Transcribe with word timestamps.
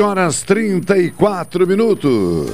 Doze 0.00 0.08
horas 0.08 0.42
trinta 0.42 0.96
e 0.96 1.10
quatro 1.10 1.66
minutos. 1.66 2.50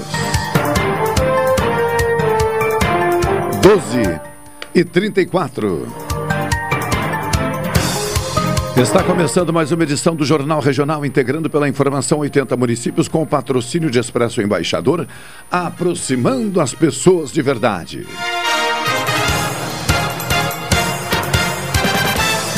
Doze 3.63 4.21
e 4.75 4.83
trinta 4.83 5.21
e 5.21 5.27
quatro. 5.27 5.87
Está 8.77 9.05
começando 9.05 9.53
mais 9.53 9.71
uma 9.71 9.85
edição 9.85 10.17
do 10.17 10.25
Jornal 10.25 10.59
Regional, 10.61 11.07
integrando 11.07 11.49
pela 11.49 11.69
informação 11.69 12.19
80 12.19 12.57
municípios 12.57 13.07
com 13.07 13.23
o 13.23 13.27
patrocínio 13.27 13.93
de 13.93 14.01
Expresso 14.01 14.43
Embaixador, 14.43 15.07
aproximando 15.49 16.61
as 16.61 16.75
pessoas 16.75 17.31
de 17.31 17.43
verdade. 17.43 18.05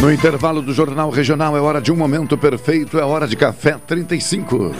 No 0.01 0.13
intervalo 0.13 0.63
do 0.63 0.73
Jornal 0.73 1.11
Regional 1.11 1.57
é 1.57 1.61
hora 1.61 1.81
de 1.81 1.91
um 1.91 1.97
momento 1.97 2.39
perfeito, 2.39 3.01
é 3.01 3.05
hora 3.05 3.27
de 3.27 3.35
café 3.35 3.77
35. 3.85 4.73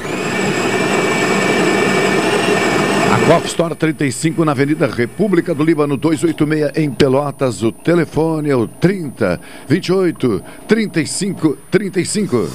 A 3.13 3.27
Coff 3.27 3.49
Store 3.49 3.75
35 3.75 4.45
na 4.45 4.53
Avenida 4.53 4.87
República 4.87 5.53
do 5.53 5.65
Líbano 5.65 5.97
286 5.97 6.71
em 6.77 6.89
Pelotas. 6.89 7.65
O 7.65 7.73
telefone 7.73 8.49
é 8.49 8.55
o 8.55 8.69
30 8.69 9.41
28 9.67 10.41
35 10.69 11.59
35. 11.69 12.49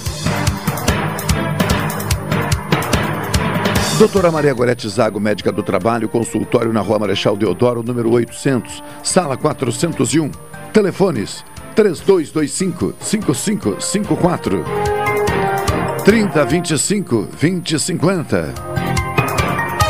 Doutora 4.00 4.32
Maria 4.32 4.54
Gorete 4.54 4.88
Zago, 4.88 5.20
médica 5.20 5.52
do 5.52 5.64
trabalho, 5.64 6.08
consultório 6.08 6.72
na 6.72 6.80
Rua 6.80 7.00
Marechal 7.00 7.36
Deodoro, 7.36 7.84
número 7.84 8.10
800, 8.10 8.82
sala 9.04 9.36
401. 9.36 10.32
Telefones 10.72 11.44
3225 11.76 12.96
5554 13.00 14.64
3025 16.04 17.28
2050 17.40 18.54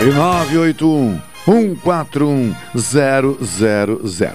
e 0.02 0.06
981 0.06 1.22
141 1.46 2.56
000. 2.76 4.34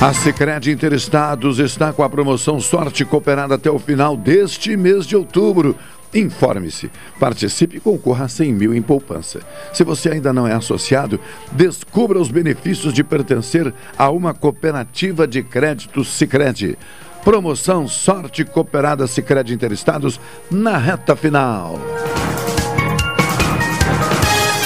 A 0.00 0.14
Sicredi 0.14 0.70
Interestados 0.70 1.58
está 1.58 1.92
com 1.92 2.04
a 2.04 2.08
promoção 2.08 2.60
Sorte 2.60 3.04
Cooperada 3.04 3.56
até 3.56 3.68
o 3.68 3.80
final 3.80 4.16
deste 4.16 4.76
mês 4.76 5.04
de 5.04 5.16
outubro. 5.16 5.76
Informe-se, 6.14 6.90
participe 7.20 7.76
e 7.76 7.80
concorra 7.80 8.24
a 8.24 8.28
100 8.28 8.52
mil 8.52 8.74
em 8.74 8.80
poupança. 8.80 9.40
Se 9.72 9.84
você 9.84 10.10
ainda 10.10 10.32
não 10.32 10.46
é 10.46 10.54
associado, 10.54 11.20
descubra 11.52 12.18
os 12.18 12.30
benefícios 12.30 12.94
de 12.94 13.04
pertencer 13.04 13.72
a 13.96 14.10
uma 14.10 14.32
cooperativa 14.32 15.26
de 15.26 15.42
crédito 15.42 16.04
Sicredi. 16.04 16.78
Promoção 17.22 17.86
Sorte 17.86 18.44
Cooperada 18.44 19.06
Sicredi 19.06 19.52
Interestados 19.52 20.18
na 20.50 20.78
reta 20.78 21.14
final. 21.14 21.78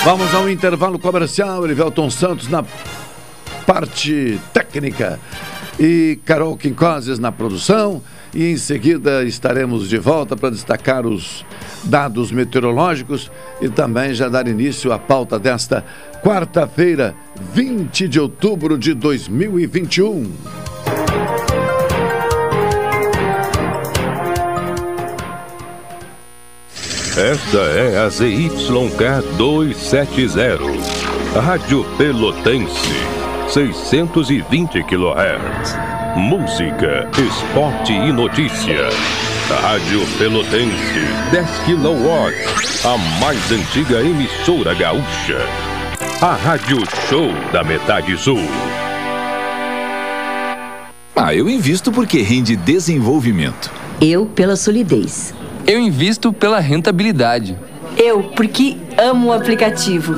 Vamos 0.04 0.34
ao 0.34 0.48
intervalo 0.48 0.98
comercial, 0.98 1.64
Elivelton 1.64 2.10
Santos 2.10 2.48
na 2.48 2.64
parte 3.66 4.40
técnica 4.52 5.18
e 5.78 6.18
Carol 6.24 6.56
Quincoses 6.56 7.18
na 7.18 7.32
produção. 7.32 8.02
E 8.34 8.50
em 8.50 8.56
seguida 8.56 9.24
estaremos 9.24 9.88
de 9.88 9.98
volta 9.98 10.34
para 10.36 10.50
destacar 10.50 11.06
os 11.06 11.44
dados 11.84 12.32
meteorológicos 12.32 13.30
e 13.60 13.68
também 13.68 14.14
já 14.14 14.28
dar 14.28 14.48
início 14.48 14.90
à 14.92 14.98
pauta 14.98 15.38
desta 15.38 15.84
quarta-feira, 16.22 17.14
20 17.52 18.08
de 18.08 18.18
outubro 18.18 18.78
de 18.78 18.94
2021. 18.94 20.32
Esta 27.14 27.58
é 27.58 27.98
a 27.98 28.08
ZYK 28.08 29.36
270, 29.36 30.58
Rádio 31.38 31.84
Pelotense, 31.98 32.88
620 33.50 34.82
kHz. 34.84 35.81
Música, 36.14 37.08
esporte 37.16 37.90
e 37.90 38.12
notícia. 38.12 38.90
Rádio 39.62 40.06
Pelotense, 40.18 41.00
10 41.30 41.48
kW, 41.64 42.86
a 42.86 42.98
mais 43.18 43.50
antiga 43.50 43.98
emissora 44.02 44.74
gaúcha. 44.74 45.38
A 46.20 46.34
Rádio 46.34 46.80
Show 47.08 47.28
da 47.50 47.64
Metade 47.64 48.14
Sul. 48.18 48.42
Ah, 51.16 51.34
eu 51.34 51.48
invisto 51.48 51.90
porque 51.90 52.20
rende 52.20 52.56
desenvolvimento. 52.56 53.72
Eu 53.98 54.26
pela 54.26 54.54
solidez. 54.54 55.32
Eu 55.66 55.78
invisto 55.78 56.30
pela 56.30 56.60
rentabilidade. 56.60 57.56
Eu 57.96 58.22
porque 58.22 58.76
amo 59.02 59.28
o 59.28 59.32
aplicativo. 59.32 60.14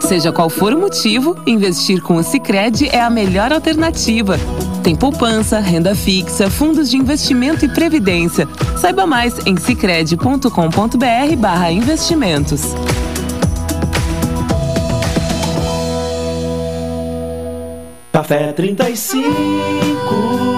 Seja 0.00 0.30
qual 0.30 0.48
for 0.48 0.72
o 0.72 0.78
motivo, 0.78 1.36
investir 1.46 2.00
com 2.00 2.14
o 2.16 2.22
Sicredi 2.22 2.88
é 2.88 3.00
a 3.00 3.10
melhor 3.10 3.52
alternativa. 3.52 4.38
Tem 4.82 4.94
poupança, 4.94 5.58
renda 5.58 5.94
fixa, 5.94 6.48
fundos 6.48 6.88
de 6.88 6.96
investimento 6.96 7.64
e 7.64 7.68
previdência. 7.68 8.48
Saiba 8.80 9.04
mais 9.06 9.44
em 9.44 9.56
sicredi.com.br/barra 9.56 11.72
investimentos. 11.72 12.62
Café 18.12 18.52
35 18.52 20.57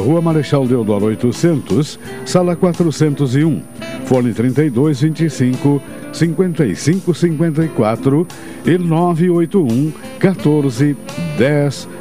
Rua 0.00 0.20
Marechal 0.20 0.66
Deodoro 0.66 1.06
800, 1.06 1.98
sala 2.24 2.56
401, 2.56 3.62
fone 4.04 4.32
3225 4.32 5.80
5554 6.12 8.26
e 8.64 8.78
981 8.78 9.92
14 10.20 10.96
10 11.36 11.95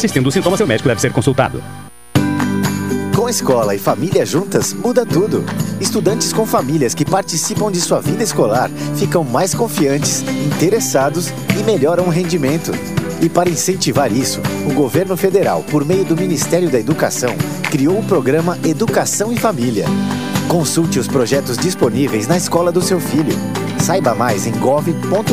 Persistindo 0.00 0.28
os 0.28 0.32
sintomas, 0.32 0.56
seu 0.56 0.66
médico 0.66 0.88
deve 0.88 0.98
ser 0.98 1.12
consultado. 1.12 1.62
Com 3.14 3.28
escola 3.28 3.74
e 3.74 3.78
família 3.78 4.24
juntas, 4.24 4.72
muda 4.72 5.04
tudo. 5.04 5.44
Estudantes 5.78 6.32
com 6.32 6.46
famílias 6.46 6.94
que 6.94 7.04
participam 7.04 7.70
de 7.70 7.82
sua 7.82 8.00
vida 8.00 8.22
escolar 8.22 8.70
ficam 8.96 9.22
mais 9.22 9.54
confiantes, 9.54 10.24
interessados 10.56 11.28
e 11.54 11.62
melhoram 11.64 12.06
o 12.06 12.08
rendimento. 12.08 12.72
E 13.20 13.28
para 13.28 13.50
incentivar 13.50 14.10
isso, 14.10 14.40
o 14.66 14.72
governo 14.72 15.18
federal, 15.18 15.62
por 15.70 15.84
meio 15.84 16.06
do 16.06 16.16
Ministério 16.16 16.70
da 16.70 16.80
Educação, 16.80 17.36
criou 17.70 17.98
o 17.98 18.04
programa 18.04 18.58
Educação 18.64 19.30
e 19.30 19.36
Família. 19.36 19.84
Consulte 20.48 20.98
os 20.98 21.08
projetos 21.08 21.58
disponíveis 21.58 22.26
na 22.26 22.38
escola 22.38 22.72
do 22.72 22.80
seu 22.80 22.98
filho. 22.98 23.36
Saiba 23.78 24.14
mais 24.14 24.46
em 24.46 24.52
gov.br/mec. 24.52 25.28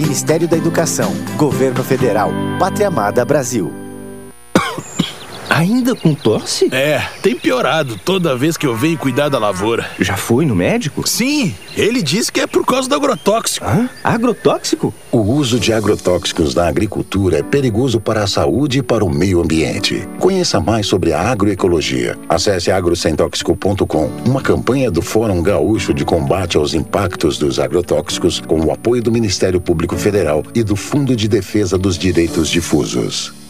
Ministério 0.00 0.48
da 0.48 0.56
Educação, 0.56 1.12
Governo 1.36 1.84
Federal, 1.84 2.30
Pátria 2.58 2.88
Amada 2.88 3.22
Brasil. 3.22 3.89
Ainda 5.50 5.96
com 5.96 6.14
tosse? 6.14 6.68
É, 6.72 7.02
tem 7.20 7.34
piorado 7.34 7.98
toda 8.04 8.36
vez 8.36 8.56
que 8.56 8.64
eu 8.64 8.76
venho 8.76 8.96
cuidar 8.96 9.28
da 9.28 9.36
lavoura. 9.36 9.84
Já 9.98 10.16
foi 10.16 10.46
no 10.46 10.54
médico? 10.54 11.06
Sim, 11.06 11.52
ele 11.76 12.02
disse 12.02 12.30
que 12.30 12.40
é 12.40 12.46
por 12.46 12.64
causa 12.64 12.88
do 12.88 12.94
agrotóxico. 12.94 13.66
Hã? 13.66 13.90
Agrotóxico? 14.04 14.94
O 15.10 15.18
uso 15.18 15.58
de 15.58 15.72
agrotóxicos 15.72 16.54
na 16.54 16.68
agricultura 16.68 17.38
é 17.38 17.42
perigoso 17.42 18.00
para 18.00 18.22
a 18.22 18.28
saúde 18.28 18.78
e 18.78 18.82
para 18.82 19.04
o 19.04 19.10
meio 19.10 19.42
ambiente. 19.42 20.08
Conheça 20.20 20.60
mais 20.60 20.86
sobre 20.86 21.12
a 21.12 21.20
agroecologia. 21.20 22.16
Acesse 22.28 22.70
agrosemtóxico.com, 22.70 24.10
uma 24.24 24.40
campanha 24.40 24.88
do 24.88 25.02
Fórum 25.02 25.42
Gaúcho 25.42 25.92
de 25.92 26.04
Combate 26.04 26.56
aos 26.56 26.74
Impactos 26.74 27.38
dos 27.38 27.58
Agrotóxicos 27.58 28.40
com 28.40 28.60
o 28.60 28.72
apoio 28.72 29.02
do 29.02 29.10
Ministério 29.10 29.60
Público 29.60 29.96
Federal 29.96 30.44
e 30.54 30.62
do 30.62 30.76
Fundo 30.76 31.16
de 31.16 31.26
Defesa 31.26 31.76
dos 31.76 31.98
Direitos 31.98 32.48
Difusos. 32.48 33.49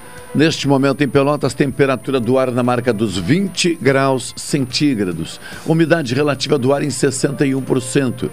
Neste 0.33 0.65
momento, 0.65 1.03
em 1.03 1.09
Pelotas, 1.09 1.53
temperatura 1.53 2.17
do 2.17 2.39
ar 2.39 2.51
na 2.51 2.63
marca 2.63 2.93
dos 2.93 3.17
20 3.17 3.75
graus 3.75 4.33
centígrados. 4.37 5.41
Umidade 5.65 6.15
relativa 6.15 6.57
do 6.57 6.73
ar 6.73 6.81
em 6.81 6.87
61%. 6.87 8.29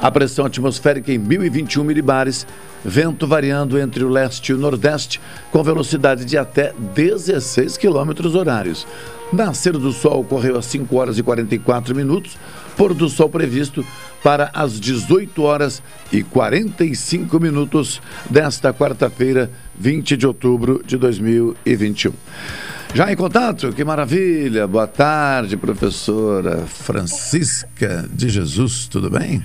A 0.00 0.08
pressão 0.08 0.46
atmosférica 0.46 1.12
em 1.12 1.18
1021 1.18 1.82
milibares. 1.82 2.46
Vento 2.84 3.26
variando 3.26 3.78
entre 3.78 4.04
o 4.04 4.08
leste 4.08 4.50
e 4.50 4.54
o 4.54 4.58
nordeste, 4.58 5.20
com 5.50 5.62
velocidade 5.62 6.24
de 6.24 6.38
até 6.38 6.72
16 6.94 7.76
quilômetros 7.76 8.36
horários. 8.36 8.86
Nascer 9.32 9.72
do 9.72 9.92
sol 9.92 10.20
ocorreu 10.20 10.56
às 10.56 10.66
5 10.66 10.96
horas 10.96 11.18
e 11.18 11.22
44 11.24 11.94
minutos. 11.94 12.38
Pôr 12.76 12.94
do 12.94 13.08
sol 13.08 13.28
previsto 13.28 13.84
para 14.22 14.50
as 14.54 14.78
18 14.78 15.42
horas 15.42 15.82
e 16.12 16.22
45 16.22 17.38
minutos 17.40 18.00
desta 18.30 18.72
quarta-feira, 18.72 19.50
20 19.80 20.14
de 20.14 20.26
outubro 20.26 20.82
de 20.84 20.98
2021. 20.98 22.12
Já 22.92 23.10
em 23.10 23.16
contato? 23.16 23.72
Que 23.72 23.82
maravilha! 23.82 24.66
Boa 24.66 24.86
tarde, 24.86 25.56
professora 25.56 26.66
Francisca 26.66 28.06
de 28.12 28.28
Jesus, 28.28 28.86
tudo 28.88 29.08
bem? 29.08 29.42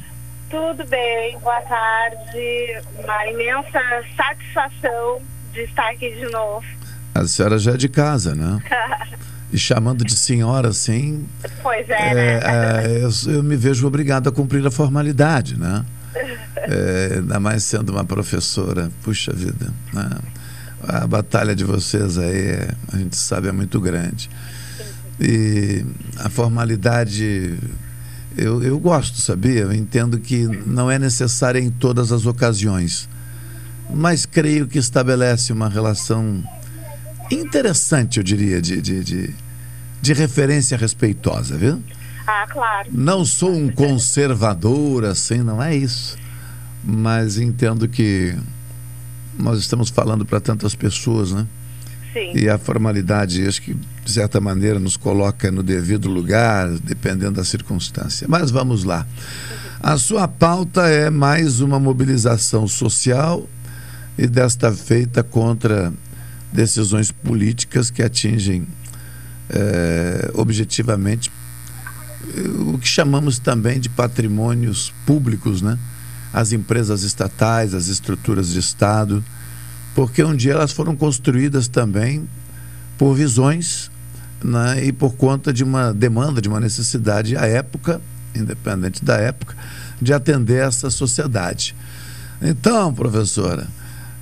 Tudo 0.49 0.85
bem, 0.87 1.39
boa 1.39 1.61
tarde. 1.61 2.81
Uma 3.01 3.27
imensa 3.27 3.79
satisfação 4.17 5.21
de 5.53 5.61
estar 5.61 5.89
aqui 5.89 6.13
de 6.13 6.29
novo. 6.29 6.65
A 7.13 7.25
senhora 7.25 7.57
já 7.57 7.71
é 7.71 7.77
de 7.77 7.87
casa, 7.87 8.35
né? 8.35 8.61
e 9.53 9.57
chamando 9.57 10.03
de 10.03 10.17
senhora 10.17 10.67
assim. 10.67 11.25
Pois 11.63 11.89
é, 11.89 12.13
né? 12.13 12.39
É, 12.43 12.99
eu, 13.01 13.33
eu, 13.35 13.41
me 13.41 13.55
vejo 13.55 13.87
obrigado 13.87 14.27
a 14.27 14.33
cumprir 14.33 14.67
a 14.67 14.71
formalidade, 14.71 15.57
né? 15.57 15.85
É, 16.57 17.15
ainda 17.17 17.39
mais 17.39 17.63
sendo 17.63 17.91
uma 17.91 18.05
professora, 18.05 18.91
puxa 19.03 19.33
vida, 19.33 19.73
né? 19.93 20.09
A 20.87 21.07
batalha 21.07 21.55
de 21.55 21.63
vocês 21.63 22.17
aí, 22.17 22.67
a 22.91 22.97
gente 22.97 23.15
sabe, 23.15 23.47
é 23.47 23.51
muito 23.51 23.79
grande. 23.79 24.29
E 25.19 25.83
a 26.19 26.29
formalidade, 26.29 27.57
eu, 28.37 28.61
eu 28.61 28.79
gosto, 28.79 29.19
sabia? 29.19 29.61
Eu 29.61 29.73
entendo 29.73 30.19
que 30.19 30.45
não 30.65 30.91
é 30.91 30.99
necessária 30.99 31.59
em 31.59 31.71
todas 31.71 32.11
as 32.11 32.25
ocasiões, 32.25 33.09
mas 33.89 34.25
creio 34.25 34.67
que 34.67 34.77
estabelece 34.77 35.51
uma 35.53 35.69
relação 35.69 36.43
interessante, 37.31 38.17
eu 38.17 38.23
diria, 38.23 38.61
de, 38.61 38.81
de, 38.81 39.03
de, 39.03 39.35
de 40.01 40.13
referência 40.13 40.77
respeitosa, 40.77 41.57
viu? 41.57 41.81
Ah, 42.27 42.45
claro. 42.49 42.89
Não 42.91 43.23
sou 43.23 43.53
um 43.53 43.69
conservador 43.69 45.05
assim, 45.05 45.39
não 45.39 45.61
é 45.61 45.75
isso. 45.75 46.17
Mas 46.85 47.37
entendo 47.37 47.87
que 47.87 48.35
nós 49.37 49.59
estamos 49.59 49.89
falando 49.89 50.25
para 50.25 50.39
tantas 50.39 50.75
pessoas, 50.75 51.31
né? 51.31 51.47
Sim. 52.13 52.31
E 52.33 52.47
a 52.47 52.57
formalidade, 52.57 53.45
acho 53.45 53.61
que 53.61 53.73
de 53.73 54.11
certa 54.11 54.39
maneira 54.39 54.79
nos 54.79 54.95
coloca 54.95 55.51
no 55.51 55.61
devido 55.61 56.07
lugar, 56.09 56.69
dependendo 56.79 57.33
da 57.33 57.43
circunstância. 57.43 58.27
Mas 58.29 58.51
vamos 58.51 58.83
lá. 58.83 59.05
A 59.81 59.97
sua 59.97 60.27
pauta 60.27 60.87
é 60.87 61.09
mais 61.09 61.59
uma 61.59 61.79
mobilização 61.79 62.67
social 62.67 63.47
e 64.17 64.27
desta 64.27 64.71
feita 64.71 65.23
contra 65.23 65.91
decisões 66.53 67.11
políticas 67.11 67.89
que 67.89 68.01
atingem 68.01 68.65
é, 69.49 70.31
objetivamente 70.33 71.29
o 72.73 72.77
que 72.79 72.87
chamamos 72.87 73.37
também 73.37 73.79
de 73.79 73.89
patrimônios 73.89 74.93
públicos, 75.05 75.61
né? 75.61 75.77
As 76.35 76.51
empresas 76.51 77.03
estatais, 77.03 77.73
as 77.73 77.87
estruturas 77.87 78.49
de 78.49 78.59
Estado, 78.59 79.23
porque 79.95 80.21
um 80.23 80.35
dia 80.35 80.51
elas 80.51 80.73
foram 80.73 80.95
construídas 80.95 81.67
também 81.69 82.27
por 82.97 83.15
visões 83.15 83.89
né? 84.43 84.83
e 84.83 84.91
por 84.91 85.15
conta 85.15 85.53
de 85.53 85.63
uma 85.63 85.93
demanda, 85.93 86.41
de 86.41 86.49
uma 86.49 86.59
necessidade 86.59 87.37
à 87.37 87.45
época, 87.45 88.01
independente 88.35 89.03
da 89.03 89.15
época, 89.15 89.55
de 90.01 90.13
atender 90.13 90.61
essa 90.61 90.89
sociedade. 90.89 91.73
Então, 92.41 92.93
professora, 92.93 93.65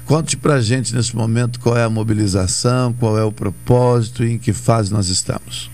Conte 0.06 0.36
para 0.36 0.60
gente 0.60 0.94
nesse 0.94 1.16
momento 1.16 1.60
qual 1.60 1.78
é 1.78 1.84
a 1.84 1.90
mobilização, 1.90 2.92
qual 2.94 3.18
é 3.18 3.24
o 3.24 3.32
propósito 3.32 4.24
e 4.24 4.34
em 4.34 4.38
que 4.38 4.52
fase 4.52 4.92
nós 4.92 5.08
estamos. 5.08 5.72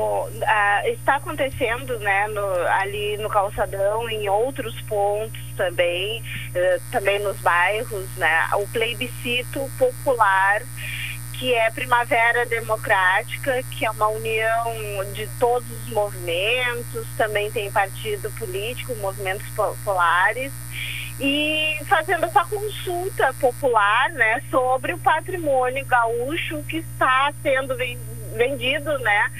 Bom, 0.00 0.28
ah, 0.46 0.82
está 0.88 1.16
acontecendo 1.16 1.98
né, 1.98 2.26
no- 2.28 2.66
ali 2.80 3.16
no 3.18 3.28
calçadão, 3.28 4.08
em 4.08 4.28
outros 4.28 4.80
pontos 4.82 5.40
também, 5.56 6.22
eh, 6.54 6.80
também 6.90 7.18
nos 7.18 7.36
bairros, 7.40 8.08
né, 8.16 8.48
o 8.54 8.66
plebiscito 8.68 9.70
popular 9.78 10.62
que 11.34 11.54
é 11.54 11.70
Primavera 11.70 12.44
Democrática, 12.44 13.62
que 13.70 13.86
é 13.86 13.90
uma 13.90 14.08
união 14.08 14.74
de 15.14 15.26
todos 15.38 15.66
os 15.70 15.88
movimentos, 15.90 17.06
também 17.16 17.50
tem 17.50 17.70
partido 17.72 18.30
político, 18.32 18.94
movimentos 18.96 19.46
populares, 19.56 20.52
e 21.18 21.78
fazendo 21.88 22.24
essa 22.26 22.44
consulta 22.44 23.32
popular 23.40 24.10
né, 24.10 24.42
sobre 24.50 24.92
o 24.92 24.98
patrimônio 24.98 25.84
gaúcho 25.86 26.62
que 26.68 26.78
está 26.78 27.32
sendo 27.42 27.74
ven- 27.74 27.98
vendido 28.34 28.98
né, 29.00 29.30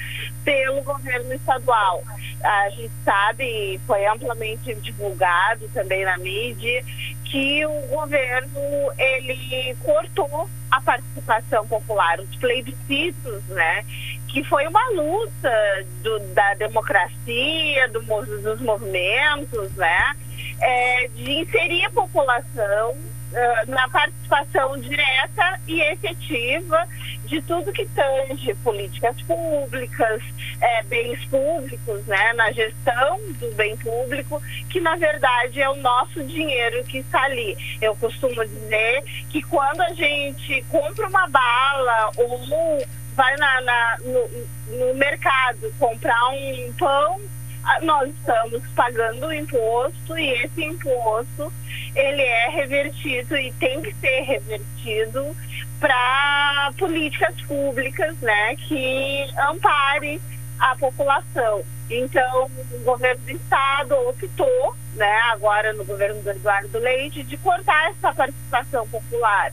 pelo 0.43 0.81
governo 0.81 1.33
estadual. 1.33 2.03
A 2.43 2.69
gente 2.71 2.91
sabe, 3.05 3.79
foi 3.85 4.05
amplamente 4.05 4.73
divulgado 4.75 5.67
também 5.73 6.03
na 6.05 6.17
mídia, 6.17 6.83
que 7.25 7.65
o 7.65 7.81
governo 7.87 8.59
ele 8.97 9.75
cortou 9.83 10.49
a 10.69 10.81
participação 10.81 11.67
popular, 11.67 12.19
os 12.19 12.35
plebiscitos, 12.37 13.43
né? 13.49 13.85
Que 14.27 14.43
foi 14.43 14.65
uma 14.67 14.89
luta 14.89 15.85
do- 16.01 16.19
da 16.33 16.53
democracia, 16.55 17.87
do 17.89 18.01
dos 18.41 18.59
movimentos, 18.61 19.71
né? 19.75 20.15
é, 20.63 21.07
de 21.15 21.31
inserir 21.39 21.85
a 21.85 21.89
população 21.89 22.95
ah, 23.35 23.63
na 23.67 23.87
participação 23.89 24.77
direta 24.79 25.59
e 25.67 25.79
efetiva 25.81 26.87
de 27.25 27.41
tudo 27.43 27.71
que 27.71 27.85
tange 27.87 28.53
políticas 28.55 29.21
públicas, 29.21 30.21
eh, 30.59 30.83
bens 30.83 31.23
públicos, 31.25 32.05
né, 32.05 32.33
na 32.33 32.51
gestão 32.51 33.19
do 33.39 33.53
bem 33.55 33.75
público, 33.77 34.41
que 34.69 34.79
na 34.81 34.95
verdade 34.97 35.61
é 35.61 35.69
o 35.69 35.75
nosso 35.77 36.23
dinheiro 36.25 36.83
que 36.83 36.97
está 36.99 37.23
ali. 37.23 37.57
Eu 37.81 37.95
costumo 37.95 38.43
dizer 38.45 39.03
que 39.29 39.41
quando 39.43 39.81
a 39.81 39.93
gente 39.93 40.61
compra 40.69 41.07
uma 41.07 41.27
bala 41.29 42.11
ou 42.17 42.85
vai 43.15 43.35
na, 43.37 43.61
na- 43.61 43.97
no, 44.03 44.77
no 44.77 44.93
mercado 44.95 45.71
comprar 45.79 46.29
um 46.29 46.73
pão, 46.77 47.21
nós 47.81 48.09
estamos 48.09 48.61
pagando 48.75 49.33
imposto 49.33 50.17
e 50.17 50.31
esse 50.43 50.63
imposto 50.63 51.51
ele 51.95 52.21
é 52.21 52.49
revertido 52.49 53.37
e 53.37 53.51
tem 53.53 53.81
que 53.81 53.93
ser 53.95 54.21
revertido 54.21 55.35
para 55.79 56.71
políticas 56.77 57.41
públicas, 57.41 58.15
né, 58.19 58.55
que 58.55 59.25
ampare 59.49 60.21
a 60.61 60.75
população. 60.75 61.63
Então, 61.89 62.49
o 62.71 62.79
governo 62.83 63.21
do 63.25 63.31
estado 63.31 63.95
optou, 64.07 64.75
né, 64.93 65.19
agora 65.31 65.73
no 65.73 65.83
governo 65.83 66.21
do 66.21 66.29
Eduardo 66.29 66.77
Leite, 66.77 67.23
de 67.23 67.35
cortar 67.37 67.91
essa 67.91 68.13
participação 68.13 68.87
popular. 68.87 69.51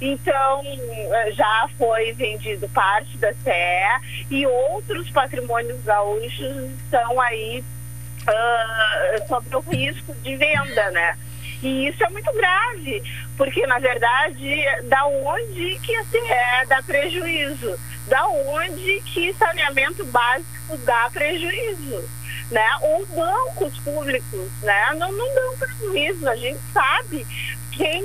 Então, 0.00 0.62
eh, 0.64 1.32
já 1.32 1.68
foi 1.76 2.12
vendido 2.12 2.68
parte 2.68 3.16
da 3.18 3.32
CE 3.32 4.26
e 4.30 4.46
outros 4.46 5.10
patrimônios 5.10 5.82
gaúchos 5.82 6.70
estão 6.84 7.20
aí 7.20 7.64
ah, 8.26 9.24
sobre 9.26 9.56
o 9.56 9.60
risco 9.60 10.14
de 10.14 10.36
venda, 10.36 10.90
né? 10.90 11.16
E 11.62 11.88
isso 11.88 12.02
é 12.02 12.08
muito 12.08 12.32
grave, 12.32 13.02
porque 13.36 13.66
na 13.66 13.78
verdade, 13.78 14.64
da 14.84 15.06
onde 15.06 15.78
que 15.82 15.94
a 15.94 16.04
CE 16.04 16.68
dá 16.68 16.82
prejuízo? 16.82 17.78
Da 18.08 18.26
onde 18.26 19.00
que 19.02 19.32
saneamento 19.34 20.04
básico 20.06 20.76
dá 20.78 21.10
prejuízo? 21.12 22.08
Né? 22.50 22.66
Ou 22.82 23.06
bancos 23.06 23.78
públicos, 23.78 24.50
né? 24.62 24.94
Não, 24.96 25.12
não 25.12 25.34
dão 25.34 25.58
prejuízo, 25.58 26.28
a 26.28 26.36
gente 26.36 26.60
sabe. 26.72 27.26
Quem 27.72 28.02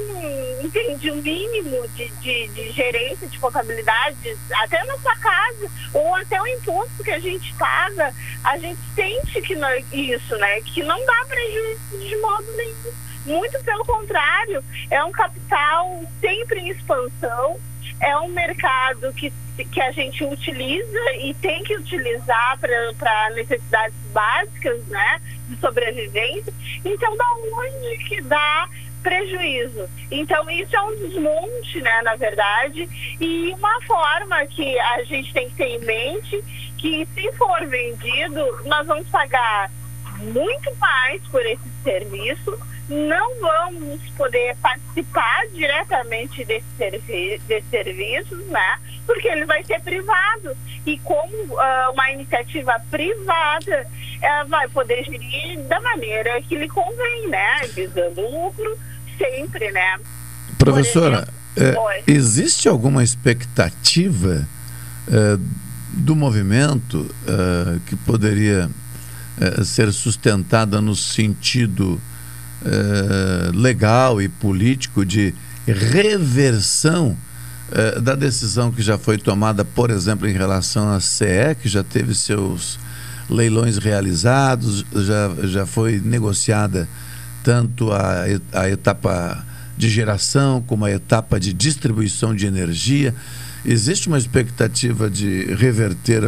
entende 0.62 1.10
o 1.10 1.16
mínimo 1.16 1.88
de, 1.90 2.08
de, 2.08 2.48
de 2.50 2.72
gerência 2.72 3.28
de 3.28 3.40
contabilidade, 3.40 4.38
até 4.64 4.84
na 4.84 4.98
sua 5.00 5.16
casa, 5.16 5.72
ou 5.94 6.14
até 6.16 6.40
o 6.40 6.48
imposto 6.48 7.04
que 7.04 7.12
a 7.12 7.20
gente 7.20 7.54
paga, 7.56 8.14
a 8.44 8.58
gente 8.58 8.80
sente 8.94 9.42
que 9.42 9.56
não, 9.56 9.70
isso, 9.92 10.38
né? 10.38 10.62
Que 10.62 10.84
não 10.84 11.04
dá 11.06 11.26
prejuízo 11.28 12.08
de 12.08 12.16
modo 12.18 12.52
nenhum. 12.56 12.94
Muito 13.26 13.64
pelo 13.64 13.84
contrário, 13.86 14.64
é 14.92 15.04
um 15.04 15.12
capital 15.12 16.04
sempre 16.22 16.60
em 16.60 16.70
expansão, 16.70 17.58
é 18.00 18.16
um 18.18 18.30
mercado 18.30 19.12
que, 19.14 19.34
que 19.72 19.82
a 19.82 19.92
gente 19.92 20.24
utiliza 20.24 21.00
e 21.20 21.34
tem 21.36 21.64
que 21.64 21.76
utilizar 21.76 22.60
para 22.60 23.30
necessidades 23.32 23.98
básicas, 24.14 24.86
né, 24.88 25.22
de 25.48 25.58
sobrevivência. 25.58 26.54
Então, 26.84 27.16
da 27.18 27.26
onde 27.34 27.98
que 28.06 28.22
dá 28.22 28.70
prejuízo? 29.02 29.90
Então, 30.12 30.50
isso 30.50 30.76
é 30.76 30.82
um 30.82 30.96
desmonte, 30.98 31.82
né, 31.82 32.02
na 32.04 32.16
verdade, 32.16 32.88
e 33.20 33.54
uma 33.54 33.82
forma 33.82 34.46
que 34.48 34.78
a 34.80 35.04
gente 35.04 35.34
tem 35.34 35.50
que 35.50 35.56
ter 35.56 35.68
em 35.68 35.80
mente 35.80 36.44
que 36.78 37.08
se 37.16 37.32
for 37.34 37.66
vendido, 37.66 38.40
nós 38.66 38.86
vamos 38.86 39.08
pagar 39.10 39.72
muito 40.20 40.76
mais 40.78 41.22
por 41.28 41.44
esse 41.46 41.68
serviço, 41.84 42.58
não 42.90 43.40
vamos 43.40 44.00
poder 44.16 44.56
participar 44.58 45.48
diretamente 45.54 46.46
desse, 46.46 46.66
servi 46.78 47.42
desse 47.48 47.68
serviço, 47.70 48.36
né? 48.46 48.80
Porque 49.06 49.28
ele 49.28 49.46
vai 49.46 49.64
ser 49.64 49.82
privado. 49.82 50.56
E 50.86 51.00
como 51.00 51.60
ah, 51.60 51.92
uma 51.94 52.12
iniciativa 52.12 52.80
privada, 52.92 53.88
ela 54.22 54.44
vai 54.44 54.68
poder 54.70 55.04
gerir 55.04 55.60
da 55.64 55.80
maneira 55.82 56.42
que 56.44 56.56
lhe 56.56 56.68
convém, 56.68 57.28
né? 57.28 57.62
Visando 57.74 58.22
lucro 58.22 58.78
sempre, 59.18 59.72
né? 59.72 60.00
Professora, 60.58 61.28
é, 61.58 61.78
Oi. 61.78 62.04
existe 62.08 62.68
alguma 62.68 63.04
expectativa 63.04 64.48
é, 65.08 65.38
do 65.92 66.16
movimento 66.16 67.10
é, 67.28 67.80
que 67.88 67.96
poderia 67.96 68.70
é, 69.40 69.64
ser 69.64 69.92
sustentada 69.92 70.82
no 70.82 70.96
sentido 70.96 72.00
é, 72.66 73.52
legal 73.56 74.22
e 74.22 74.28
político 74.28 75.06
de 75.06 75.34
reversão 75.68 77.16
é, 77.72 78.00
da 78.00 78.16
decisão 78.16 78.72
que 78.72 78.82
já 78.82 78.98
foi 78.98 79.18
tomada, 79.18 79.64
por 79.64 79.92
exemplo, 79.92 80.28
em 80.28 80.34
relação 80.34 80.92
à 80.92 81.00
CE, 81.00 81.56
que 81.62 81.70
já 81.70 81.84
teve 81.84 82.14
seus 82.16 82.80
leilões 83.30 83.78
realizados, 83.78 84.86
já, 84.96 85.48
já 85.48 85.66
foi 85.66 86.00
negociada 86.04 86.88
tanto 87.44 87.92
a, 87.92 88.24
a 88.54 88.70
etapa 88.70 89.46
de 89.78 89.90
geração 89.90 90.62
como 90.62 90.86
a 90.86 90.92
etapa 90.92 91.40
de 91.40 91.54
distribuição 91.54 92.36
de 92.36 92.46
energia. 92.46 93.14
Existe 93.64 94.08
uma 94.08 94.18
expectativa 94.18 95.10
de 95.10 95.54
reverter 95.56 96.24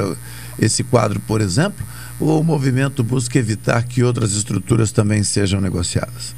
esse 0.60 0.84
quadro, 0.84 1.20
por 1.20 1.40
exemplo, 1.40 1.86
ou 2.20 2.42
o 2.42 2.44
movimento 2.44 3.04
busca 3.04 3.38
evitar 3.38 3.84
que 3.84 4.04
outras 4.04 4.34
estruturas 4.34 4.92
também 4.92 5.24
sejam 5.24 5.62
negociadas? 5.62 6.36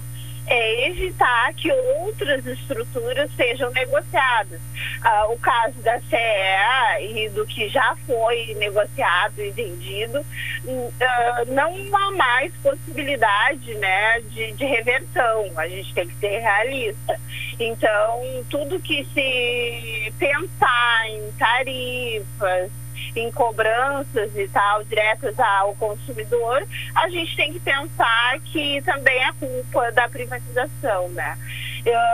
é 0.49 0.87
evitar 0.87 1.53
que 1.53 1.71
outras 1.71 2.45
estruturas 2.45 3.29
sejam 3.35 3.69
negociadas. 3.71 4.59
Ah, 5.01 5.27
o 5.27 5.37
caso 5.37 5.75
da 5.83 5.99
CE 6.01 7.05
e 7.23 7.29
do 7.29 7.45
que 7.45 7.69
já 7.69 7.95
foi 8.07 8.55
negociado 8.55 9.39
e 9.39 9.51
vendido, 9.51 10.25
hum, 10.65 10.89
ah, 10.99 11.43
não 11.47 11.95
há 11.95 12.11
mais 12.11 12.51
possibilidade 12.63 13.75
né, 13.75 14.21
de, 14.31 14.51
de 14.53 14.65
reversão. 14.65 15.51
A 15.55 15.67
gente 15.67 15.93
tem 15.93 16.07
que 16.07 16.15
ser 16.15 16.39
realista. 16.39 17.19
Então, 17.59 18.21
tudo 18.49 18.79
que 18.79 19.05
se 19.13 20.13
pensar 20.17 21.09
em 21.09 21.31
tarifas, 21.33 22.71
em 23.15 23.31
cobranças 23.31 24.35
e 24.35 24.47
tal, 24.47 24.83
diretas 24.83 25.39
ao 25.39 25.73
consumidor, 25.75 26.65
a 26.95 27.09
gente 27.09 27.35
tem 27.35 27.53
que 27.53 27.59
pensar 27.59 28.39
que 28.41 28.81
também 28.81 29.23
é 29.23 29.31
culpa 29.33 29.91
da 29.91 30.07
privatização, 30.07 31.09
né? 31.09 31.37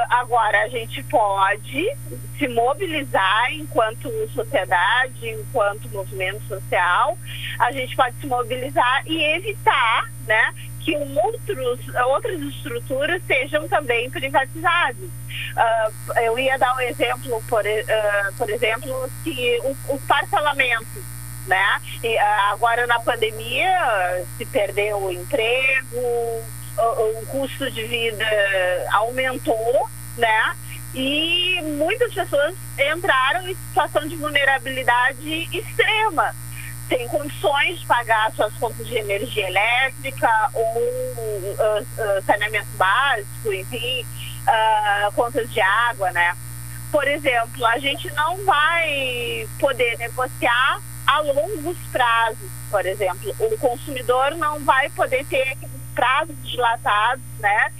Agora, 0.09 0.63
a 0.63 0.69
gente 0.69 1.03
pode 1.03 1.89
se 2.37 2.47
mobilizar 2.47 3.51
enquanto 3.51 4.09
sociedade, 4.29 5.29
enquanto 5.29 5.89
movimento 5.89 6.41
social, 6.47 7.17
a 7.59 7.71
gente 7.71 7.95
pode 7.95 8.15
se 8.17 8.27
mobilizar 8.27 9.03
e 9.05 9.23
evitar, 9.35 10.09
né, 10.27 10.53
que 10.85 10.95
outros, 10.95 11.79
outras 12.07 12.39
estruturas 12.41 13.21
sejam 13.25 13.67
também 13.67 14.09
privatizadas. 14.09 15.09
Ah, 15.57 15.89
eu 16.23 16.37
ia 16.37 16.57
dar 16.57 16.75
um 16.75 16.81
exemplo, 16.81 17.43
por, 17.49 17.63
ah, 17.65 18.31
por 18.37 18.49
exemplo, 18.49 19.09
que 19.23 19.59
os 19.89 20.01
parcelamentos, 20.03 21.03
né? 21.47 21.81
E, 22.03 22.17
ah, 22.17 22.51
agora 22.51 22.85
na 22.85 22.99
pandemia 22.99 24.25
se 24.37 24.45
perdeu 24.45 24.97
o 24.97 25.11
emprego, 25.11 25.97
o, 25.97 26.81
o 26.81 27.25
custo 27.27 27.69
de 27.71 27.83
vida 27.83 28.25
aumentou, 28.93 29.89
né? 30.17 30.55
E 30.93 31.61
muitas 31.77 32.13
pessoas 32.13 32.55
entraram 32.79 33.47
em 33.49 33.55
situação 33.55 34.07
de 34.07 34.15
vulnerabilidade 34.15 35.49
extrema. 35.51 36.33
Tem 36.87 37.07
condições 37.07 37.79
de 37.79 37.85
pagar 37.85 38.31
suas 38.33 38.53
contas 38.55 38.85
de 38.87 38.95
energia 38.95 39.47
elétrica 39.47 40.49
ou 40.53 40.77
uh, 40.77 41.81
uh, 41.81 42.23
saneamento 42.25 42.69
básico, 42.77 43.53
enfim, 43.53 44.05
uh, 44.47 45.11
contas 45.13 45.51
de 45.51 45.59
água, 45.61 46.11
né? 46.11 46.35
Por 46.91 47.07
exemplo, 47.07 47.65
a 47.65 47.77
gente 47.79 48.11
não 48.13 48.43
vai 48.45 49.47
poder 49.59 49.97
negociar 49.97 50.79
a 51.07 51.19
longos 51.21 51.77
prazos, 51.91 52.51
por 52.69 52.85
exemplo. 52.85 53.35
O 53.39 53.57
consumidor 53.57 54.35
não 54.35 54.63
vai 54.63 54.89
poder 54.89 55.25
ter 55.25 55.57
prazos 55.93 56.35
dilatados, 56.43 57.25
né? 57.39 57.71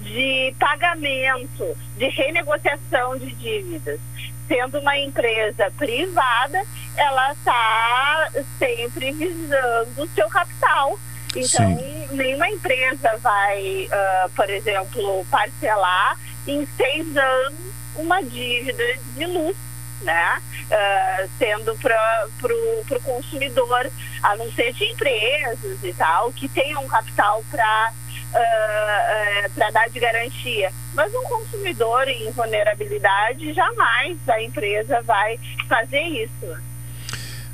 De 0.00 0.54
pagamento, 0.58 1.76
de 1.96 2.08
renegociação 2.08 3.16
de 3.18 3.32
dívidas 3.34 4.00
sendo 4.48 4.78
uma 4.80 4.96
empresa 4.98 5.70
privada, 5.76 6.62
ela 6.96 7.32
está 7.32 8.30
sempre 8.58 9.12
visando 9.12 10.02
o 10.02 10.08
seu 10.08 10.28
capital. 10.28 10.98
Então, 11.34 11.78
Sim. 11.78 12.08
nenhuma 12.10 12.48
empresa 12.48 13.16
vai, 13.18 13.86
uh, 13.86 14.30
por 14.36 14.50
exemplo, 14.50 15.24
parcelar 15.30 16.18
em 16.46 16.66
seis 16.76 17.16
anos 17.16 17.72
uma 17.96 18.22
dívida 18.22 18.84
de 19.14 19.24
luz, 19.26 19.56
né? 20.02 20.42
Uh, 20.66 21.30
sendo 21.38 21.76
para 21.78 22.26
o 22.42 23.00
consumidor, 23.02 23.90
a 24.22 24.36
não 24.36 24.50
ser 24.52 24.72
de 24.72 24.84
empresas 24.84 25.82
e 25.82 25.92
tal, 25.94 26.32
que 26.32 26.48
tenham 26.48 26.86
capital 26.86 27.42
para 27.50 27.92
uh, 28.34 29.46
uh, 29.46 29.50
para 29.54 29.70
dar 29.70 29.88
de 29.88 30.00
garantia. 30.00 30.70
Mas 30.94 31.12
um 31.14 31.22
consumidor 31.24 32.08
em 32.08 32.30
vulnerabilidade, 32.32 33.52
jamais 33.52 34.18
a 34.28 34.42
empresa 34.42 35.02
vai 35.02 35.38
fazer 35.68 36.00
isso. 36.00 36.62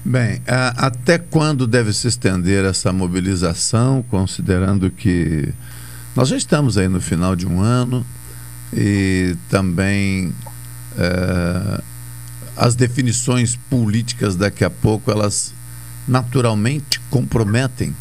Bem, 0.04 0.40
até 0.76 1.18
quando 1.18 1.66
deve 1.66 1.92
se 1.92 2.08
estender 2.08 2.64
essa 2.64 2.92
mobilização, 2.92 4.02
considerando 4.08 4.90
que 4.90 5.52
nós 6.16 6.28
já 6.28 6.36
estamos 6.36 6.78
aí 6.78 6.88
no 6.88 7.00
final 7.00 7.36
de 7.36 7.46
um 7.46 7.60
ano 7.60 8.06
e 8.72 9.36
também 9.50 10.28
uh, 10.28 11.82
as 12.56 12.74
definições 12.74 13.56
políticas 13.68 14.34
daqui 14.34 14.64
a 14.64 14.70
pouco 14.70 15.10
elas 15.10 15.52
naturalmente 16.06 16.98
comprometem 17.10 17.94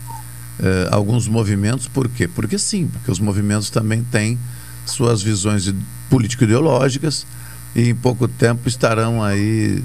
uh, 0.60 0.94
alguns 0.94 1.28
movimentos, 1.28 1.88
por 1.88 2.08
quê? 2.10 2.28
Porque 2.28 2.58
sim, 2.58 2.88
porque 2.88 3.12
os 3.12 3.20
movimentos 3.20 3.70
também 3.70 4.04
têm 4.04 4.38
suas 4.86 5.22
visões 5.22 5.74
político-ideológicas 6.10 7.26
e 7.76 7.90
em 7.90 7.96
pouco 7.96 8.28
tempo 8.28 8.68
estarão 8.68 9.24
aí 9.24 9.84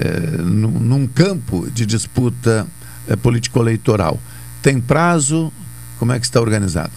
uh, 0.00 0.42
num, 0.42 0.70
num, 0.70 1.06
campo 1.06 1.70
de 1.70 1.86
disputa 1.86 2.66
uh, 3.08 3.16
político-eleitoral. 3.16 4.18
Tem 4.62 4.80
prazo? 4.80 5.52
Como 5.98 6.12
é 6.12 6.18
que 6.18 6.24
está 6.24 6.40
organizado? 6.40 6.92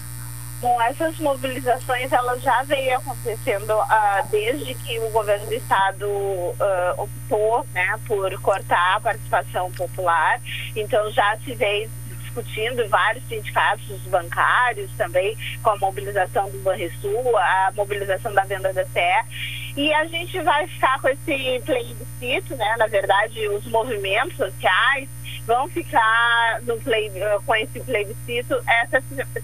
Bom, 0.64 0.80
essas 0.80 1.18
mobilizações 1.18 2.10
elas 2.10 2.40
já 2.40 2.62
vêm 2.62 2.90
acontecendo 2.94 3.74
uh, 3.74 4.26
desde 4.30 4.74
que 4.76 4.98
o 4.98 5.10
governo 5.10 5.44
do 5.44 5.52
estado 5.52 6.08
uh, 6.08 6.54
optou 6.96 7.66
né, 7.74 8.00
por 8.06 8.32
cortar 8.40 8.96
a 8.96 9.00
participação 9.00 9.70
popular. 9.72 10.40
Então 10.74 11.10
já 11.10 11.36
se 11.44 11.54
veio 11.54 11.90
discutindo 12.34 12.88
vários 12.88 13.26
sindicatos 13.28 14.00
bancários 14.06 14.90
também, 14.96 15.36
com 15.62 15.70
a 15.70 15.76
mobilização 15.76 16.50
do 16.50 16.58
Banrisul, 16.58 17.36
a 17.36 17.72
mobilização 17.76 18.32
da 18.32 18.42
venda 18.42 18.72
da 18.72 18.84
CE. 18.84 19.74
E 19.76 19.92
a 19.94 20.04
gente 20.06 20.40
vai 20.40 20.66
ficar 20.66 21.00
com 21.00 21.08
esse 21.08 21.62
plebiscito, 21.64 22.56
né? 22.56 22.74
Na 22.78 22.86
verdade, 22.86 23.48
os 23.48 23.66
movimentos 23.66 24.36
sociais 24.36 25.08
vão 25.46 25.68
ficar 25.68 26.60
no 26.62 26.78
play, 26.80 27.10
com 27.44 27.54
esse 27.56 27.80
plebiscito 27.80 28.60
essa 28.66 29.02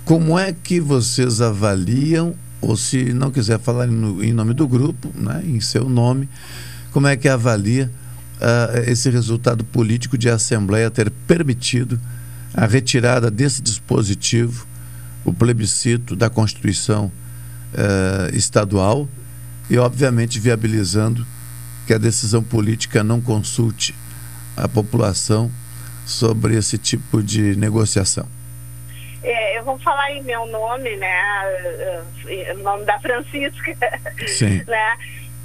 Como 0.05 0.37
é 0.39 0.53
que 0.53 0.79
vocês 0.79 1.41
avaliam, 1.41 2.33
ou 2.61 2.77
se 2.77 3.13
não 3.13 3.31
quiser 3.31 3.59
falar 3.59 3.87
no, 3.87 4.23
em 4.23 4.31
nome 4.31 4.53
do 4.53 4.67
grupo, 4.67 5.11
né, 5.13 5.43
em 5.45 5.59
seu 5.59 5.89
nome, 5.89 6.29
como 6.91 7.07
é 7.07 7.17
que 7.17 7.27
avalia 7.27 7.91
uh, 8.37 8.89
esse 8.89 9.09
resultado 9.09 9.65
político 9.65 10.17
de 10.17 10.29
a 10.29 10.35
Assembleia 10.35 10.89
ter 10.89 11.09
permitido 11.09 11.99
a 12.53 12.65
retirada 12.65 13.29
desse 13.29 13.61
dispositivo 13.61 14.65
o 15.25 15.33
plebiscito 15.33 16.15
da 16.15 16.29
Constituição 16.29 17.11
eh, 17.73 18.29
estadual 18.33 19.09
e, 19.69 19.77
obviamente, 19.77 20.39
viabilizando 20.39 21.25
que 21.85 21.93
a 21.93 21.97
decisão 21.97 22.43
política 22.43 23.03
não 23.03 23.19
consulte 23.19 23.93
a 24.55 24.67
população 24.67 25.51
sobre 26.05 26.55
esse 26.55 26.77
tipo 26.77 27.21
de 27.21 27.55
negociação. 27.55 28.27
É, 29.23 29.57
eu 29.57 29.63
vou 29.63 29.77
falar 29.79 30.11
em 30.11 30.21
meu 30.21 30.45
nome, 30.45 30.95
né? 30.97 31.19
O 32.53 32.59
nome 32.59 32.85
da 32.85 32.99
Francisca. 32.99 33.75
Sim. 34.27 34.63
né? 34.67 34.97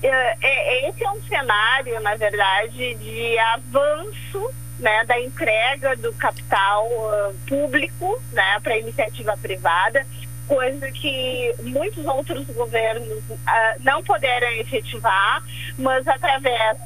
É, 0.02 0.36
é, 0.40 0.88
esse 0.88 1.02
é 1.02 1.10
um 1.10 1.22
cenário, 1.22 2.00
na 2.00 2.14
verdade, 2.14 2.94
de 2.94 3.38
avanço 3.38 4.50
né, 4.80 5.04
da 5.04 5.20
entrega 5.20 5.96
do 5.96 6.12
capital 6.14 6.86
uh, 6.86 7.34
público 7.46 8.20
né, 8.32 8.58
para 8.62 8.78
iniciativa 8.78 9.36
privada, 9.36 10.06
coisa 10.48 10.90
que 10.90 11.54
muitos 11.62 12.04
outros 12.06 12.46
governos 12.48 13.22
uh, 13.30 13.36
não 13.80 14.02
puderam 14.02 14.48
efetivar, 14.52 15.42
mas 15.78 16.06
através 16.08 16.78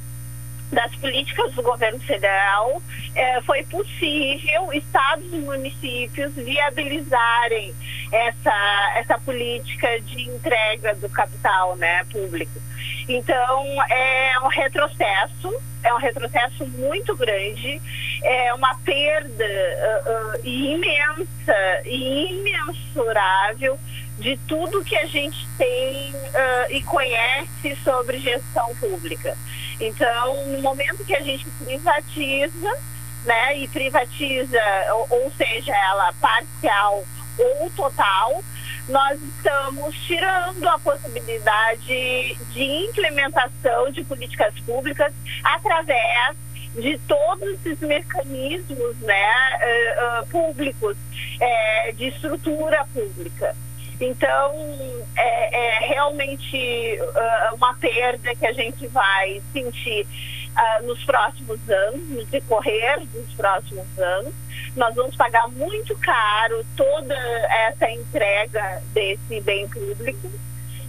das 0.74 0.94
políticas 0.96 1.52
do 1.54 1.62
governo 1.62 2.00
federal, 2.00 2.82
eh, 3.14 3.40
foi 3.42 3.62
possível 3.64 4.72
estados 4.72 5.32
e 5.32 5.36
municípios 5.36 6.34
viabilizarem 6.34 7.72
essa, 8.10 8.92
essa 8.96 9.18
política 9.20 10.00
de 10.00 10.28
entrega 10.28 10.94
do 10.96 11.08
capital 11.08 11.76
né, 11.76 12.04
público. 12.10 12.60
Então, 13.08 13.82
é 13.90 14.38
um 14.42 14.48
retrocesso, 14.48 15.54
é 15.82 15.92
um 15.92 15.98
retrocesso 15.98 16.66
muito 16.66 17.14
grande, 17.16 17.80
é 18.22 18.54
uma 18.54 18.74
perda 18.78 19.44
uh, 19.44 20.38
uh, 20.38 20.46
imensa 20.46 21.82
e 21.84 22.32
imensurável 22.32 23.78
de 24.18 24.38
tudo 24.48 24.84
que 24.84 24.96
a 24.96 25.06
gente 25.06 25.46
tem 25.58 26.14
uh, 26.14 26.70
e 26.70 26.82
conhece 26.84 27.76
sobre 27.84 28.18
gestão 28.18 28.74
pública. 28.76 29.36
Então, 29.80 30.46
no 30.46 30.62
momento 30.62 31.04
que 31.04 31.14
a 31.14 31.20
gente 31.20 31.44
privatiza, 31.62 32.78
né, 33.24 33.58
e 33.58 33.68
privatiza, 33.68 34.60
ou, 34.92 35.22
ou 35.22 35.32
seja, 35.32 35.74
ela 35.74 36.12
parcial 36.20 37.04
ou 37.38 37.70
total, 37.70 38.42
nós 38.88 39.20
estamos 39.22 39.96
tirando 40.06 40.66
a 40.68 40.78
possibilidade 40.78 42.36
de 42.52 42.62
implementação 42.62 43.90
de 43.90 44.04
políticas 44.04 44.54
públicas 44.60 45.12
através 45.42 46.36
de 46.74 46.98
todos 47.06 47.48
esses 47.64 47.78
mecanismos 47.80 48.98
né, 49.00 49.30
uh, 49.56 50.22
uh, 50.22 50.26
públicos, 50.26 50.96
é, 51.40 51.92
de 51.92 52.08
estrutura 52.08 52.84
pública. 52.92 53.56
Então, 54.00 54.52
é, 55.16 55.56
é 55.56 55.86
realmente 55.86 56.98
uma 57.54 57.74
perda 57.74 58.34
que 58.34 58.44
a 58.44 58.52
gente 58.52 58.88
vai 58.88 59.40
sentir 59.52 60.04
nos 60.82 61.02
próximos 61.04 61.58
anos, 61.68 62.08
no 62.08 62.24
decorrer 62.26 63.00
dos 63.06 63.32
próximos 63.34 63.86
anos. 63.98 64.34
Nós 64.76 64.94
vamos 64.94 65.16
pagar 65.16 65.48
muito 65.48 65.96
caro 65.98 66.64
toda 66.76 67.14
essa 67.68 67.90
entrega 67.90 68.82
desse 68.92 69.40
bem 69.40 69.68
público 69.68 70.30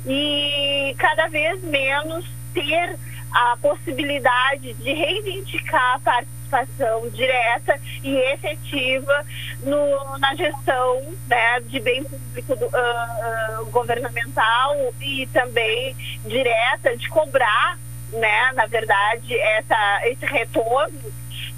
e 0.06 0.96
cada 0.98 1.28
vez 1.28 1.62
menos 1.64 2.26
ter 2.54 2.98
a 3.32 3.58
possibilidade 3.58 4.74
de 4.76 4.94
reivindicar 4.94 5.96
a 5.96 6.00
participação 6.00 7.10
direta 7.10 7.78
e 8.02 8.16
efetiva 8.16 9.26
no, 9.62 10.18
na 10.20 10.34
gestão 10.36 11.02
né, 11.28 11.60
de 11.62 11.80
bem 11.82 12.04
público 12.04 12.56
do, 12.56 12.66
uh, 12.66 13.62
uh, 13.62 13.66
governamental 13.72 14.94
e 15.02 15.28
também 15.28 15.96
direta 16.26 16.96
de 16.96 17.10
cobrar, 17.10 17.78
né, 18.14 18.52
na 18.56 18.66
verdade, 18.66 19.34
essa, 19.34 20.02
esse 20.06 20.26
retorno 20.26 21.00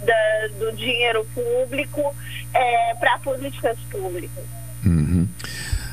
da, 0.04 0.48
do 0.60 0.76
dinheiro 0.76 1.26
público 1.34 2.16
é, 2.54 2.96
para 2.96 3.18
políticas 3.20 3.78
públicas. 3.92 4.44
Uhum. 4.86 5.28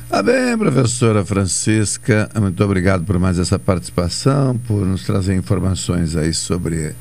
Tá 0.09 0.21
bem, 0.21 0.57
professora 0.57 1.25
Francisca, 1.25 2.29
muito 2.39 2.63
obrigado 2.63 3.03
por 3.03 3.17
mais 3.17 3.39
essa 3.39 3.57
participação, 3.57 4.57
por 4.57 4.85
nos 4.85 5.03
trazer 5.03 5.35
informações 5.35 6.15
aí 6.15 6.31
sobre 6.33 6.95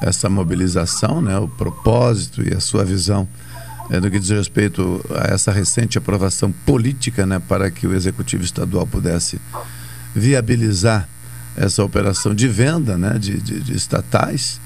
essa 0.00 0.28
mobilização, 0.30 1.20
né, 1.20 1.38
o 1.38 1.46
propósito 1.46 2.42
e 2.42 2.54
a 2.54 2.60
sua 2.60 2.84
visão 2.84 3.28
é, 3.90 4.00
no 4.00 4.10
que 4.10 4.18
diz 4.18 4.30
respeito 4.30 5.04
a 5.14 5.32
essa 5.32 5.50
recente 5.50 5.98
aprovação 5.98 6.52
política, 6.52 7.26
né, 7.26 7.40
para 7.46 7.70
que 7.70 7.86
o 7.86 7.94
executivo 7.94 8.44
estadual 8.44 8.86
pudesse 8.86 9.40
viabilizar 10.14 11.08
essa 11.58 11.82
operação 11.82 12.34
de 12.34 12.46
venda, 12.48 12.96
né, 12.96 13.18
de, 13.18 13.38
de, 13.38 13.60
de 13.60 13.74
estatais. 13.74 14.60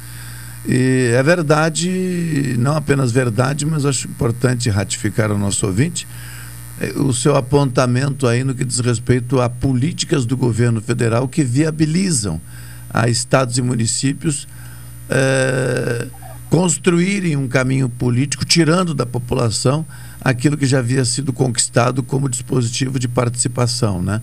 E 0.66 1.10
é 1.14 1.22
verdade, 1.22 2.54
não 2.58 2.76
apenas 2.76 3.10
verdade, 3.10 3.66
mas 3.66 3.84
acho 3.84 4.06
importante 4.06 4.70
ratificar 4.70 5.30
ao 5.30 5.38
nosso 5.38 5.66
ouvinte 5.66 6.06
o 6.96 7.12
seu 7.12 7.36
apontamento 7.36 8.26
aí 8.26 8.42
no 8.42 8.54
que 8.54 8.64
diz 8.64 8.80
respeito 8.80 9.40
a 9.40 9.48
políticas 9.48 10.26
do 10.26 10.36
governo 10.36 10.80
federal 10.80 11.28
que 11.28 11.44
viabilizam 11.44 12.40
a 12.90 13.08
estados 13.08 13.56
e 13.58 13.62
municípios 13.62 14.48
é, 15.08 16.06
construírem 16.50 17.36
um 17.36 17.48
caminho 17.48 17.88
político, 17.88 18.44
tirando 18.44 18.94
da 18.94 19.06
população 19.06 19.86
aquilo 20.20 20.56
que 20.56 20.66
já 20.66 20.78
havia 20.78 21.04
sido 21.04 21.32
conquistado 21.32 22.02
como 22.02 22.28
dispositivo 22.28 22.98
de 22.98 23.08
participação, 23.08 24.02
né? 24.02 24.20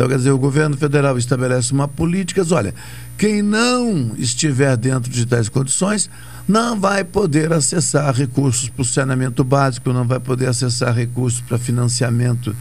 Então, 0.00 0.08
quer 0.08 0.16
dizer, 0.16 0.30
o 0.30 0.38
governo 0.38 0.78
federal 0.78 1.18
estabelece 1.18 1.72
uma 1.72 1.86
política, 1.86 2.42
olha, 2.52 2.74
quem 3.18 3.42
não 3.42 4.14
estiver 4.16 4.74
dentro 4.74 5.10
de 5.12 5.26
tais 5.26 5.46
condições 5.46 6.08
não 6.48 6.80
vai 6.80 7.04
poder 7.04 7.52
acessar 7.52 8.14
recursos 8.14 8.70
para 8.70 8.80
o 8.80 8.84
saneamento 8.86 9.44
básico, 9.44 9.92
não 9.92 10.08
vai 10.08 10.18
poder 10.18 10.48
acessar 10.48 10.94
recursos 10.94 11.42
para 11.42 11.58
financiamento 11.58 12.56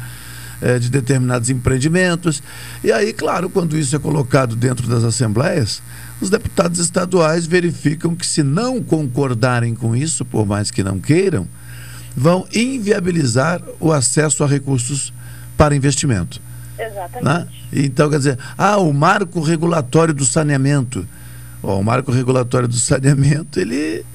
eh, 0.62 0.80
de 0.80 0.89
determinados 0.89 1.49
empreendimentos. 1.49 2.43
E 2.84 2.91
aí, 2.91 3.13
claro, 3.13 3.49
quando 3.49 3.78
isso 3.78 3.95
é 3.95 3.99
colocado 3.99 4.54
dentro 4.54 4.86
das 4.89 5.06
assembleias, 5.06 5.82
os 6.19 6.30
deputados 6.30 6.78
estaduais 6.78 7.47
verificam 7.47 8.17
que, 8.17 8.28
se 8.28 8.43
não 8.43 8.84
concordarem 8.84 9.73
com 9.73 9.95
isso, 9.95 10.25
por 10.25 10.45
mais 10.45 10.71
que 10.71 10.84
não 10.84 10.99
queiram, 10.99 11.47
vão 12.17 12.45
inviabilizar 12.54 13.62
o 13.80 13.93
acesso 13.93 14.43
a 14.43 14.45
recursos 14.45 15.13
para 15.56 15.73
investimento. 15.73 16.48
Exatamente. 16.79 17.23
Né? 17.23 17.47
Então, 17.73 18.09
quer 18.09 18.17
dizer, 18.17 18.39
ah, 18.57 18.77
o 18.77 18.93
marco 18.93 19.41
regulatório 19.41 20.13
do 20.13 20.25
saneamento. 20.25 21.05
o 21.61 21.83
marco 21.83 22.11
regulatório 22.11 22.67
do 22.67 22.75
saneamento, 22.75 23.59
ele, 23.59 24.05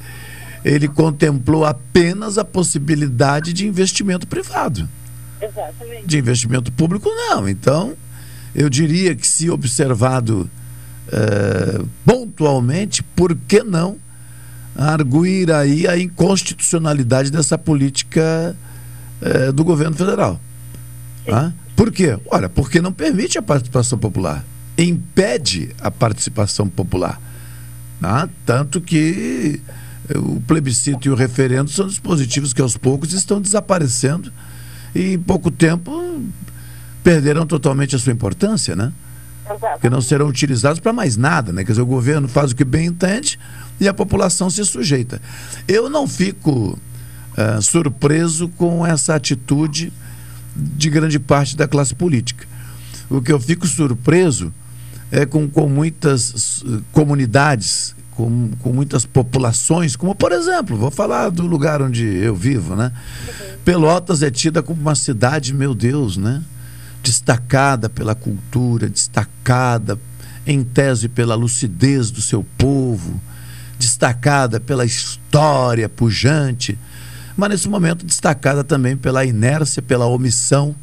ele 0.64 0.88
contemplou 0.88 1.64
apenas 1.64 2.38
a 2.38 2.44
possibilidade 2.44 3.52
de 3.52 3.66
investimento 3.66 4.26
privado. 4.26 4.88
Exatamente. 5.40 6.06
De 6.06 6.18
investimento 6.18 6.72
público, 6.72 7.08
não. 7.10 7.46
Então, 7.48 7.94
eu 8.54 8.70
diria 8.70 9.14
que 9.14 9.26
se 9.26 9.50
observado 9.50 10.48
é, 11.12 11.82
pontualmente, 12.04 13.02
por 13.02 13.36
que 13.36 13.62
não 13.62 13.98
arguir 14.76 15.52
aí 15.52 15.86
a 15.86 15.98
inconstitucionalidade 15.98 17.30
dessa 17.30 17.58
política 17.58 18.56
é, 19.20 19.52
do 19.52 19.62
governo 19.62 19.94
federal? 19.96 20.40
Ah? 21.28 21.52
Por 21.76 21.90
quê? 21.90 22.18
Olha, 22.30 22.48
porque 22.48 22.80
não 22.80 22.92
permite 22.92 23.38
a 23.38 23.42
participação 23.42 23.98
popular, 23.98 24.44
impede 24.78 25.74
a 25.80 25.90
participação 25.90 26.68
popular. 26.68 27.20
Né? 28.00 28.28
Tanto 28.46 28.80
que 28.80 29.60
o 30.14 30.40
plebiscito 30.42 31.08
e 31.08 31.10
o 31.10 31.14
referendo 31.14 31.70
são 31.70 31.86
dispositivos 31.86 32.52
que 32.52 32.60
aos 32.60 32.76
poucos 32.76 33.12
estão 33.12 33.40
desaparecendo 33.40 34.32
e 34.94 35.14
em 35.14 35.18
pouco 35.18 35.50
tempo 35.50 36.22
perderão 37.02 37.46
totalmente 37.46 37.96
a 37.96 37.98
sua 37.98 38.12
importância, 38.12 38.76
né? 38.76 38.92
Porque 39.72 39.90
não 39.90 40.00
serão 40.00 40.26
utilizados 40.26 40.80
para 40.80 40.92
mais 40.92 41.16
nada, 41.16 41.52
né? 41.52 41.64
Quer 41.64 41.72
dizer, 41.72 41.82
o 41.82 41.86
governo 41.86 42.28
faz 42.28 42.52
o 42.52 42.56
que 42.56 42.64
bem 42.64 42.86
entende 42.86 43.38
e 43.78 43.86
a 43.86 43.92
população 43.92 44.48
se 44.48 44.64
sujeita. 44.64 45.20
Eu 45.68 45.90
não 45.90 46.08
fico 46.08 46.78
uh, 47.36 47.60
surpreso 47.60 48.48
com 48.48 48.86
essa 48.86 49.14
atitude 49.14 49.92
de 50.54 50.90
grande 50.90 51.18
parte 51.18 51.56
da 51.56 51.66
classe 51.66 51.94
política. 51.94 52.46
O 53.10 53.20
que 53.20 53.32
eu 53.32 53.40
fico 53.40 53.66
surpreso 53.66 54.52
é 55.10 55.26
com, 55.26 55.48
com 55.48 55.68
muitas 55.68 56.62
eh, 56.66 56.80
comunidades, 56.92 57.94
com, 58.12 58.50
com 58.60 58.72
muitas 58.72 59.04
populações, 59.04 59.96
como 59.96 60.14
por 60.14 60.32
exemplo, 60.32 60.76
vou 60.76 60.90
falar 60.90 61.30
do 61.30 61.46
lugar 61.46 61.82
onde 61.82 62.04
eu 62.04 62.34
vivo, 62.34 62.76
né? 62.76 62.92
Pelotas 63.64 64.22
é 64.22 64.30
tida 64.30 64.62
como 64.62 64.80
uma 64.80 64.94
cidade, 64.94 65.52
meu 65.52 65.74
Deus, 65.74 66.16
né? 66.16 66.42
Destacada 67.02 67.88
pela 67.88 68.14
cultura, 68.14 68.88
destacada 68.88 69.98
em 70.46 70.62
tese 70.62 71.08
pela 71.08 71.34
lucidez 71.34 72.10
do 72.10 72.20
seu 72.20 72.44
povo, 72.56 73.20
destacada 73.78 74.60
pela 74.60 74.84
história 74.84 75.88
pujante 75.88 76.78
mas 77.36 77.50
nesse 77.50 77.68
momento 77.68 78.04
destacada 78.04 78.62
também 78.62 78.96
pela 78.96 79.24
inércia, 79.24 79.82
pela 79.82 80.06
omissão 80.06 80.74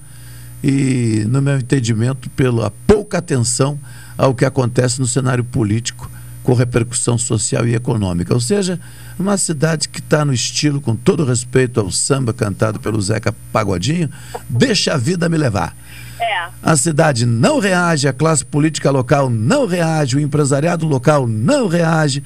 e, 0.64 1.26
no 1.28 1.42
meu 1.42 1.58
entendimento, 1.58 2.30
pela 2.32 2.72
pouca 2.86 3.18
atenção 3.18 3.80
ao 4.18 4.36
que 4.36 4.46
acontece 4.46 5.00
no 5.00 5.08
cenário 5.08 5.44
político 5.44 6.10
com 6.44 6.54
repercussão 6.54 7.18
social 7.18 7.68
e 7.68 7.76
econômica. 7.76 8.34
Ou 8.34 8.40
seja, 8.40 8.80
uma 9.18 9.38
cidade 9.38 9.88
que 9.88 10.00
está 10.00 10.26
no 10.26 10.34
estilo, 10.34 10.82
com 10.82 10.96
todo 10.96 11.24
respeito 11.24 11.80
ao 11.80 11.92
samba 11.92 12.34
cantado 12.34 12.80
pelo 12.80 13.02
Zeca 13.02 13.34
Pagodinho, 13.52 14.10
deixa 14.50 14.94
a 14.94 14.98
vida 14.98 15.30
me 15.30 15.38
levar. 15.38 15.76
É. 16.20 16.50
A 16.62 16.76
cidade 16.76 17.26
não 17.26 17.60
reage, 17.60 18.08
a 18.08 18.14
classe 18.14 18.46
política 18.46 18.92
local 18.92 19.30
não 19.30 19.66
reage, 19.66 20.18
o 20.18 20.20
empresariado 20.20 20.86
local 20.86 21.28
não 21.28 21.68
reage 21.68 22.24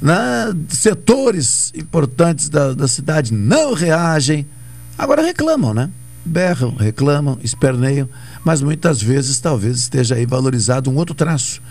né? 0.00 0.54
setores 0.68 1.72
importantes 1.74 2.48
da, 2.48 2.72
da 2.72 2.88
cidade 2.88 3.32
não 3.32 3.74
reagem. 3.74 4.46
Agora 4.96 5.22
reclamam, 5.22 5.74
né? 5.74 5.90
Berram, 6.24 6.74
reclamam, 6.74 7.38
esperneiam, 7.42 8.08
mas 8.44 8.60
muitas 8.60 9.00
vezes 9.00 9.38
talvez 9.38 9.78
esteja 9.78 10.16
aí 10.16 10.26
valorizado 10.26 10.90
um 10.90 10.96
outro 10.96 11.14
traço, 11.14 11.62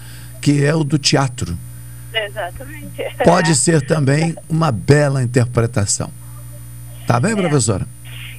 que 0.42 0.64
é 0.64 0.74
o 0.74 0.84
do 0.84 0.98
teatro. 0.98 1.58
Exatamente. 2.14 3.04
Pode 3.24 3.56
ser 3.56 3.86
também 3.86 4.36
uma 4.48 4.72
bela 4.72 5.22
interpretação. 5.22 6.10
Tá 7.06 7.20
bem, 7.20 7.34
é. 7.34 7.36
professora? 7.36 7.86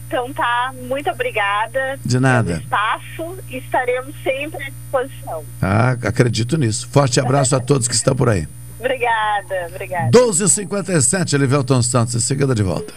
Então 0.07 0.33
tá, 0.33 0.73
muito 0.89 1.11
obrigada. 1.11 1.99
De 2.05 2.19
nada. 2.19 2.55
Pelo 2.55 2.63
espaço, 2.63 3.39
estaremos 3.51 4.15
sempre 4.23 4.63
à 4.63 4.71
disposição. 4.71 5.45
Ah, 5.61 5.91
acredito 5.91 6.57
nisso. 6.57 6.89
Forte 6.89 7.21
abraço 7.21 7.55
a 7.57 7.61
todos 7.61 7.89
que 7.89 7.95
estão 7.95 8.15
por 8.15 8.29
aí. 8.29 8.49
Obrigada, 8.79 9.67
obrigada. 9.69 10.11
12h57, 10.11 11.35
Elivelton 11.35 11.83
Santos, 11.83 12.15
em 12.15 12.21
seguida 12.21 12.55
de 12.55 12.63
volta. 12.63 12.93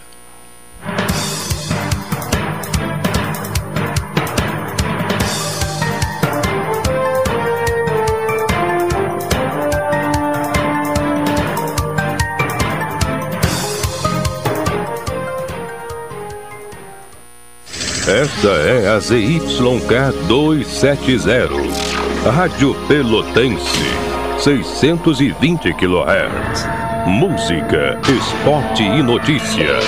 Esta 18.10 18.48
é 18.48 18.90
a 18.90 19.00
ZYK 19.00 20.26
270, 20.28 22.32
Rádio 22.32 22.74
Pelotense, 22.88 24.09
620 24.40 25.74
kHz. 25.74 26.66
Música, 27.06 28.00
esporte 28.08 28.84
e 28.84 29.04
notícia. 29.04 29.80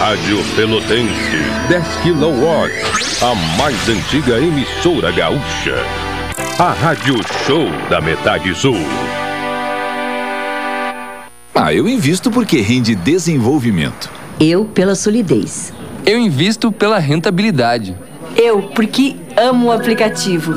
Rádio 0.00 0.38
Pelotense, 0.56 1.38
10 1.68 1.86
kW, 2.02 2.48
a 3.22 3.34
mais 3.56 3.88
antiga 3.88 4.38
emissora 4.40 5.12
gaúcha. 5.12 5.76
A 6.58 6.72
Rádio 6.72 7.14
Show 7.46 7.68
da 7.88 8.00
Metade 8.00 8.52
Sul. 8.56 8.74
Ah, 11.54 11.72
eu 11.72 11.88
invisto 11.88 12.28
porque 12.28 12.60
rende 12.60 12.96
desenvolvimento. 12.96 14.10
Eu 14.40 14.64
pela 14.64 14.96
solidez. 14.96 15.72
Eu 16.04 16.18
invisto 16.18 16.72
pela 16.72 16.98
rentabilidade. 16.98 17.96
Eu 18.36 18.62
porque 18.74 19.16
amo 19.36 19.68
o 19.68 19.72
aplicativo. 19.72 20.52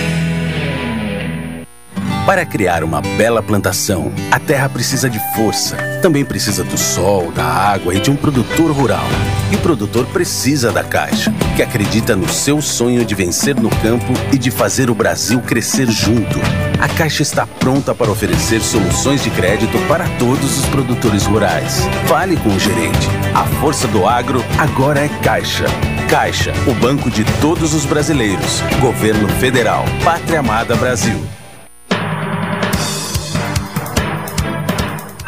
Para 2.30 2.46
criar 2.46 2.84
uma 2.84 3.02
bela 3.02 3.42
plantação, 3.42 4.12
a 4.30 4.38
terra 4.38 4.70
precisa 4.70 5.10
de 5.10 5.20
força. 5.36 5.76
Também 6.00 6.24
precisa 6.24 6.63
do 6.63 6.78
sol, 6.78 7.32
da 7.32 7.44
água 7.44 7.96
e 7.96 8.00
de 8.00 8.12
um 8.12 8.15
produtor 8.15 8.70
rural. 8.70 9.08
E 9.52 9.56
o 9.56 9.60
produtor 9.62 10.06
precisa 10.06 10.72
da 10.72 10.84
Caixa, 10.84 11.34
que 11.56 11.63
acredita 11.63 12.15
no 12.15 12.30
seu 12.30 12.62
sonho 12.62 13.04
de 13.04 13.15
vencer 13.15 13.56
no 13.56 13.72
campo 13.72 14.13
e 14.32 14.38
de 14.38 14.52
fazer 14.52 14.92
o 14.92 14.94
Brasil 14.94 15.42
crescer 15.42 15.89
junto. 15.89 16.39
A 16.80 16.88
Caixa 16.88 17.24
está 17.24 17.48
pronta 17.48 17.96
para 17.96 18.12
oferecer 18.12 18.62
soluções 18.62 19.24
de 19.24 19.32
crédito 19.32 19.80
para 19.88 20.08
todos 20.20 20.60
os 20.60 20.65
produtores 20.68 21.26
rurais. 21.26 21.82
Fale 22.06 22.38
com 22.38 22.50
o 22.50 22.60
gerente. 22.60 23.08
A 23.34 23.44
força 23.60 23.88
do 23.88 24.06
agro 24.06 24.46
agora 24.60 25.00
é 25.00 25.10
Caixa. 25.24 25.65
Caixa, 26.08 26.54
o 26.68 26.76
banco 26.76 27.10
de 27.10 27.26
todos 27.42 27.74
os 27.74 27.86
brasileiros. 27.86 28.62
Governo 28.80 29.28
Federal. 29.39 29.84
Pátria 30.04 30.42
Amada 30.42 30.76
Brasil. 30.76 31.38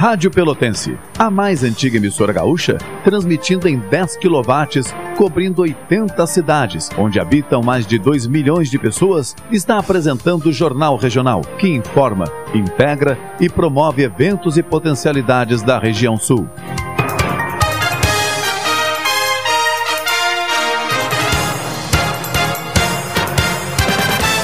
Rádio 0.02 0.32
Pelotense, 0.32 0.98
a 1.16 1.30
mais 1.30 1.64
antiga 1.64 1.98
emissora 1.98 2.34
gaúcha, 2.34 2.80
transmitindo 3.04 3.70
em 3.70 3.78
10 3.78 4.18
kW, 4.18 5.16
cobrindo 5.16 5.62
80 5.62 6.26
cidades, 6.26 6.90
onde 6.98 7.20
habitam 7.20 7.62
mais 7.62 7.86
de 7.86 8.00
2 8.00 8.26
milhões 8.26 8.72
de 8.72 8.80
pessoas, 8.80 9.36
está 9.52 9.78
apresentando 9.78 10.48
o 10.48 10.52
Jornal 10.52 10.98
Regional, 10.98 11.42
que 11.60 11.68
informa, 11.68 12.26
integra 12.52 13.16
e 13.40 13.48
promove 13.48 14.02
eventos 14.02 14.58
e 14.58 14.64
potencialidades 14.64 15.62
da 15.62 15.78
região 15.78 16.18
sul. 16.18 16.50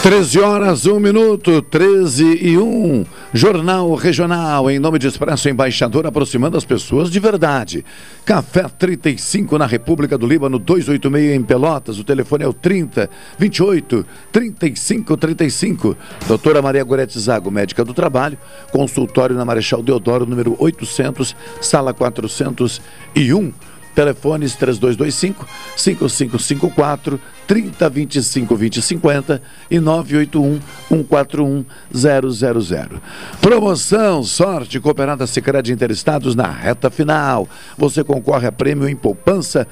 13 0.08 0.40
horas, 0.40 0.86
1 0.86 1.00
minuto, 1.02 1.62
13 1.64 2.40
e 2.42 2.58
1. 2.58 3.06
Jornal 3.34 3.94
Regional, 3.96 4.72
em 4.72 4.80
nome 4.80 4.98
de 4.98 5.08
Expresso 5.08 5.50
Embaixador, 5.50 6.08
aproximando 6.08 6.56
as 6.56 6.64
pessoas 6.64 7.12
de 7.12 7.20
verdade. 7.20 7.84
Café 8.24 8.70
35 8.70 9.58
na 9.58 9.66
República 9.66 10.18
do 10.18 10.26
Líbano, 10.26 10.58
286 10.58 11.36
em 11.36 11.44
Pelotas. 11.44 12.00
O 12.00 12.06
telefone 12.06 12.46
é 12.46 12.48
o 12.48 12.54
30 12.54 13.10
28 13.38 14.06
35 14.32 15.18
35. 15.18 15.98
Doutora 16.26 16.62
Maria 16.62 16.84
Gorete 16.86 17.20
Zago, 17.20 17.52
médica 17.52 17.84
do 17.84 17.94
trabalho. 17.94 18.38
Consultório 18.72 19.36
na 19.36 19.44
Marechal 19.44 19.84
Deodoro, 19.84 20.26
número 20.26 20.56
800, 20.58 21.36
sala 21.60 21.94
401. 21.94 23.67
Telefones 23.98 24.56
3225 24.56 25.48
5554 25.76 27.20
3025 27.48 28.56
2050 28.56 29.42
e 29.72 29.80
981 29.80 30.60
141 30.88 31.66
000. 31.92 33.02
Promoção 33.42 34.24
Sorte 34.24 34.80
Cooperada 34.80 35.26
Secreta 35.26 35.72
Interestados 35.72 36.36
na 36.36 36.48
reta 36.48 36.92
final. 36.92 37.50
Você 37.76 38.04
concorre 38.04 38.46
a 38.46 38.52
prêmio 38.52 38.88
em 38.88 38.96
poupança 38.96 39.68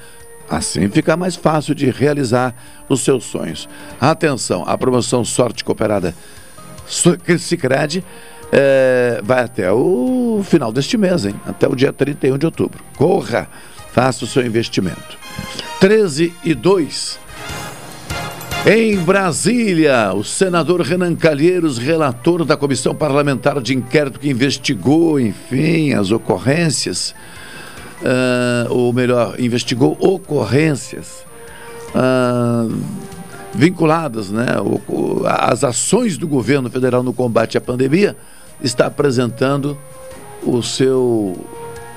Assim 0.50 0.88
fica 0.88 1.16
mais 1.16 1.36
fácil 1.36 1.74
de 1.74 1.88
realizar 1.90 2.52
os 2.88 3.02
seus 3.02 3.24
sonhos. 3.24 3.68
Atenção, 4.00 4.64
a 4.66 4.76
promoção 4.76 5.24
Sorte 5.24 5.64
Cooperada 5.64 6.12
Sicredi 7.38 8.04
é, 8.52 9.20
vai 9.22 9.44
até 9.44 9.72
o 9.72 10.40
final 10.44 10.72
deste 10.72 10.96
mês, 10.96 11.24
hein? 11.26 11.34
Até 11.46 11.68
o 11.68 11.76
dia 11.76 11.92
31 11.92 12.38
de 12.38 12.46
outubro. 12.46 12.82
Corra! 12.96 13.48
Faça 13.96 14.26
o 14.26 14.28
seu 14.28 14.44
investimento. 14.44 15.16
13 15.80 16.34
e 16.44 16.54
2. 16.54 17.18
Em 18.66 18.98
Brasília, 18.98 20.12
o 20.12 20.22
senador 20.22 20.82
Renan 20.82 21.14
Calheiros, 21.14 21.78
relator 21.78 22.44
da 22.44 22.58
comissão 22.58 22.94
parlamentar 22.94 23.58
de 23.58 23.74
inquérito 23.74 24.20
que 24.20 24.28
investigou, 24.28 25.18
enfim, 25.18 25.94
as 25.94 26.10
ocorrências, 26.10 27.14
uh, 28.02 28.70
ou 28.70 28.92
melhor, 28.92 29.40
investigou 29.40 29.96
ocorrências 29.98 31.24
uh, 31.94 32.78
vinculadas 33.54 34.30
né, 34.30 34.48
às 35.24 35.64
ações 35.64 36.18
do 36.18 36.28
governo 36.28 36.68
federal 36.68 37.02
no 37.02 37.14
combate 37.14 37.56
à 37.56 37.62
pandemia, 37.62 38.14
está 38.62 38.88
apresentando 38.88 39.78
o 40.42 40.62
seu 40.62 41.34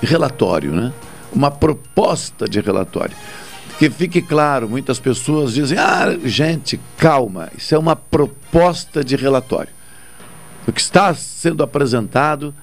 relatório, 0.02 0.72
né? 0.72 0.94
Uma 1.34 1.52
proposta 1.52 2.48
de 2.48 2.60
relatório. 2.60 3.16
Que 3.78 3.90
fique 3.90 4.22
claro, 4.22 4.68
muitas 4.68 5.00
pessoas 5.00 5.54
dizem: 5.54 5.78
ah, 5.78 6.18
gente, 6.26 6.80
calma, 6.98 7.50
isso 7.58 7.74
é 7.74 7.78
uma 7.78 7.96
proposta 7.96 9.04
de 9.04 9.16
relatório. 9.16 9.72
O 10.68 10.72
que 10.72 10.82
está 10.82 11.14
sendo 11.16 11.64
apresentado 11.64 12.54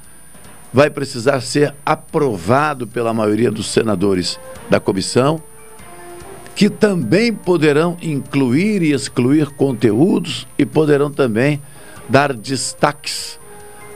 vai 0.72 0.90
precisar 0.90 1.40
ser 1.40 1.74
aprovado 1.84 2.86
pela 2.86 3.14
maioria 3.14 3.50
dos 3.50 3.66
senadores 3.72 4.38
da 4.68 4.78
comissão, 4.78 5.40
que 6.54 6.68
também 6.68 7.32
poderão 7.32 7.96
incluir 8.02 8.82
e 8.82 8.92
excluir 8.92 9.48
conteúdos 9.50 10.46
e 10.58 10.66
poderão 10.66 11.10
também 11.10 11.62
dar 12.08 12.32
destaques 12.34 13.40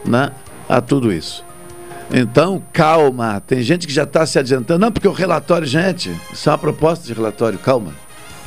né, 0.05 0.33
a 0.69 0.81
tudo 0.81 1.13
isso. 1.13 1.45
Então, 2.13 2.63
calma. 2.73 3.41
Tem 3.41 3.63
gente 3.63 3.87
que 3.87 3.93
já 3.93 4.03
está 4.03 4.27
se 4.27 4.39
adiantando. 4.39 4.81
Não, 4.81 4.93
porque 4.93 5.07
o 5.07 5.13
relatório, 5.13 5.67
gente, 5.67 6.11
isso 6.33 6.49
é 6.49 6.53
uma 6.53 6.59
proposta 6.59 7.07
de 7.07 7.13
relatório. 7.13 7.59
Calma, 7.59 7.95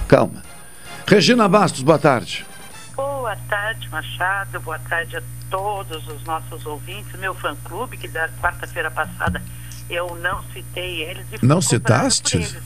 calma. 0.08 0.44
Regina 1.08 1.48
Bastos, 1.48 1.82
boa 1.82 2.00
tarde. 2.00 2.46
Boa 2.96 3.36
tarde, 3.50 3.90
Machado. 3.90 4.60
Boa 4.60 4.80
tarde 4.80 5.18
a 5.18 5.24
todos 5.50 6.08
os 6.08 6.24
nossos 6.24 6.66
ouvintes. 6.66 7.18
Meu 7.20 7.34
fã-clube, 7.34 7.98
que 7.98 8.08
da 8.08 8.28
quarta-feira 8.42 8.92
passada 8.92 9.42
eu 9.90 10.16
não 10.22 10.44
citei 10.54 11.02
eles. 11.02 11.26
E 11.42 11.46
não 11.46 11.62
citaste? 11.62 12.38
Eles. 12.38 12.58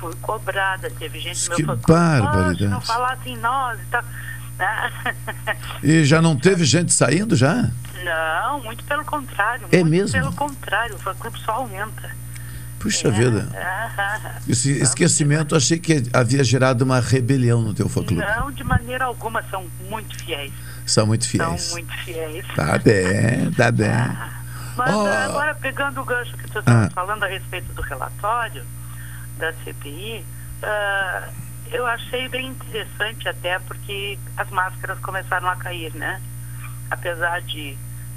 Fui 0.00 0.14
cobrada. 0.20 0.90
Teve 0.90 1.20
gente 1.20 1.48
que 1.50 1.64
meu 1.64 1.78
fã-clube. 1.78 2.66
Não 2.66 2.80
falassem 2.80 3.36
nós 3.36 3.78
e 3.80 3.84
tal. 3.86 4.04
E 5.82 6.04
já 6.04 6.22
não 6.22 6.36
teve 6.36 6.64
gente 6.64 6.92
saindo 6.92 7.36
já? 7.36 7.70
Não, 8.02 8.62
muito 8.62 8.84
pelo 8.84 9.04
contrário. 9.04 9.66
É 9.70 9.78
muito 9.78 9.90
mesmo? 9.90 10.12
Pelo 10.12 10.32
contrário, 10.32 10.94
o 10.94 10.98
fã-clube 10.98 11.38
só 11.40 11.52
aumenta. 11.52 12.10
Puxa 12.78 13.08
é, 13.08 13.10
vida. 13.10 13.48
Esse 14.46 14.70
esquecimento 14.72 15.56
achei 15.56 15.78
que 15.78 16.02
havia 16.12 16.44
gerado 16.44 16.84
uma 16.84 17.00
rebelião 17.00 17.62
no 17.62 17.72
teu 17.72 17.88
fã-clube. 17.88 18.22
Não, 18.22 18.50
de 18.50 18.62
maneira 18.62 19.06
alguma, 19.06 19.42
são 19.44 19.66
muito 19.88 20.16
fiéis. 20.22 20.52
São 20.84 21.06
muito 21.06 21.26
fiéis. 21.26 21.62
São 21.62 21.72
muito 21.76 21.92
fiéis. 22.04 22.46
Tá 22.54 22.78
bem, 22.78 23.50
tá 23.56 23.72
bem. 23.72 23.88
Ah, 23.88 24.34
mas 24.76 24.94
oh. 24.94 25.06
agora, 25.06 25.54
pegando 25.54 26.00
o 26.00 26.04
gancho 26.04 26.36
que 26.36 26.50
tu 26.50 26.58
estava 26.58 26.86
ah. 26.86 26.90
falando 26.90 27.24
a 27.24 27.26
respeito 27.26 27.72
do 27.72 27.80
relatório 27.80 28.62
da 29.38 29.52
CPI, 29.64 30.18
uh, 30.62 30.66
ah, 30.66 31.28
eu 31.70 31.86
achei 31.86 32.28
bem 32.28 32.46
interessante 32.48 33.28
até 33.28 33.58
porque 33.58 34.18
as 34.36 34.48
máscaras 34.50 34.98
começaram 35.00 35.48
a 35.48 35.56
cair, 35.56 35.94
né? 35.94 36.20
Apesar 36.90 37.42
de 37.42 37.76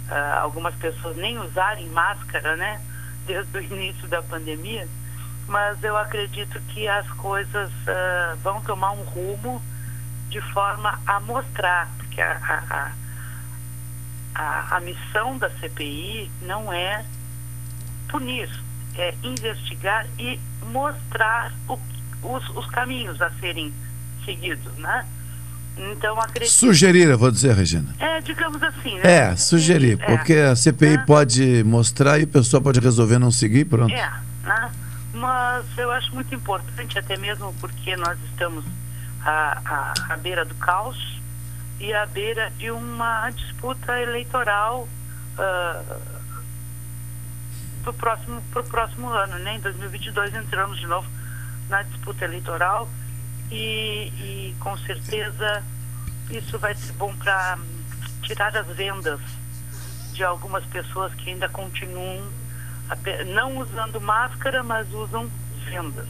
uh, 0.10 0.40
algumas 0.42 0.76
pessoas 0.76 1.16
nem 1.18 1.38
usarem 1.40 1.88
máscara, 1.90 2.56
né? 2.56 2.82
Desde 3.26 3.58
o 3.58 3.62
início 3.62 4.08
da 4.08 4.22
pandemia, 4.24 4.88
mas 5.48 5.84
eu 5.84 5.98
acredito 5.98 6.60
que 6.70 6.88
as 6.88 7.10
coisas 7.12 7.70
uh, 7.72 8.38
vão 8.42 8.62
tomar 8.62 8.92
um 8.92 9.04
rumo 9.04 9.62
de 10.30 10.40
forma 10.40 11.00
a 11.06 11.20
mostrar, 11.20 11.90
porque 11.98 12.22
a, 12.22 12.38
a, 12.70 12.92
a, 14.36 14.78
a 14.78 14.80
missão 14.80 15.38
da 15.38 15.50
CPI 15.50 16.32
não 16.42 16.72
é 16.72 17.04
punir, 18.08 18.50
é 18.96 19.14
investigar 19.24 20.06
e 20.18 20.40
mostrar 20.64 21.52
o 21.68 21.78
os, 22.24 22.50
os 22.50 22.66
caminhos 22.68 23.22
a 23.22 23.30
serem 23.40 23.74
seguidos, 24.26 24.74
né? 24.78 25.06
Então, 25.78 26.20
acredito... 26.20 26.52
Sugerir, 26.52 27.08
eu 27.08 27.18
vou 27.18 27.30
dizer, 27.30 27.54
Regina. 27.54 27.94
É, 28.00 28.20
digamos 28.22 28.62
assim, 28.64 28.96
né? 28.96 29.12
É, 29.12 29.36
sugerir, 29.36 30.00
é. 30.02 30.06
porque 30.06 30.34
a 30.34 30.56
CPI 30.56 30.96
é. 30.96 30.98
pode 30.98 31.64
mostrar 31.64 32.20
e 32.20 32.24
o 32.24 32.28
pessoal 32.28 32.62
pode 32.62 32.80
resolver 32.80 33.20
não 33.20 33.30
seguir, 33.30 33.66
pronto. 33.66 33.94
É, 33.94 34.12
né? 34.44 34.72
Mas 35.14 35.66
eu 35.78 35.92
acho 35.92 36.14
muito 36.14 36.34
importante, 36.34 36.98
até 36.98 37.16
mesmo 37.18 37.54
porque 37.60 37.96
nós 37.96 38.18
estamos 38.32 38.66
à, 39.24 39.62
à, 39.66 40.14
à 40.14 40.18
beira 40.18 40.46
do 40.46 40.56
caos 40.56 41.22
e 41.80 41.94
à 41.94 42.06
beira 42.06 42.52
de 42.58 42.72
uma 42.72 43.30
disputa 43.32 44.00
eleitoral 44.00 44.88
uh, 45.34 46.02
para 47.84 47.92
o 47.92 47.94
próximo, 47.94 48.42
pro 48.52 48.64
próximo 48.64 49.10
ano, 49.10 49.38
né? 49.40 49.56
Em 49.56 49.60
2022 49.60 50.34
entramos 50.36 50.80
de 50.80 50.88
novo 50.88 51.08
na 51.70 51.82
disputa 51.84 52.26
eleitoral 52.26 52.90
e, 53.52 54.12
e 54.20 54.56
com 54.60 54.78
certeza 54.78 55.64
isso 56.30 56.60
vai 56.60 56.76
ser 56.76 56.94
bom 56.94 57.16
para 57.16 57.58
tirar 58.22 58.56
as 58.56 58.68
vendas 58.68 59.20
de 60.14 60.24
algumas 60.24 60.66
pessoas 60.66 61.14
que 61.14 61.30
ainda 61.30 61.48
continuam 61.48 62.28
não 63.34 63.58
usando 63.58 64.00
máscara, 64.00 64.64
mas 64.64 64.92
usam 64.94 65.30
vendas. 65.66 66.08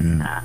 Hum. 0.00 0.16
Né? 0.16 0.42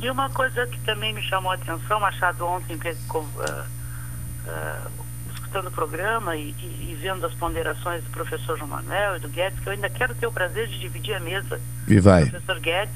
E 0.00 0.10
uma 0.10 0.28
coisa 0.30 0.66
que 0.66 0.80
também 0.80 1.12
me 1.12 1.22
chamou 1.22 1.52
a 1.52 1.54
atenção, 1.54 2.00
Machado 2.00 2.44
ontem, 2.44 2.74
uh, 2.74 3.18
uh, 3.18 4.90
escutando 5.32 5.68
o 5.68 5.70
programa 5.70 6.36
e, 6.36 6.50
e, 6.58 6.90
e, 6.90 6.98
vendo 7.00 7.24
as 7.24 7.32
ponderações 7.34 8.02
do 8.02 8.10
professor 8.10 8.58
João 8.58 8.70
Manuel 8.70 9.16
e 9.16 9.20
do 9.20 9.28
Guedes, 9.28 9.60
que 9.60 9.68
eu 9.68 9.72
ainda 9.72 9.88
quero 9.88 10.14
ter 10.14 10.26
o 10.26 10.32
prazer 10.32 10.66
de 10.66 10.78
dividir 10.80 11.14
a 11.14 11.20
mesa 11.20 11.60
e 11.86 12.00
vai. 12.00 12.22
com 12.22 12.28
o 12.28 12.30
professor 12.30 12.60
Guedes, 12.60 12.94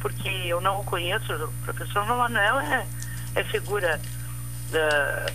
porque 0.00 0.28
eu 0.28 0.60
não 0.60 0.80
o 0.80 0.84
conheço. 0.84 1.32
O 1.32 1.52
professor 1.64 2.04
Manuel 2.06 2.60
é, 2.60 2.86
é 3.34 3.44
figura 3.44 4.00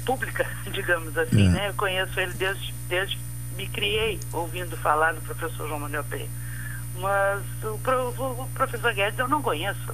pública, 0.05 0.45
digamos 0.71 1.17
assim, 1.17 1.47
é. 1.47 1.49
né? 1.49 1.69
Eu 1.69 1.73
conheço 1.73 2.19
ele 2.19 2.33
desde, 2.33 2.73
desde 2.87 3.17
me 3.55 3.67
criei 3.67 4.19
ouvindo 4.31 4.75
falar 4.77 5.13
do 5.13 5.21
professor 5.21 5.67
João 5.67 5.79
Manuel 5.79 6.03
P. 6.05 6.27
Mas 6.95 7.43
o, 7.63 8.41
o, 8.43 8.49
professor 8.53 8.93
Guedes 8.93 9.19
eu 9.19 9.27
não 9.27 9.41
conheço. 9.41 9.93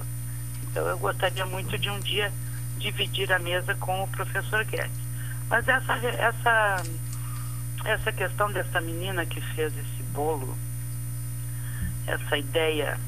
Então 0.64 0.86
eu 0.86 0.98
gostaria 0.98 1.44
muito 1.46 1.76
de 1.78 1.90
um 1.90 1.98
dia 2.00 2.32
dividir 2.78 3.32
a 3.32 3.38
mesa 3.38 3.74
com 3.74 4.02
o 4.02 4.08
professor 4.08 4.64
Guedes. 4.64 5.02
Mas 5.48 5.66
essa, 5.68 5.94
essa, 5.94 6.82
essa 7.84 8.12
questão 8.12 8.50
dessa 8.52 8.80
menina 8.80 9.26
que 9.26 9.40
fez 9.40 9.72
esse 9.76 10.02
bolo, 10.12 10.56
essa 12.06 12.38
ideia 12.38 12.98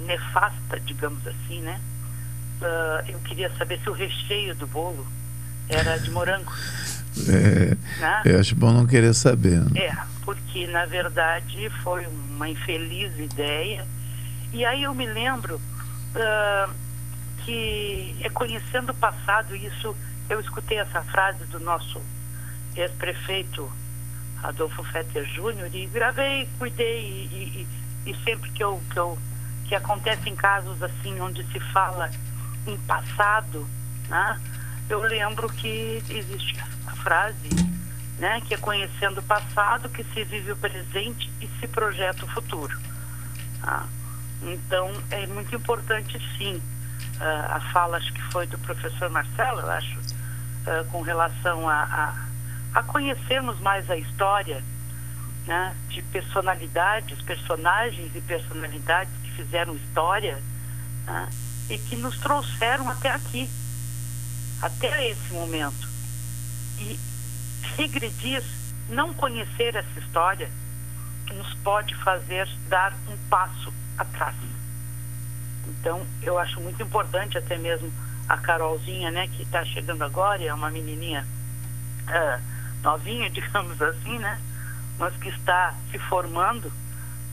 nefasta, 0.00 0.80
digamos 0.80 1.26
assim, 1.26 1.60
né? 1.60 1.80
Uh, 2.60 3.10
eu 3.10 3.18
queria 3.20 3.50
saber 3.56 3.80
se 3.80 3.90
o 3.90 3.92
recheio 3.92 4.54
do 4.54 4.66
bolo 4.66 5.06
era 5.68 5.98
de 5.98 6.10
morango. 6.10 6.52
É, 7.28 7.76
né? 8.00 8.22
Eu 8.24 8.40
acho 8.40 8.54
bom 8.54 8.72
não 8.72 8.86
querer 8.86 9.14
saber. 9.14 9.60
Né? 9.60 9.82
É, 9.82 9.96
porque 10.22 10.66
na 10.66 10.86
verdade 10.86 11.70
foi 11.82 12.06
uma 12.06 12.48
infeliz 12.48 13.16
ideia. 13.18 13.86
E 14.52 14.64
aí 14.64 14.84
eu 14.84 14.94
me 14.94 15.06
lembro 15.06 15.56
uh, 15.56 16.72
que 17.44 18.16
é 18.20 18.28
conhecendo 18.30 18.90
o 18.90 18.94
passado, 18.94 19.54
isso 19.54 19.96
eu 20.28 20.40
escutei 20.40 20.78
essa 20.78 21.02
frase 21.02 21.44
do 21.46 21.60
nosso 21.60 22.00
ex-prefeito 22.76 23.70
Adolfo 24.42 24.82
Fetter 24.84 25.24
Júnior 25.26 25.68
e 25.72 25.86
gravei, 25.86 26.48
cuidei 26.58 27.00
e, 27.00 27.66
e, 28.06 28.10
e 28.10 28.24
sempre 28.24 28.50
que 28.50 28.62
eu, 28.62 28.80
que 28.90 28.98
eu 28.98 29.18
que 29.64 29.74
acontecem 29.74 30.34
casos 30.36 30.82
assim 30.82 31.20
onde 31.20 31.44
se 31.52 31.60
fala 31.72 32.10
em 32.66 32.76
passado, 32.78 33.66
né? 34.08 34.40
Eu 34.88 35.00
lembro 35.00 35.48
que 35.48 36.02
existe 36.08 36.60
a 36.86 36.90
frase, 36.96 37.48
né, 38.18 38.40
que 38.42 38.54
é 38.54 38.56
conhecendo 38.56 39.18
o 39.18 39.22
passado 39.22 39.88
que 39.88 40.04
se 40.04 40.24
vive 40.24 40.52
o 40.52 40.56
presente 40.56 41.30
e 41.40 41.48
se 41.58 41.66
projeta 41.66 42.24
o 42.24 42.28
futuro. 42.28 42.78
Tá? 43.60 43.86
Então 44.42 44.92
é 45.10 45.26
muito 45.26 45.54
importante 45.56 46.20
sim 46.36 46.56
uh, 46.56 47.54
a 47.54 47.60
fala 47.72 47.96
acho 47.96 48.12
que 48.12 48.22
foi 48.24 48.46
do 48.46 48.58
professor 48.58 49.08
Marcelo, 49.08 49.60
eu 49.60 49.70
acho, 49.70 49.98
uh, 49.98 50.84
com 50.90 51.00
relação 51.00 51.68
a, 51.68 51.82
a, 51.82 52.78
a 52.78 52.82
conhecermos 52.82 53.58
mais 53.60 53.90
a 53.90 53.96
história 53.96 54.62
né, 55.46 55.74
de 55.88 56.02
personalidades, 56.02 57.20
personagens 57.22 58.14
e 58.14 58.20
personalidades 58.20 59.23
fizeram 59.34 59.74
história 59.76 60.42
né, 61.06 61.28
e 61.68 61.78
que 61.78 61.96
nos 61.96 62.18
trouxeram 62.18 62.88
até 62.88 63.10
aqui, 63.10 63.48
até 64.60 65.08
esse 65.08 65.32
momento. 65.32 65.88
E 66.78 66.98
regredir, 67.76 68.42
não 68.88 69.12
conhecer 69.14 69.74
essa 69.74 69.98
história, 69.98 70.50
nos 71.32 71.54
pode 71.54 71.94
fazer 71.96 72.48
dar 72.68 72.92
um 73.08 73.16
passo 73.28 73.72
atrás. 73.96 74.36
Então, 75.66 76.06
eu 76.22 76.38
acho 76.38 76.60
muito 76.60 76.82
importante 76.82 77.38
até 77.38 77.56
mesmo 77.56 77.92
a 78.28 78.36
Carolzinha, 78.38 79.10
né, 79.10 79.28
que 79.28 79.42
está 79.42 79.64
chegando 79.64 80.02
agora, 80.02 80.42
é 80.42 80.52
uma 80.52 80.70
menininha 80.70 81.26
ah, 82.06 82.40
novinha, 82.82 83.28
digamos 83.30 83.80
assim, 83.80 84.18
né, 84.18 84.40
mas 84.98 85.14
que 85.16 85.28
está 85.28 85.74
se 85.90 85.98
formando. 85.98 86.72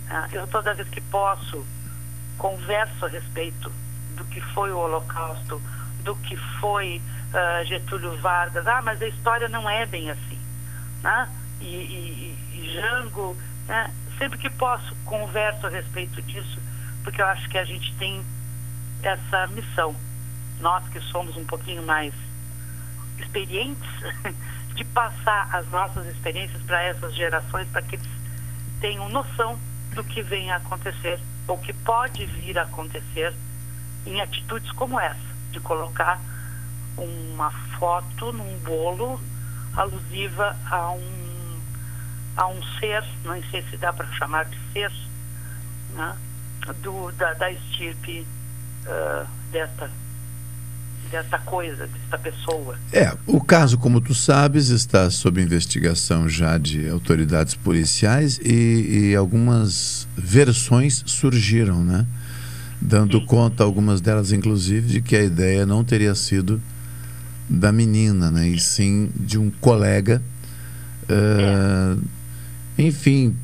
Ah, 0.10 0.28
eu 0.32 0.46
toda 0.48 0.74
vez 0.74 0.88
que 0.90 1.02
posso 1.02 1.66
converso 2.42 3.06
a 3.06 3.08
respeito 3.08 3.72
do 4.18 4.26
que 4.26 4.42
foi 4.42 4.72
o 4.72 4.80
Holocausto, 4.80 5.62
do 6.04 6.16
que 6.16 6.36
foi 6.60 7.00
ah, 7.32 7.64
Getúlio 7.64 8.18
Vargas. 8.18 8.66
Ah, 8.66 8.82
mas 8.82 9.00
a 9.00 9.08
história 9.08 9.48
não 9.48 9.70
é 9.70 9.86
bem 9.86 10.10
assim, 10.10 10.40
né? 11.04 11.30
E, 11.60 11.66
e, 11.68 12.38
e 12.56 12.74
Jango, 12.74 13.38
né? 13.68 13.94
sempre 14.18 14.40
que 14.40 14.50
posso 14.50 14.96
converso 15.06 15.68
a 15.68 15.70
respeito 15.70 16.20
disso, 16.24 16.60
porque 17.04 17.22
eu 17.22 17.28
acho 17.28 17.48
que 17.48 17.60
a 17.60 17.64
gente 17.64 17.94
tem 17.98 18.26
essa 19.04 19.46
missão 19.48 19.96
nós 20.60 20.84
que 20.90 21.00
somos 21.00 21.38
um 21.38 21.46
pouquinho 21.46 21.84
mais 21.84 22.14
experientes, 23.20 23.90
de 24.74 24.84
passar 24.86 25.48
as 25.54 25.68
nossas 25.70 26.08
experiências 26.08 26.62
para 26.64 26.82
essas 26.82 27.14
gerações, 27.14 27.68
para 27.70 27.84
que 27.84 27.98
eles 27.98 28.08
tenham 28.80 29.10
noção 29.10 29.60
do 29.94 30.04
que 30.04 30.24
vem 30.24 30.52
a 30.52 30.56
acontecer, 30.56 31.20
ou 31.48 31.58
que 31.58 31.74
pode 31.74 32.26
vir 32.26 32.58
a 32.58 32.64
acontecer 32.64 33.34
em 34.06 34.22
atitudes 34.22 34.72
como 34.72 35.00
essa, 35.00 35.20
de 35.52 35.60
colocar 35.60 36.20
uma 36.98 37.52
foto 37.78 38.32
num 38.34 38.58
bolo 38.60 39.20
alusiva 39.76 40.58
a 40.70 40.92
um, 40.92 41.60
a 42.38 42.48
um 42.48 42.64
ser, 42.80 43.04
não 43.24 43.42
sei 43.50 43.62
se 43.64 43.78
dá 43.78 43.94
para 43.94 44.08
chamar 44.14 44.46
de 44.46 44.58
ser, 44.74 44.92
né, 45.92 46.16
do, 46.82 47.12
da, 47.14 47.34
da 47.34 47.52
estirpe 47.52 48.26
uh, 48.86 49.28
desta 49.52 49.90
dessa 51.12 51.38
coisa, 51.40 51.88
dessa 51.88 52.18
pessoa. 52.18 52.76
É, 52.92 53.14
o 53.28 53.42
caso, 53.42 53.78
como 53.78 54.00
tu 54.00 54.16
sabes, 54.16 54.70
está 54.70 55.10
sob 55.10 55.42
investigação 55.42 56.28
já 56.30 56.58
de 56.58 56.88
autoridades 56.90 57.54
policiais 57.54 58.40
e, 58.44 59.10
e 59.10 59.16
algumas 59.16 60.08
versões 60.16 61.04
surgiram, 61.06 61.84
né? 61.84 62.06
Dando 62.80 63.20
Sim. 63.20 63.26
conta, 63.26 63.64
algumas 63.64 64.02
delas 64.02 64.32
inclusive, 64.32 64.88
de 64.88 65.02
que 65.02 65.16
a 65.16 65.22
ideia 65.22 65.66
não 65.66 65.84
teria 65.84 66.16
sido 66.16 66.62
da 67.48 67.72
menina, 67.72 68.32
né? 68.32 68.48
E 68.48 68.60
sim 68.60 69.12
de 69.16 69.38
um 69.38 69.52
colega. 69.62 70.22
Uh, 71.04 72.00
é. 72.78 72.84
Enfim, 72.84 73.36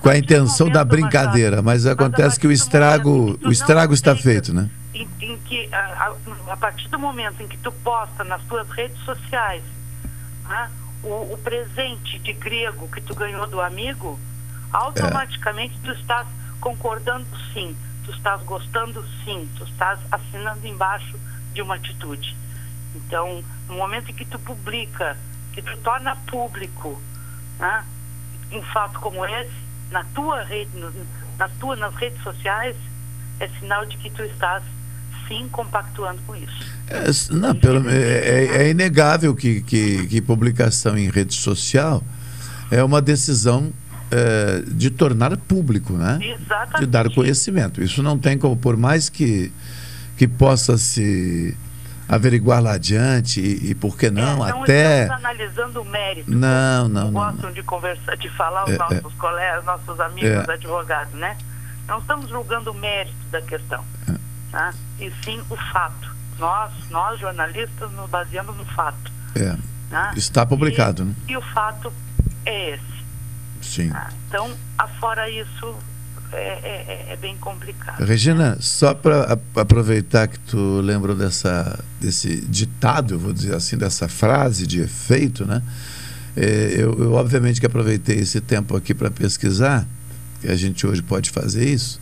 com 0.00 0.08
a 0.08 0.18
intenção 0.18 0.68
da 0.68 0.84
brincadeira, 0.84 1.62
mas 1.62 1.86
acontece 1.86 2.38
que 2.38 2.46
o 2.46 2.52
estrago, 2.52 3.36
o 3.42 3.50
estrago 3.50 3.92
está 3.94 4.14
feito, 4.14 4.52
né? 4.54 4.68
Em, 5.02 5.08
em 5.20 5.38
que 5.38 5.68
a, 5.72 5.78
a, 5.78 6.52
a, 6.52 6.56
partir 6.56 6.88
do 6.88 6.98
momento 6.98 7.42
em 7.42 7.48
que 7.48 7.56
tu 7.58 7.70
posta 7.70 8.24
nas 8.24 8.42
tuas 8.44 8.68
redes 8.70 8.98
sociais 9.04 9.62
né, 10.48 10.70
o, 11.02 11.34
o, 11.34 11.38
presente 11.38 12.18
de 12.18 12.32
grego 12.32 12.88
que 12.88 13.00
tu 13.00 13.14
ganhou 13.14 13.46
do 13.46 13.60
amigo, 13.60 14.18
automaticamente 14.72 15.78
é. 15.82 15.86
tu 15.86 15.92
estás 15.92 16.26
concordando 16.60 17.26
sim, 17.52 17.76
tu 18.04 18.10
estás 18.10 18.42
gostando 18.42 19.04
sim, 19.24 19.48
tu 19.56 19.64
estás 19.64 19.98
assinando 20.10 20.66
embaixo 20.66 21.18
de 21.52 21.60
uma 21.62 21.74
atitude. 21.74 22.36
Então, 22.94 23.44
no 23.68 23.74
momento 23.74 24.10
em 24.10 24.14
que 24.14 24.24
tu 24.24 24.38
publica, 24.38 25.16
que 25.52 25.60
tu 25.60 25.76
torna 25.78 26.16
público 26.26 27.00
né, 27.58 27.84
um 28.52 28.62
fato 28.62 28.98
como 29.00 29.24
esse, 29.24 29.66
na 29.90 30.04
tua 30.14 30.42
rede, 30.42 30.70
na 31.38 31.48
tua, 31.60 31.76
nas 31.76 31.94
redes 31.94 32.22
sociais, 32.22 32.76
é 33.38 33.48
sinal 33.60 33.84
de 33.84 33.96
que 33.98 34.10
tu 34.10 34.22
estás 34.22 34.62
sim 35.28 35.48
compactuando 35.50 36.20
com 36.26 36.34
isso. 36.36 36.76
É, 36.88 37.34
não, 37.34 37.54
pelo, 37.54 37.88
é, 37.88 37.94
é, 37.94 38.62
é 38.62 38.70
inegável 38.70 39.34
que, 39.34 39.60
que, 39.62 40.06
que, 40.06 40.20
publicação 40.20 40.96
em 40.96 41.10
rede 41.10 41.34
social 41.34 42.02
é 42.70 42.82
uma 42.82 43.02
decisão 43.02 43.72
é, 44.10 44.62
de 44.66 44.90
tornar 44.90 45.36
público, 45.36 45.94
né? 45.94 46.18
Exatamente. 46.22 46.80
De 46.80 46.86
dar 46.86 47.10
conhecimento. 47.12 47.82
Isso 47.82 48.02
não 48.02 48.18
tem 48.18 48.38
como, 48.38 48.56
por 48.56 48.76
mais 48.76 49.08
que, 49.08 49.52
que 50.16 50.28
possa 50.28 50.78
se 50.78 51.56
averiguar 52.08 52.62
lá 52.62 52.74
adiante 52.74 53.40
e, 53.40 53.70
e 53.70 53.74
por 53.74 53.96
que 53.96 54.10
não, 54.10 54.46
é, 54.46 54.52
não 54.52 54.62
até 54.62 55.02
estamos 55.02 55.24
analisando 55.24 55.82
o 55.82 55.84
mérito 55.84 56.30
não 56.30 56.88
não 56.88 57.04
não 57.06 57.12
gostam 57.12 57.46
não. 57.46 57.52
de 57.52 57.62
conversar 57.64 58.16
de 58.16 58.28
falar 58.30 58.64
os 58.64 58.74
é, 58.74 58.78
nossos 58.78 59.12
é, 59.12 59.18
colegas 59.18 59.64
nossos 59.64 59.98
amigos 59.98 60.48
é. 60.48 60.52
advogados 60.52 61.12
né 61.14 61.36
não 61.88 61.98
estamos 61.98 62.30
julgando 62.30 62.70
o 62.70 62.74
mérito 62.74 63.16
da 63.32 63.42
questão 63.42 63.84
tá? 64.56 64.72
e 64.98 65.12
sim 65.22 65.42
o 65.50 65.56
fato. 65.56 66.16
Nós, 66.38 66.72
nós 66.90 67.20
jornalistas, 67.20 67.92
nos 67.92 68.08
baseamos 68.08 68.56
no 68.56 68.64
fato. 68.64 69.12
É. 69.34 69.54
Tá? 69.90 70.14
Está 70.16 70.46
publicado, 70.46 71.02
e, 71.02 71.06
né? 71.06 71.14
E 71.28 71.36
o 71.36 71.42
fato 71.42 71.92
é 72.46 72.74
esse. 72.74 72.96
Sim. 73.60 73.90
Tá? 73.90 74.10
Então, 74.28 74.50
afora 74.78 75.28
isso, 75.28 75.76
é, 76.32 76.38
é, 76.38 77.06
é, 77.12 77.16
bem 77.16 77.36
complicado. 77.36 78.02
Regina, 78.02 78.52
né? 78.52 78.56
só 78.60 78.94
para 78.94 79.38
aproveitar 79.54 80.26
que 80.26 80.38
tu 80.40 80.80
lembrou 80.80 81.14
dessa, 81.14 81.78
desse 82.00 82.40
ditado, 82.46 83.18
vou 83.18 83.34
dizer 83.34 83.54
assim, 83.54 83.76
dessa 83.76 84.08
frase 84.08 84.66
de 84.66 84.80
efeito, 84.80 85.44
né? 85.44 85.62
É, 86.34 86.74
eu, 86.76 86.94
eu, 86.98 87.12
obviamente 87.14 87.60
que 87.60 87.66
aproveitei 87.66 88.18
esse 88.18 88.40
tempo 88.40 88.76
aqui 88.76 88.94
para 88.94 89.10
pesquisar, 89.10 89.86
que 90.40 90.48
a 90.48 90.56
gente 90.56 90.86
hoje 90.86 91.02
pode 91.02 91.30
fazer 91.30 91.66
isso, 91.66 91.98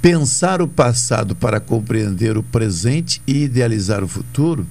pensar 0.00 0.62
o 0.62 0.68
passado 0.68 1.34
para 1.34 1.60
compreender 1.60 2.36
o 2.36 2.42
presente 2.42 3.20
e 3.26 3.44
idealizar 3.44 4.02
o 4.02 4.08
futuro, 4.08 4.66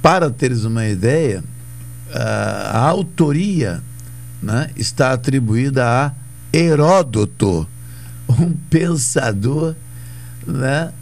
para 0.00 0.30
teres 0.30 0.64
uma 0.64 0.86
ideia, 0.86 1.42
a, 2.12 2.78
autoria 2.78 3.82
né, 4.42 4.70
está 4.76 5.12
atribuída 5.12 5.86
a 5.86 6.12
Heródoto, 6.52 7.68
um 8.28 8.52
pensador 8.68 9.74
né, 10.46 10.92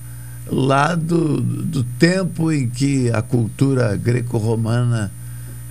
lá 0.46 0.94
do, 0.94 1.40
do 1.40 1.82
tempo 1.82 2.52
em 2.52 2.68
que 2.68 3.10
a 3.10 3.22
cultura 3.22 3.96
greco-romana 3.96 5.10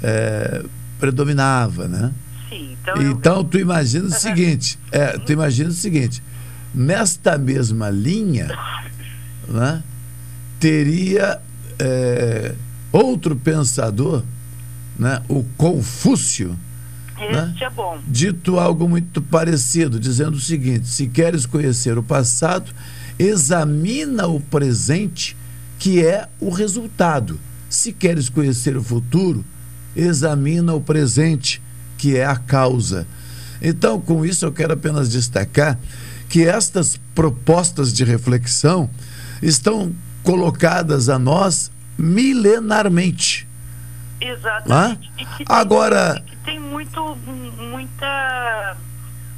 é, 0.02 0.64
predominava, 1.00 1.88
né? 1.88 2.12
Sim, 2.50 2.78
então, 2.82 3.02
então 3.02 3.38
eu... 3.38 3.44
tu 3.44 3.60
imagina 3.60 4.08
o 4.08 4.12
seguinte, 4.12 4.80
é, 4.92 5.18
tu 5.18 5.32
imagina 5.32 5.70
o 5.70 5.74
seguinte, 5.74 6.24
nesta 6.74 7.38
mesma 7.38 7.90
linha, 7.90 8.50
né, 9.48 9.84
teria 10.60 11.40
é, 11.78 12.54
outro 12.92 13.36
pensador, 13.36 14.24
né, 14.98 15.22
o 15.28 15.44
Confúcio, 15.58 16.58
né, 17.18 17.54
é 17.60 17.70
bom. 17.70 18.00
dito 18.08 18.60
algo 18.60 18.88
muito 18.88 19.22
parecido, 19.22 20.00
dizendo 20.00 20.36
o 20.36 20.42
seguinte: 20.42 20.88
se 20.88 21.08
queres 21.08 21.46
conhecer 21.46 21.98
o 21.98 22.04
passado, 22.04 22.72
examina 23.18 24.28
o 24.28 24.40
presente, 24.40 25.36
que 25.78 26.06
é 26.06 26.28
o 26.40 26.50
resultado. 26.50 27.40
Se 27.70 27.92
queres 27.92 28.30
conhecer 28.30 28.76
o 28.76 28.84
futuro, 28.84 29.46
examina 29.96 30.74
o 30.74 30.82
presente, 30.82 31.62
que 31.98 32.18
é 32.18 32.26
a 32.26 32.36
causa. 32.36 33.06
Então, 33.62 34.00
com 34.00 34.26
isso, 34.26 34.46
eu 34.46 34.52
quero 34.52 34.74
apenas 34.74 35.10
destacar 35.10 35.78
que 36.30 36.46
estas 36.46 36.98
propostas 37.16 37.92
de 37.92 38.04
reflexão 38.04 38.90
estão 39.42 39.94
colocadas 40.24 41.10
a 41.10 41.18
nós 41.18 41.72
milenarmente. 41.98 43.48
Exatamente. 44.22 45.10
É? 45.20 45.44
agora. 45.48 46.24
Que 46.26 46.36
tem 46.38 46.60
muito, 46.60 47.18
muita 47.58 48.78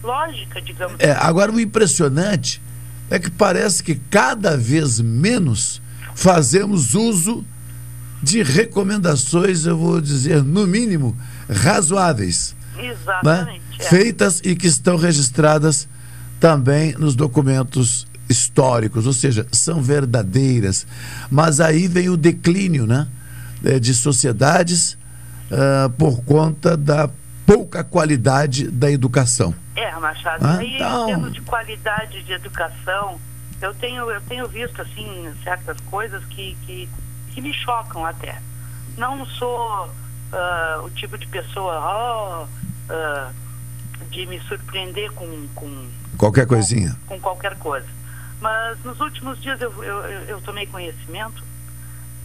lógica, 0.04 0.62
digamos. 0.62 0.98
É, 1.00 1.12
agora 1.12 1.52
o 1.52 1.60
impressionante 1.60 2.62
é 3.10 3.18
que 3.18 3.30
parece 3.30 3.82
que 3.82 3.96
cada 3.96 4.58
vez 4.58 5.00
menos 5.00 5.82
fazemos 6.14 6.94
uso 6.94 7.46
de 8.22 8.44
recomendações, 8.44 9.66
eu 9.66 9.78
vou 9.78 10.00
dizer, 10.02 10.44
no 10.44 10.68
mínimo, 10.68 11.18
razoáveis. 11.50 12.56
Né? 12.76 12.92
Exatamente. 12.92 13.62
Né? 13.70 13.76
É. 13.80 13.84
Feitas 13.84 14.42
e 14.44 14.56
que 14.56 14.68
estão 14.68 14.98
registradas 14.98 15.88
também 16.42 16.94
nos 16.94 17.16
documentos 17.16 18.08
históricos, 18.28 19.06
ou 19.06 19.14
seja, 19.14 19.46
são 19.52 19.80
verdadeiras. 19.80 20.88
Mas 21.30 21.60
aí 21.62 21.88
vem 21.88 22.10
o 22.10 22.18
declínio 22.18 22.88
né, 22.88 23.08
é, 23.64 23.78
de 23.80 23.94
sociedades 23.94 24.98
uh, 25.52 25.90
por 25.92 26.24
conta 26.24 26.76
da 26.76 27.08
pouca 27.46 27.84
qualidade 27.84 28.72
da 28.72 28.90
educação. 28.90 29.54
É, 29.76 29.92
Machado, 30.00 30.44
ah, 30.44 30.58
aí 30.58 30.76
então... 30.76 31.04
em 31.04 31.08
termos 31.08 31.34
de 31.34 31.42
qualidade 31.42 32.24
de 32.24 32.34
educação, 32.34 33.20
eu 33.62 33.74
tenho, 33.76 34.10
eu 34.10 34.22
tenho 34.22 34.48
visto 34.48 34.82
assim 34.82 35.32
certas 35.44 35.78
coisas 35.92 36.26
que, 36.26 36.58
que, 36.66 36.90
que 37.34 37.42
me 37.42 37.54
chocam 37.54 38.04
até. 38.04 38.42
Não 38.98 39.24
sou 39.28 39.86
uh, 39.86 40.84
o 40.84 40.90
tipo 40.90 41.20
de 41.20 41.28
pessoa 41.28 42.48
oh, 42.50 42.92
uh, 42.92 43.32
de 44.10 44.26
me 44.26 44.40
surpreender 44.42 45.12
com, 45.12 45.48
com 45.54 46.01
Qualquer 46.22 46.46
coisinha. 46.46 46.96
Com, 47.08 47.20
qualquer 47.20 47.58
coisa. 47.58 47.88
Mas 48.40 48.78
nos 48.84 49.00
últimos 49.00 49.42
dias 49.42 49.60
eu, 49.60 49.72
eu, 49.84 49.98
eu 50.28 50.42
tomei 50.42 50.68
conhecimento 50.68 51.44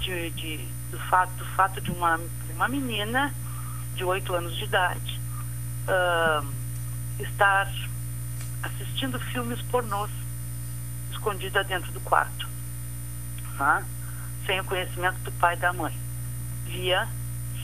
de, 0.01 0.28
de, 0.32 0.68
do, 0.90 0.99
fato, 1.09 1.32
do 1.38 1.47
fato 1.57 1.80
de 1.80 1.90
uma, 1.90 2.20
uma 2.55 2.68
menina 2.68 3.32
de 3.94 4.05
8 4.05 4.34
anos 4.34 4.55
de 4.55 4.64
idade 4.64 5.18
ah, 5.88 6.44
estar 7.18 7.72
assistindo 8.64 9.18
filmes 9.18 9.62
pornôs 9.62 10.11
escondida 11.11 11.64
dentro 11.64 11.90
do 11.92 12.01
quarto, 12.01 12.47
tá? 13.57 13.82
sem 14.44 14.61
o 14.61 14.64
conhecimento 14.64 15.18
do 15.20 15.32
pai 15.32 15.55
e 15.55 15.59
da 15.59 15.72
mãe, 15.72 15.99
via 16.66 17.09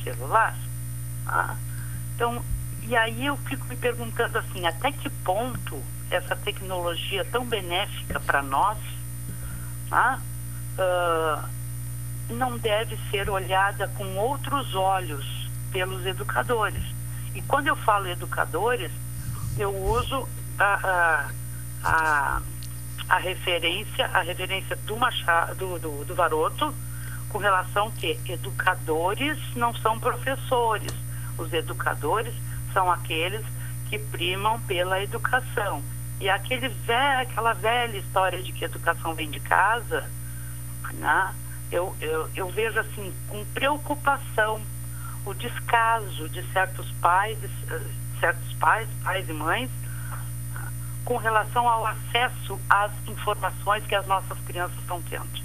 celular. 0.02 0.56
Tá? 1.26 1.58
Então, 2.14 2.42
e 2.84 2.96
aí 2.96 3.26
eu 3.26 3.36
fico 3.36 3.66
me 3.66 3.76
perguntando 3.76 4.38
assim, 4.38 4.66
até 4.66 4.90
que 4.92 5.10
ponto 5.10 5.78
essa 6.12 6.36
tecnologia 6.36 7.24
tão 7.24 7.44
benéfica 7.44 8.20
para 8.20 8.42
nós 8.42 8.78
tá? 9.92 10.18
Ah, 10.78 11.44
não 12.30 12.56
deve 12.56 12.98
ser 13.10 13.28
olhada 13.28 13.86
com 13.88 14.16
outros 14.16 14.74
olhos 14.74 15.50
pelos 15.70 16.06
educadores. 16.06 16.82
E 17.34 17.42
quando 17.42 17.66
eu 17.66 17.76
falo 17.76 18.08
educadores, 18.08 18.90
eu 19.58 19.74
uso 19.76 20.26
a, 20.58 20.64
a, 20.64 21.30
a, 21.84 22.42
a 23.08 23.18
referência, 23.18 24.06
a 24.06 24.22
referência 24.22 24.76
do 24.76 24.96
Machado, 24.96 25.54
do, 25.56 25.78
do, 25.78 26.04
do 26.06 26.14
Varoto, 26.14 26.74
com 27.28 27.38
relação 27.38 27.90
que 27.90 28.18
educadores 28.28 29.38
não 29.54 29.74
são 29.74 29.98
professores. 29.98 30.92
Os 31.36 31.52
educadores 31.52 32.34
são 32.72 32.90
aqueles 32.90 33.44
que 33.90 33.98
primam 33.98 34.58
pela 34.60 35.02
educação. 35.02 35.82
E 36.22 36.30
aquele 36.30 36.68
velho, 36.68 37.20
aquela 37.22 37.52
velha 37.52 37.98
história 37.98 38.40
de 38.40 38.52
que 38.52 38.64
educação 38.64 39.12
vem 39.12 39.28
de 39.28 39.40
casa, 39.40 40.08
né? 40.94 41.34
eu, 41.72 41.92
eu, 42.00 42.28
eu 42.36 42.48
vejo 42.50 42.78
assim, 42.78 43.12
com 43.26 43.44
preocupação, 43.46 44.60
o 45.26 45.34
descaso 45.34 46.28
de 46.28 46.40
certos 46.52 46.88
pais, 47.00 47.36
de 47.40 48.20
certos 48.20 48.52
pais, 48.60 48.88
pais 49.02 49.28
e 49.28 49.32
mães, 49.32 49.68
com 51.04 51.16
relação 51.16 51.68
ao 51.68 51.84
acesso 51.84 52.56
às 52.70 52.92
informações 53.08 53.84
que 53.84 53.94
as 53.96 54.06
nossas 54.06 54.38
crianças 54.46 54.78
estão 54.78 55.02
tendo. 55.10 55.42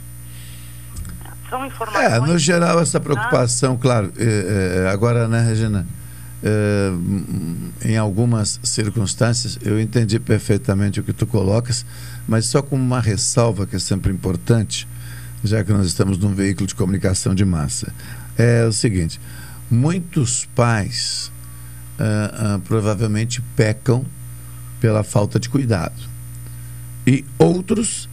São 1.50 1.66
informações. 1.66 2.06
É, 2.06 2.20
no 2.20 2.38
geral, 2.38 2.80
essa 2.80 3.00
preocupação, 3.00 3.74
ah. 3.74 3.82
claro. 3.82 4.14
É, 4.16 4.84
é, 4.86 4.90
agora, 4.92 5.28
né, 5.28 5.42
Regina? 5.42 5.88
É, 6.44 6.92
em 7.84 7.98
algumas 7.98 8.60
circunstâncias, 8.62 9.58
eu 9.64 9.80
entendi 9.80 10.20
perfeitamente 10.20 11.00
o 11.00 11.04
que 11.04 11.12
tu 11.12 11.26
colocas, 11.26 11.86
mas 12.28 12.46
só 12.46 12.62
com 12.62 12.76
uma 12.76 13.00
ressalva 13.00 13.66
que 13.66 13.76
é 13.76 13.80
sempre 13.80 14.12
importante, 14.12 14.88
já 15.44 15.64
que 15.64 15.72
nós 15.74 15.88
estamos 15.88 16.18
num 16.18 16.34
veículo 16.34 16.68
de 16.68 16.76
comunicação 16.76 17.34
de 17.34 17.44
massa. 17.44 17.92
É 18.38 18.64
o 18.66 18.72
seguinte: 18.72 19.20
muitos 19.70 20.48
pais 20.56 21.32
uh, 22.00 22.58
uh, 22.58 22.60
provavelmente 22.62 23.42
pecam 23.56 24.06
pela 24.80 25.04
falta 25.04 25.40
de 25.40 25.50
cuidado. 25.50 25.96
E 27.06 27.26
outros 27.40 28.08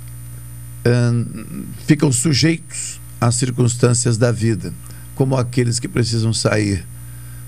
uh, 0.87 1.67
ficam 1.87 2.11
sujeitos 2.11 3.01
às 3.21 3.35
circunstâncias 3.35 4.17
da 4.17 4.33
vida, 4.33 4.73
como 5.15 5.37
aqueles 5.37 5.79
que 5.79 5.89
precisam 5.89 6.33
sair 6.33 6.87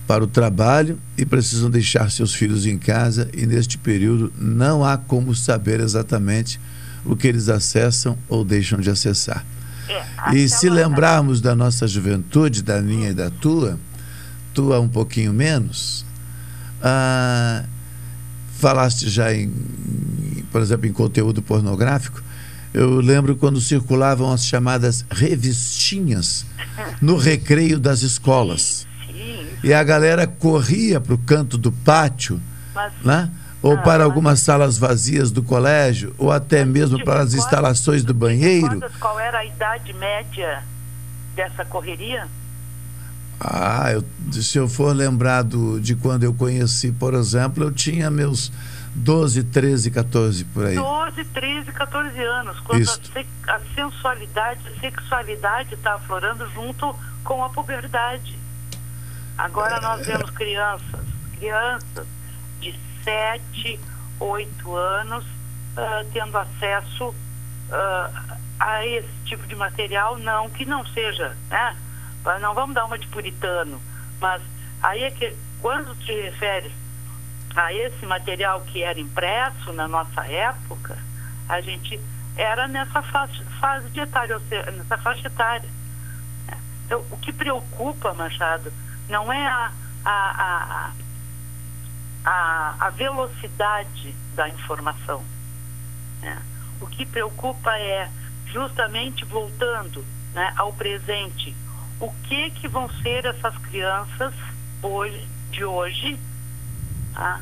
para 0.06 0.22
o 0.22 0.26
trabalho 0.26 0.98
e 1.18 1.26
precisam 1.26 1.68
deixar 1.68 2.10
seus 2.10 2.34
filhos 2.34 2.64
em 2.64 2.78
casa, 2.78 3.28
e 3.34 3.44
neste 3.44 3.76
período 3.76 4.32
não 4.38 4.84
há 4.84 4.96
como 4.96 5.34
saber 5.34 5.80
exatamente 5.80 6.60
o 7.04 7.16
que 7.16 7.26
eles 7.26 7.48
acessam 7.48 8.16
ou 8.28 8.44
deixam 8.44 8.78
de 8.78 8.90
acessar. 8.90 9.44
É, 9.88 10.34
e 10.34 10.48
se 10.48 10.68
lembrarmos 10.68 11.40
da 11.40 11.54
nossa 11.54 11.86
juventude, 11.86 12.62
da 12.62 12.80
minha 12.80 13.10
e 13.10 13.14
da 13.14 13.30
tua, 13.30 13.78
tua 14.52 14.80
um 14.80 14.88
pouquinho 14.88 15.32
menos, 15.32 16.04
ah, 16.82 17.64
falaste 18.58 19.08
já 19.08 19.32
em, 19.34 19.50
por 20.50 20.60
exemplo, 20.60 20.86
em 20.86 20.92
conteúdo 20.92 21.42
pornográfico, 21.42 22.22
eu 22.74 23.00
lembro 23.00 23.36
quando 23.36 23.60
circulavam 23.60 24.32
as 24.32 24.44
chamadas 24.44 25.04
revistinhas 25.10 26.44
no 27.00 27.16
recreio 27.16 27.78
das 27.78 28.02
escolas. 28.02 28.85
E 29.62 29.72
a 29.72 29.82
galera 29.82 30.26
corria 30.26 31.00
para 31.00 31.14
o 31.14 31.18
canto 31.18 31.56
do 31.58 31.72
pátio, 31.72 32.40
Mas, 32.74 32.92
né? 33.04 33.30
ou 33.62 33.74
ah, 33.74 33.78
para 33.78 34.04
algumas 34.04 34.40
salas 34.40 34.78
vazias 34.78 35.30
do 35.30 35.42
colégio, 35.42 36.14
ou 36.18 36.30
até 36.30 36.64
mesmo 36.64 37.02
para 37.04 37.20
as 37.20 37.34
instalações 37.34 38.04
do 38.04 38.14
banheiro. 38.14 38.80
Qual 39.00 39.18
era 39.18 39.38
a 39.38 39.44
idade 39.44 39.92
média 39.94 40.62
dessa 41.34 41.64
correria? 41.64 42.28
Ah, 43.40 43.92
eu, 43.92 44.04
se 44.32 44.56
eu 44.56 44.68
for 44.68 44.94
lembrado 44.94 45.78
de 45.80 45.94
quando 45.94 46.24
eu 46.24 46.32
conheci, 46.32 46.90
por 46.92 47.12
exemplo, 47.14 47.64
eu 47.64 47.72
tinha 47.72 48.10
meus 48.10 48.50
12, 48.94 49.44
13, 49.44 49.90
14 49.90 50.44
por 50.44 50.64
aí. 50.64 50.74
12, 50.74 51.24
13, 51.24 51.72
14 51.72 52.18
anos. 52.22 52.58
Quando 52.60 52.88
a, 52.88 53.54
a, 53.54 53.60
sensualidade, 53.74 54.60
a 54.66 54.80
sexualidade 54.80 55.74
está 55.74 55.94
aflorando 55.94 56.48
junto 56.50 56.94
com 57.22 57.44
a 57.44 57.50
puberdade. 57.50 58.38
Agora 59.38 59.80
nós 59.80 60.06
vemos 60.06 60.30
crianças, 60.30 61.06
crianças 61.38 62.06
de 62.60 62.74
7, 63.04 63.80
8 64.18 64.74
anos 64.74 65.24
uh, 65.24 66.10
tendo 66.12 66.36
acesso 66.38 67.08
uh, 67.08 68.36
a 68.58 68.86
esse 68.86 69.12
tipo 69.24 69.46
de 69.46 69.54
material, 69.54 70.16
não 70.18 70.48
que 70.48 70.64
não 70.64 70.84
seja, 70.86 71.36
né? 71.50 71.76
não 72.40 72.54
vamos 72.54 72.74
dar 72.74 72.86
uma 72.86 72.98
de 72.98 73.06
puritano, 73.08 73.80
mas 74.20 74.42
aí 74.82 75.04
é 75.04 75.10
que 75.10 75.36
quando 75.60 75.94
te 75.96 76.12
refere 76.12 76.72
a 77.54 77.72
esse 77.72 78.04
material 78.06 78.60
que 78.62 78.82
era 78.82 78.98
impresso 78.98 79.72
na 79.72 79.86
nossa 79.86 80.26
época, 80.26 80.98
a 81.48 81.60
gente 81.60 82.00
era 82.36 82.66
nessa 82.68 83.02
fase, 83.02 83.42
fase 83.60 83.88
de 83.90 84.00
etária, 84.00 84.34
ou 84.34 84.42
seja, 84.48 84.70
nessa 84.70 84.98
faixa 84.98 85.26
etária. 85.26 85.68
Então, 86.84 87.04
o 87.10 87.16
que 87.16 87.32
preocupa, 87.32 88.12
Machado, 88.14 88.72
não 89.08 89.32
é 89.32 89.46
a, 89.46 89.72
a, 90.04 90.90
a, 92.24 92.74
a, 92.80 92.90
velocidade 92.90 94.14
da 94.34 94.48
informação. 94.48 95.22
Né? 96.20 96.38
O 96.80 96.86
que 96.86 97.06
preocupa 97.06 97.76
é 97.78 98.08
justamente 98.46 99.24
voltando 99.24 100.04
né, 100.34 100.52
ao 100.56 100.72
presente, 100.72 101.54
o 102.00 102.10
que 102.24 102.50
que 102.50 102.68
vão 102.68 102.88
ser 103.02 103.24
essas 103.24 103.56
crianças 103.58 104.34
hoje, 104.82 105.28
de 105.50 105.64
hoje 105.64 106.18
tá? 107.14 107.40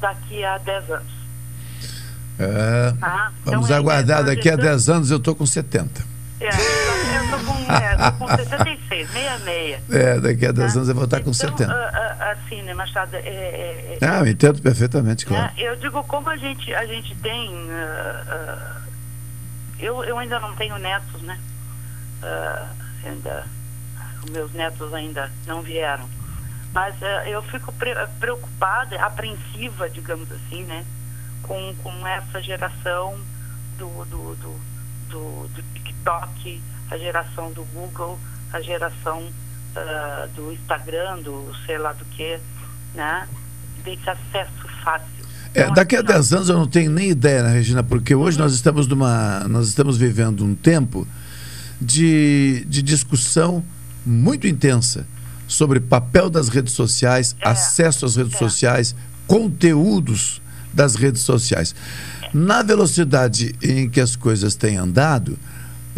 daqui 0.00 0.44
a 0.44 0.58
10 0.58 0.90
anos. 0.90 1.18
É, 2.38 2.92
tá? 3.00 3.32
Vamos 3.44 3.66
então, 3.66 3.76
aguardar, 3.78 4.24
daqui 4.24 4.48
a 4.48 4.56
10 4.56 4.88
anos 4.88 5.10
eu 5.10 5.18
estou 5.18 5.34
com 5.34 5.44
70. 5.44 6.07
É, 6.40 6.46
eu 6.46 7.24
estou 7.24 7.40
com, 7.40 7.72
é, 7.72 8.10
com 8.12 8.28
66, 8.36 9.10
66. 9.10 9.90
É, 9.90 10.20
daqui 10.20 10.46
a 10.46 10.52
10 10.52 10.72
tá? 10.72 10.78
anos 10.78 10.88
eu 10.88 10.94
vou 10.94 11.04
estar 11.04 11.16
com 11.18 11.30
então, 11.30 11.34
70. 11.34 11.72
assim, 12.30 12.62
né, 12.62 12.74
Machado? 12.74 13.14
É, 13.16 13.18
é, 13.18 13.98
é, 14.00 14.06
ah, 14.06 14.20
eu 14.20 14.28
entendo 14.28 14.62
perfeitamente, 14.62 15.26
claro. 15.26 15.52
eu 15.56 15.74
digo, 15.76 16.02
como 16.04 16.30
a 16.30 16.36
gente, 16.36 16.72
a 16.74 16.86
gente 16.86 17.14
tem. 17.16 17.50
Uh, 17.50 17.64
uh, 18.28 18.88
eu, 19.80 20.04
eu 20.04 20.18
ainda 20.18 20.38
não 20.38 20.54
tenho 20.54 20.78
netos, 20.78 21.22
né? 21.22 21.38
Uh, 22.22 22.68
ainda 23.04 23.44
meus 24.30 24.52
netos 24.52 24.92
ainda 24.92 25.30
não 25.46 25.62
vieram. 25.62 26.08
Mas 26.72 26.94
eu 27.26 27.42
fico 27.44 27.72
pre 27.72 27.94
preocupada, 28.20 29.02
apreensiva, 29.02 29.88
digamos 29.88 30.30
assim, 30.30 30.64
né? 30.64 30.84
Com, 31.42 31.74
com 31.82 32.06
essa 32.06 32.42
geração 32.42 33.18
do, 33.78 34.04
do, 34.04 34.34
do, 34.34 34.60
do, 35.08 35.48
do 35.48 35.62
TikTok, 35.98 36.60
a 36.90 36.98
geração 36.98 37.52
do 37.52 37.64
Google, 37.74 38.18
a 38.52 38.60
geração 38.60 39.20
uh, 39.22 40.28
do 40.34 40.52
Instagram, 40.52 41.22
do 41.22 41.52
sei 41.66 41.78
lá 41.78 41.92
do 41.92 42.04
que, 42.06 42.38
né? 42.94 43.28
Desse 43.84 44.08
acesso 44.08 44.68
fácil. 44.82 45.06
É, 45.54 45.62
então, 45.62 45.74
daqui 45.74 45.96
a 45.96 46.02
10 46.02 46.18
assim, 46.18 46.34
anos 46.34 46.48
eu 46.48 46.58
não 46.58 46.66
tenho 46.66 46.90
nem 46.90 47.10
ideia, 47.10 47.42
né, 47.42 47.52
Regina, 47.52 47.82
porque 47.82 48.14
hoje 48.14 48.36
uhum. 48.36 48.44
nós 48.44 48.54
estamos 48.54 48.86
numa. 48.86 49.46
Nós 49.48 49.68
estamos 49.68 49.96
vivendo 49.96 50.44
um 50.44 50.54
tempo 50.54 51.06
de, 51.80 52.64
de 52.66 52.82
discussão 52.82 53.64
muito 54.04 54.46
intensa 54.46 55.06
sobre 55.46 55.80
papel 55.80 56.28
das 56.28 56.48
redes 56.48 56.74
sociais, 56.74 57.34
é. 57.40 57.48
acesso 57.48 58.04
às 58.04 58.16
redes 58.16 58.34
é. 58.34 58.38
sociais, 58.38 58.94
conteúdos 59.26 60.42
das 60.72 60.94
redes 60.94 61.22
sociais. 61.22 61.74
Na 62.32 62.62
velocidade 62.62 63.54
em 63.62 63.88
que 63.88 64.00
as 64.00 64.14
coisas 64.14 64.54
têm 64.54 64.76
andado, 64.76 65.38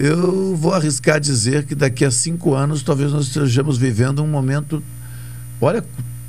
eu 0.00 0.56
vou 0.56 0.72
arriscar 0.72 1.20
dizer 1.20 1.66
que 1.66 1.74
daqui 1.74 2.06
a 2.06 2.10
cinco 2.10 2.54
anos 2.54 2.82
talvez 2.82 3.12
nós 3.12 3.26
estejamos 3.26 3.76
vivendo 3.76 4.22
um 4.22 4.26
momento, 4.26 4.82
olha, 5.60 5.84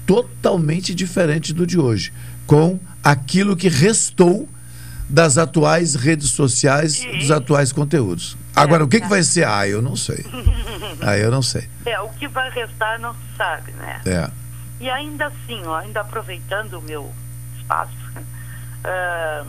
totalmente 0.06 0.94
diferente 0.94 1.54
do 1.54 1.66
de 1.66 1.80
hoje, 1.80 2.12
com 2.46 2.78
aquilo 3.02 3.56
que 3.56 3.70
restou 3.70 4.48
das 5.08 5.38
atuais 5.38 5.96
redes 5.96 6.32
sociais, 6.32 7.02
dos 7.18 7.32
atuais 7.32 7.72
conteúdos. 7.72 8.38
Agora, 8.54 8.84
o 8.84 8.88
que, 8.90 9.00
que 9.00 9.08
vai 9.08 9.24
ser? 9.24 9.48
Ah, 9.48 9.66
eu 9.68 9.82
não 9.82 9.96
sei. 9.96 10.26
Ah, 11.04 11.18
eu 11.18 11.32
não 11.32 11.42
sei. 11.42 11.68
É, 11.84 12.00
o 12.00 12.10
que 12.10 12.28
vai 12.28 12.48
restar 12.52 13.00
não 13.00 13.12
se 13.16 13.36
sabe, 13.36 13.72
né? 13.72 14.02
É. 14.06 14.30
E 14.80 14.88
ainda 14.88 15.26
assim, 15.28 15.60
ó, 15.66 15.78
ainda 15.78 16.02
aproveitando 16.02 16.78
o 16.78 16.82
meu 16.84 17.12
espaço, 17.58 17.92
ah, 18.86 19.44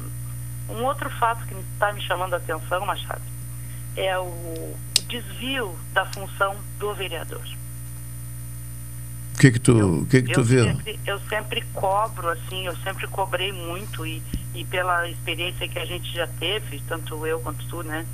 um 0.70 0.82
outro 0.84 1.10
fato 1.10 1.44
que 1.44 1.54
está 1.74 1.92
me 1.92 2.00
chamando 2.00 2.32
a 2.32 2.36
atenção, 2.38 2.86
Machado, 2.86 3.20
é 3.96 4.18
o, 4.18 4.74
desvio 5.12 5.76
da 5.92 6.06
função 6.06 6.56
do 6.78 6.94
vereador. 6.94 7.42
O 9.34 9.38
que 9.38 9.52
que 9.52 9.58
tu, 9.58 10.02
o 10.02 10.06
que 10.06 10.22
que 10.22 10.32
tu 10.32 10.40
eu 10.40 10.44
viu? 10.44 10.64
Sempre, 10.64 11.00
eu 11.06 11.18
sempre 11.28 11.62
cobro, 11.74 12.28
assim, 12.28 12.66
eu 12.66 12.76
sempre 12.78 13.06
cobrei 13.08 13.52
muito 13.52 14.06
e, 14.06 14.22
e 14.54 14.64
pela 14.64 15.08
experiência 15.08 15.68
que 15.68 15.78
a 15.78 15.84
gente 15.84 16.10
já 16.12 16.26
teve, 16.26 16.80
tanto 16.88 17.26
eu 17.26 17.40
quanto 17.40 17.66
tu, 17.66 17.82
né? 17.82 18.06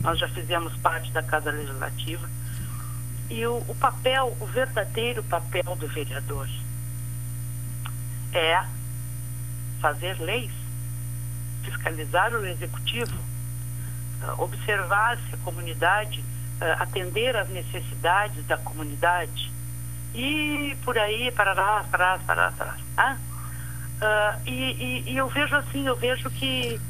Nós 0.00 0.18
já 0.18 0.28
fizemos 0.28 0.74
parte 0.78 1.12
da 1.12 1.22
Casa 1.22 1.50
Legislativa. 1.50 2.28
E 3.28 3.46
o, 3.46 3.58
o 3.68 3.74
papel, 3.76 4.36
o 4.40 4.46
verdadeiro 4.46 5.22
papel 5.22 5.76
do 5.76 5.86
vereador 5.86 6.48
é 8.32 8.64
fazer 9.80 10.18
leis, 10.20 10.52
fiscalizar 11.62 12.32
o 12.32 12.46
executivo, 12.46 13.29
observar 14.38 15.18
se 15.28 15.34
a 15.34 15.38
comunidade, 15.38 16.24
ah, 16.60 16.82
atender 16.82 17.36
às 17.36 17.48
necessidades 17.48 18.44
da 18.46 18.56
comunidade 18.58 19.50
e 20.14 20.76
por 20.84 20.98
aí, 20.98 21.30
parará, 21.30 21.84
parará, 21.90 22.18
parará, 22.26 22.52
parará. 22.52 22.76
tá? 22.96 23.16
Ah, 24.02 24.38
e, 24.46 24.50
e- 24.52 25.12
e 25.12 25.16
eu 25.16 25.28
vejo 25.28 25.54
assim, 25.56 25.86
eu 25.86 25.94
vejo 25.96 26.30
que 26.30 26.80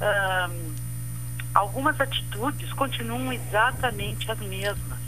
ah, 0.00 0.48
algumas 1.54 2.00
atitudes 2.00 2.72
continuam 2.72 3.32
exatamente 3.32 4.30
as 4.30 4.38
mesmas. 4.38 4.98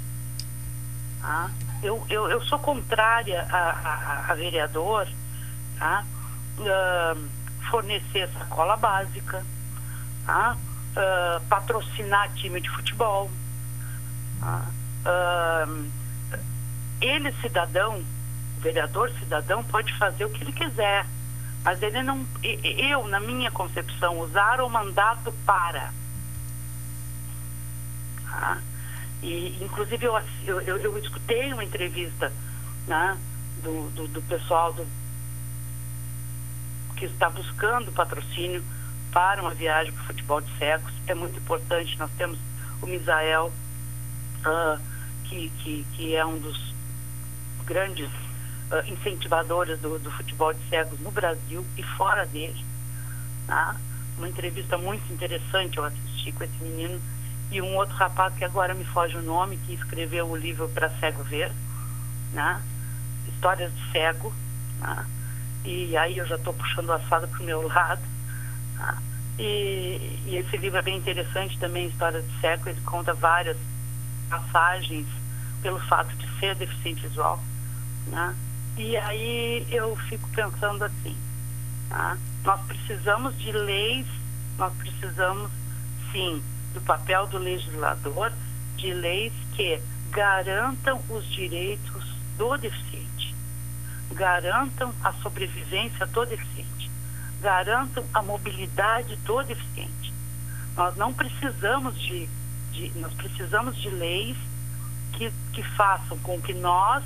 tá? 1.21 1.51
Eu, 1.83 2.05
eu, 2.11 2.31
eu 2.31 2.41
sou 2.45 2.59
contrária 2.59 3.47
a, 3.51 3.57
a- 3.57 4.33
a 4.33 4.35
vereador 4.35 5.07
tá? 5.79 6.05
Ah, 6.61 7.17
fornecer 7.71 8.29
sacola 8.39 8.77
básica, 8.77 9.43
tá? 10.27 10.57
Ah, 10.95 11.41
patrocinar 11.49 12.33
time 12.35 12.61
de 12.61 12.69
futebol. 12.69 13.31
Ah, 14.43 15.67
ele, 17.01 17.33
cidadão, 17.41 18.05
o 18.59 18.61
vereador 18.61 19.11
cidadão, 19.19 19.65
pode 19.65 19.93
fazer 19.99 20.25
o 20.25 20.31
que 20.31 20.45
ele 20.45 20.53
quiser, 20.53 21.07
mas 21.65 21.83
ele 21.83 22.03
não. 22.03 22.27
Eu, 22.43 23.07
na 23.09 23.19
minha 23.21 23.51
concepção, 23.51 24.21
usar 24.21 24.61
o 24.61 24.69
mandato 24.69 25.33
para. 25.47 25.93
E, 29.23 29.59
inclusive, 29.63 30.05
eu, 30.05 30.21
eu, 30.47 30.77
eu 30.79 30.99
escutei 30.99 31.53
uma 31.53 31.65
entrevista 31.65 32.33
né, 32.87 33.17
do, 33.63 33.89
do, 33.91 34.09
do 34.09 34.23
pessoal 34.23 34.73
do, 34.73 34.87
que 36.97 37.07
está 37.07 37.31
buscando 37.31 37.93
patrocínio 37.93 38.63
para 39.13 39.41
uma 39.41 39.55
viagem 39.55 39.93
para 39.93 40.03
o 40.03 40.07
futebol 40.07 40.41
de 40.41 40.59
cegos. 40.59 40.93
É 41.07 41.15
muito 41.15 41.39
importante. 41.39 41.99
Nós 41.99 42.11
temos 42.17 42.39
o 42.81 42.87
Misael, 42.87 43.53
ah, 44.45 44.79
que, 45.25 45.51
que, 45.63 45.87
que 45.93 46.17
é 46.17 46.25
um 46.25 46.39
dos 46.39 46.75
grandes 47.65 48.11
ah, 48.71 48.83
incentivadores 48.87 49.79
do, 49.81 49.99
do 49.99 50.11
futebol 50.11 50.53
de 50.53 50.69
cegos 50.69 50.99
no 51.01 51.11
Brasil 51.11 51.65
e 51.77 51.83
fora 51.83 52.27
dele. 52.27 52.65
tá? 53.47 53.77
Uma 54.19 54.29
entrevista 54.29 54.77
muito 54.77 55.13
interessante 55.13 55.79
eu 55.79 55.85
assisti 55.85 56.33
com 56.33 56.45
esse 56.45 56.57
menino 56.63 57.01
e 57.51 57.61
um 57.61 57.77
outro 57.77 57.95
rapaz 57.95 58.35
que 58.35 58.45
agora 58.45 58.73
me 58.73 58.85
foge 58.85 59.17
o 59.17 59.23
nome, 59.23 59.59
que 59.59 59.75
escreveu 59.75 60.27
o 60.27 60.37
livro 60.37 60.69
para 60.71 60.89
cego 60.99 61.23
ver, 61.23 61.53
né? 62.33 62.63
Histórias 63.29 63.71
de 63.75 63.93
cego, 63.93 64.33
né? 64.81 65.07
e 65.65 65.97
aí 65.97 66.17
eu 66.17 66.27
já 66.27 66.37
estou 66.37 66.55
puxando 66.55 66.89
o 66.89 66.93
assado 66.93 67.29
para 67.29 67.41
o 67.43 67.45
meu 67.45 67.63
lado. 67.69 68.01
E, 69.39 70.21
e 70.27 70.37
esse 70.37 70.57
livro 70.57 70.79
é 70.79 70.83
bem 70.83 70.97
interessante 70.97 71.59
também, 71.59 71.89
Histórias 71.89 72.25
de 72.25 72.41
Cego, 72.41 72.69
ele 72.69 72.81
conta 72.83 73.15
várias 73.15 73.57
passagens 74.29 75.07
pelo 75.63 75.79
fato 75.81 76.15
de 76.17 76.29
ser 76.39 76.55
deficiente 76.55 77.07
visual. 77.07 77.43
Né? 78.09 78.35
E 78.77 78.97
aí 78.97 79.67
eu 79.71 79.95
fico 80.09 80.29
pensando 80.31 80.85
assim, 80.85 81.17
tá? 81.89 82.17
nós 82.45 82.61
precisamos 82.67 83.39
de 83.39 83.53
leis, 83.53 84.07
nós 84.59 84.73
precisamos 84.75 85.51
sim 86.11 86.43
do 86.75 86.81
papel 86.81 87.27
do 87.27 87.39
legislador, 87.39 88.33
de 88.77 88.93
leis 88.93 89.33
que 89.55 89.81
garantam 90.11 91.01
os 91.09 91.25
direitos 91.27 92.05
do 92.37 92.57
deficiente, 92.57 93.35
garantam 94.13 94.93
a 95.03 95.13
sobrevivência 95.15 96.07
do 96.07 96.27
deficiente, 96.27 96.72
garantam 97.43 98.05
a 98.15 98.23
mobilidade 98.23 99.17
do 99.17 99.43
deficiente. 99.43 100.13
Nós 100.77 100.97
não 100.97 101.13
precisamos 101.13 102.01
de, 102.01 102.29
de 102.71 102.91
nós 102.97 103.13
precisamos 103.15 103.77
de 103.77 103.91
leis 103.91 104.37
que, 105.13 105.31
que 105.53 105.63
façam 105.63 106.19
com 106.21 106.41
que 106.41 106.55
nós, 106.55 107.05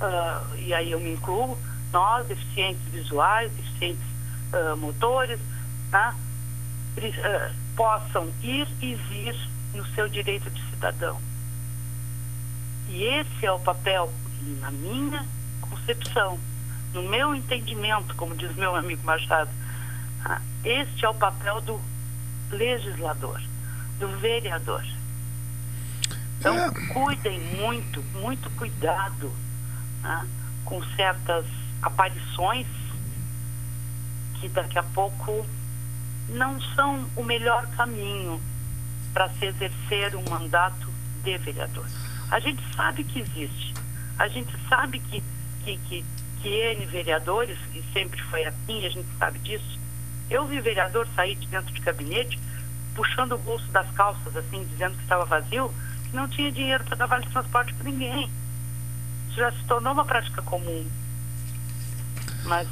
ah, 0.00 0.42
e 0.56 0.72
aí 0.72 0.92
eu 0.92 1.00
me 1.00 1.14
incluo, 1.14 1.58
nós, 1.92 2.26
deficientes 2.26 2.82
visuais, 2.92 3.50
deficientes 3.52 4.04
ah, 4.52 4.76
motores? 4.76 5.40
Pre- 6.94 7.20
ah, 7.24 7.50
possam 7.74 8.30
ir 8.42 8.68
e 8.80 8.94
vir 8.94 9.34
no 9.74 9.84
seu 9.94 10.08
direito 10.08 10.50
de 10.50 10.62
cidadão. 10.70 11.18
E 12.88 13.04
esse 13.04 13.46
é 13.46 13.50
o 13.50 13.58
papel, 13.58 14.12
na 14.60 14.70
minha 14.70 15.26
concepção, 15.60 16.38
no 16.92 17.02
meu 17.02 17.34
entendimento, 17.34 18.14
como 18.16 18.36
diz 18.36 18.54
meu 18.56 18.74
amigo 18.74 19.04
Machado, 19.04 19.50
ah, 20.24 20.40
este 20.64 21.04
é 21.04 21.08
o 21.08 21.14
papel 21.14 21.60
do 21.62 21.80
legislador, 22.50 23.40
do 23.98 24.08
vereador. 24.18 24.84
Então, 26.38 26.56
cuidem 26.92 27.40
muito, 27.56 28.02
muito 28.18 28.50
cuidado 28.50 29.32
né, 30.02 30.26
com 30.64 30.82
certas 30.96 31.46
aparições 31.80 32.66
que 34.40 34.48
daqui 34.48 34.78
a 34.78 34.82
pouco 34.82 35.46
não 36.28 36.60
são 36.74 37.08
o 37.16 37.22
melhor 37.22 37.66
caminho 37.76 38.40
para 39.12 39.28
se 39.30 39.46
exercer 39.46 40.16
um 40.16 40.24
mandato 40.28 40.88
de 41.22 41.38
vereador. 41.38 41.86
A 42.30 42.40
gente 42.40 42.62
sabe 42.74 43.04
que 43.04 43.20
existe, 43.20 43.74
a 44.18 44.26
gente 44.26 44.52
sabe 44.68 44.98
que, 44.98 45.22
que, 45.64 45.76
que, 45.78 46.04
que 46.42 46.48
N 46.48 46.84
vereadores, 46.86 47.56
e 47.74 47.82
sempre 47.92 48.20
foi 48.22 48.44
assim, 48.44 48.84
a 48.84 48.90
gente 48.90 49.08
sabe 49.18 49.38
disso. 49.38 49.78
Eu 50.28 50.46
vi 50.46 50.60
vereador 50.60 51.06
sair 51.14 51.36
de 51.36 51.46
dentro 51.46 51.72
de 51.72 51.80
gabinete 51.80 52.38
puxando 52.94 53.32
o 53.32 53.38
bolso 53.38 53.66
das 53.72 53.88
calças, 53.92 54.36
assim, 54.36 54.66
dizendo 54.70 54.96
que 54.96 55.02
estava 55.02 55.24
vazio, 55.24 55.72
que 56.10 56.16
não 56.16 56.28
tinha 56.28 56.50
dinheiro 56.52 56.84
para 56.84 56.96
dar 56.96 57.06
vale 57.06 57.26
transporte 57.26 57.72
para 57.74 57.90
ninguém. 57.90 58.30
Isso 59.28 59.38
já 59.38 59.50
se 59.52 59.64
tornou 59.64 59.92
uma 59.92 60.04
prática 60.04 60.42
comum. 60.42 60.84
Mas 62.44 62.68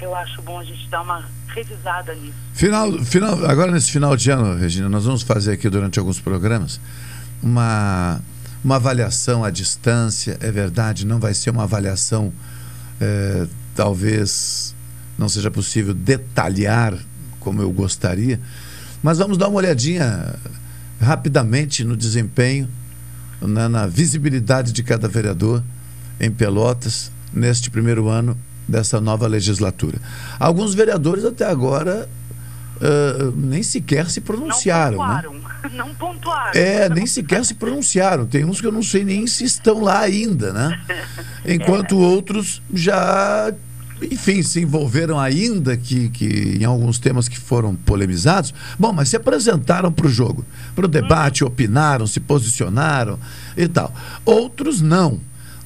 eu 0.00 0.14
acho 0.14 0.42
bom 0.42 0.58
a 0.58 0.64
gente 0.64 0.88
dar 0.88 1.02
uma 1.02 1.24
revisada 1.48 2.14
nisso. 2.14 2.36
Final, 2.54 2.92
final, 3.04 3.46
agora 3.46 3.70
nesse 3.70 3.90
final 3.90 4.16
de 4.16 4.30
ano, 4.30 4.58
Regina, 4.58 4.88
nós 4.88 5.04
vamos 5.04 5.22
fazer 5.22 5.52
aqui 5.52 5.68
durante 5.70 5.98
alguns 5.98 6.20
programas 6.20 6.80
uma, 7.42 8.20
uma 8.64 8.76
avaliação 8.76 9.44
à 9.44 9.50
distância. 9.50 10.36
É 10.40 10.50
verdade, 10.50 11.06
não 11.06 11.18
vai 11.18 11.34
ser 11.34 11.50
uma 11.50 11.64
avaliação, 11.64 12.32
eh, 13.02 13.48
talvez 13.74 14.74
não 15.18 15.28
seja 15.28 15.50
possível 15.50 15.92
detalhar 15.92 16.96
como 17.40 17.60
eu 17.60 17.70
gostaria, 17.72 18.38
mas 19.02 19.18
vamos 19.18 19.36
dar 19.36 19.48
uma 19.48 19.58
olhadinha 19.58 20.36
rapidamente 21.00 21.82
no 21.82 21.96
desempenho, 21.96 22.68
na, 23.40 23.68
na 23.68 23.86
visibilidade 23.88 24.72
de 24.72 24.84
cada 24.84 25.08
vereador 25.08 25.62
em 26.20 26.30
Pelotas 26.30 27.10
neste 27.32 27.68
primeiro 27.68 28.08
ano 28.08 28.38
dessa 28.68 29.00
nova 29.00 29.26
legislatura. 29.26 29.98
Alguns 30.38 30.72
vereadores 30.74 31.24
até 31.24 31.44
agora 31.44 32.08
ah, 32.82 33.32
nem 33.36 33.62
sequer 33.62 34.10
se 34.10 34.20
pronunciaram. 34.20 34.98
né? 34.98 35.22
Pontuaram, 35.22 35.41
não 35.70 35.94
pontuaram. 35.94 36.52
É, 36.54 36.88
nem 36.88 37.06
sequer 37.06 37.44
se 37.44 37.54
pronunciaram. 37.54 38.26
Tem 38.26 38.44
uns 38.44 38.60
que 38.60 38.66
eu 38.66 38.72
não 38.72 38.82
sei 38.82 39.04
nem 39.04 39.26
se 39.26 39.44
estão 39.44 39.80
lá 39.80 40.00
ainda, 40.00 40.52
né? 40.52 40.80
Enquanto 41.46 41.98
outros 41.98 42.62
já, 42.72 43.52
enfim, 44.00 44.42
se 44.42 44.60
envolveram 44.60 45.18
ainda 45.18 45.76
que, 45.76 46.08
que 46.10 46.58
em 46.60 46.64
alguns 46.64 46.98
temas 46.98 47.28
que 47.28 47.38
foram 47.38 47.74
polemizados. 47.74 48.52
Bom, 48.78 48.92
mas 48.92 49.08
se 49.08 49.16
apresentaram 49.16 49.90
para 49.92 50.06
o 50.06 50.10
jogo, 50.10 50.44
para 50.74 50.84
o 50.86 50.88
debate, 50.88 51.44
opinaram, 51.44 52.06
se 52.06 52.20
posicionaram 52.20 53.18
e 53.56 53.66
tal. 53.68 53.92
Outros 54.24 54.80
não. 54.80 55.20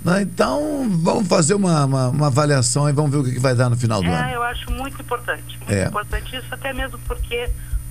né? 0.05 0.23
Então, 0.23 0.89
vamos 1.03 1.27
fazer 1.29 1.55
uma, 1.55 1.85
uma, 1.85 2.09
uma 2.09 2.27
avaliação 2.29 2.89
e 2.89 2.93
vamos 2.93 3.11
ver 3.11 3.17
o 3.19 3.25
que, 3.25 3.39
vai 3.39 3.55
dar 3.55 3.69
no 3.69 3.77
final 3.77 4.01
do 4.03 4.09
ano. 4.09 4.29
É, 4.29 4.35
eu 4.37 4.43
acho 4.43 4.71
muito 4.71 5.01
importante. 5.01 5.59
Muito 5.59 5.73
É. 5.73 5.87
importante 5.87 6.37
isso, 6.37 6.47
até 6.51 6.73
mesmo 6.73 6.99
porque 7.07 7.49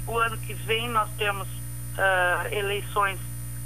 o 0.07 0.17
ano 0.17 0.37
que 0.37 0.53
vem 0.53 0.89
nós 0.89 1.09
temos 1.17 1.47
ah, 1.97 2.45
eleições 2.51 3.19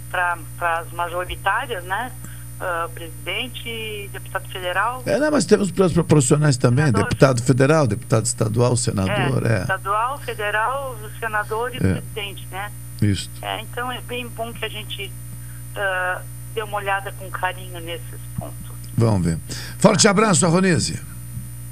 para 0.10 0.38
as 0.80 0.92
majoritárias, 0.92 1.84
né? 1.84 2.12
Uh, 2.60 2.90
presidente, 2.90 4.10
deputado 4.12 4.50
federal. 4.50 5.02
É, 5.06 5.18
não, 5.18 5.32
mas 5.32 5.46
temos 5.46 5.72
para 5.72 5.86
os 5.86 5.94
proporcionais 5.94 6.58
também, 6.58 6.88
senador. 6.88 7.08
deputado 7.08 7.42
federal, 7.42 7.88
deputado 7.88 8.26
estadual, 8.26 8.76
senador. 8.76 9.46
É, 9.46 9.60
é. 9.60 9.62
Estadual, 9.62 10.20
federal, 10.20 10.98
senador 11.22 11.74
e 11.74 11.78
é. 11.78 11.80
presidente, 11.80 12.46
né? 12.52 12.70
Isso. 13.02 13.30
É, 13.42 13.62
então 13.62 13.90
é 13.90 14.02
bem 14.02 14.28
bom 14.28 14.52
que 14.52 14.66
a 14.66 14.68
gente 14.68 15.06
uh, 15.06 16.22
dê 16.54 16.62
uma 16.62 16.76
olhada 16.76 17.14
com 17.14 17.30
carinho 17.30 17.80
nesses 17.80 18.20
pontos. 18.38 18.76
Vamos 18.98 19.26
ver. 19.26 19.40
Forte 19.78 20.06
abraço, 20.10 20.46
Ronise. 20.50 21.00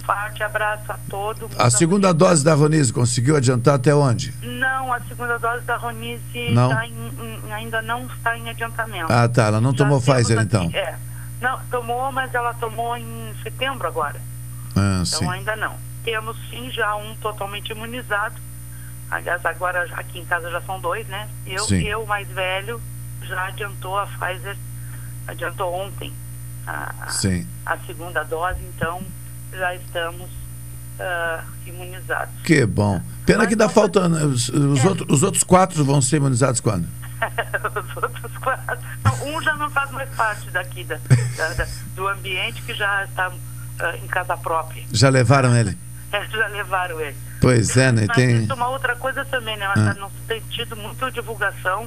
Forte 0.07 0.41
abraço 0.41 0.89
a 0.89 0.97
todos. 1.09 1.59
A 1.59 1.69
segunda 1.69 2.13
dose 2.13 2.41
da 2.41 2.53
Ronise 2.53 2.93
conseguiu 2.93 3.35
adiantar 3.35 3.75
até 3.75 3.93
onde? 3.93 4.33
Não, 4.41 4.93
a 4.93 5.01
segunda 5.01 5.37
dose 5.37 5.65
da 5.65 5.75
Ronise? 5.75 6.23
Tá 6.55 6.87
em, 6.87 6.93
em, 6.93 7.53
ainda 7.53 7.81
não 7.81 8.05
está 8.05 8.37
em 8.37 8.49
adiantamento. 8.49 9.11
Ah, 9.11 9.27
tá. 9.27 9.47
Ela 9.47 9.59
não 9.59 9.71
Já 9.71 9.79
tomou 9.79 9.99
Pfizer, 9.99 10.39
então? 10.39 10.71
É. 10.73 10.95
Não, 11.41 11.59
tomou, 11.69 12.09
mas 12.13 12.33
ela 12.33 12.53
tomou 12.53 12.95
em 12.95 13.33
setembro 13.43 13.85
agora. 13.85 14.21
Ah, 14.77 15.03
então 15.05 15.19
sim. 15.19 15.29
ainda 15.29 15.57
não. 15.57 15.75
Temos 16.05 16.37
sim 16.49 16.71
já 16.71 16.95
um 16.95 17.13
totalmente 17.17 17.71
imunizado. 17.71 18.35
Aliás, 19.11 19.45
agora 19.45 19.89
aqui 19.91 20.19
em 20.19 20.25
casa 20.25 20.49
já 20.49 20.61
são 20.61 20.79
dois, 20.79 21.05
né? 21.07 21.27
Eu, 21.45 21.65
sim. 21.65 21.83
eu 21.83 22.05
mais 22.05 22.29
velho, 22.29 22.81
já 23.23 23.47
adiantou 23.47 23.97
a 23.97 24.07
Pfizer, 24.07 24.55
adiantou 25.27 25.73
ontem 25.73 26.13
a, 26.65 26.93
a 27.65 27.77
segunda 27.85 28.23
dose, 28.23 28.59
então 28.63 29.01
já 29.57 29.75
estamos 29.75 30.29
uh, 30.99 31.43
imunizados. 31.65 32.33
Que 32.43 32.65
bom. 32.65 33.01
Pena 33.25 33.39
Mas 33.39 33.49
que 33.49 33.55
dá 33.55 33.69
falta. 33.69 34.07
Né, 34.07 34.23
os, 34.23 34.49
os, 34.49 34.83
é. 34.83 34.87
outros, 34.87 35.07
os 35.09 35.23
outros 35.23 35.43
quatro 35.43 35.83
vão 35.83 36.01
ser 36.01 36.17
imunizados 36.17 36.59
quando? 36.59 36.87
os 37.97 38.03
outros 38.03 38.37
quatro. 38.37 38.77
um 39.25 39.41
já 39.41 39.55
não 39.55 39.69
faz 39.69 39.91
mais 39.91 40.09
parte 40.11 40.49
daqui 40.51 40.83
da, 40.83 40.97
da, 40.97 41.67
do 41.95 42.07
ambiente 42.07 42.61
que 42.61 42.73
já 42.73 43.03
está 43.05 43.29
uh, 43.29 44.03
em 44.03 44.07
casa 44.07 44.37
própria. 44.37 44.83
Já 44.91 45.09
levaram 45.09 45.55
ele? 45.55 45.77
É, 46.09 46.25
já 46.27 46.47
levaram 46.47 47.01
ele. 47.01 47.17
Pois 47.41 47.75
é, 47.75 47.91
né? 47.91 48.05
Mas 48.07 48.15
tem... 48.15 48.43
isso 48.43 48.51
é 48.53 48.55
uma 48.55 48.69
outra 48.69 48.95
coisa 48.95 49.25
também, 49.25 49.57
né? 49.57 49.65
Ah. 49.75 49.93
Não 49.99 50.09
tem 50.25 50.41
tido 50.49 50.73
muita 50.77 51.11
divulgação 51.11 51.85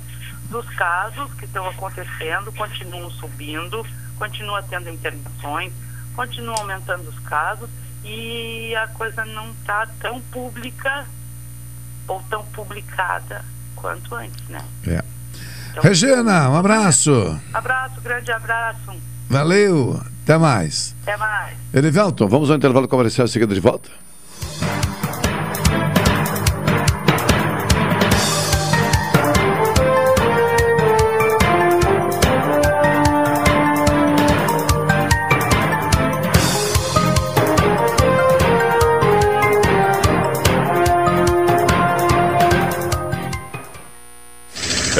dos 0.50 0.68
casos 0.74 1.32
que 1.38 1.46
estão 1.46 1.66
acontecendo, 1.66 2.52
continuam 2.52 3.10
subindo, 3.12 3.82
continua 4.18 4.62
tendo 4.62 4.90
internações 4.90 5.72
continuam 6.14 6.56
aumentando 6.56 7.08
os 7.08 7.18
casos 7.20 7.68
e 8.04 8.74
a 8.76 8.86
coisa 8.88 9.24
não 9.24 9.50
está 9.52 9.86
tão 10.00 10.20
pública 10.22 11.06
ou 12.08 12.22
tão 12.28 12.44
publicada 12.46 13.44
quanto 13.76 14.14
antes, 14.14 14.48
né? 14.48 14.64
É. 14.86 15.02
Então, 15.70 15.82
Regina, 15.82 16.50
um 16.50 16.56
abraço. 16.56 17.40
Abraço, 17.52 18.00
grande 18.00 18.32
abraço. 18.32 18.92
Valeu, 19.28 20.00
até 20.22 20.36
mais. 20.36 20.94
Até 21.02 21.16
mais. 21.16 21.56
Erivelton, 21.72 22.26
vamos 22.26 22.50
ao 22.50 22.56
intervalo 22.56 22.88
comercial 22.88 23.28
seguido 23.28 23.54
de 23.54 23.60
volta? 23.60 23.90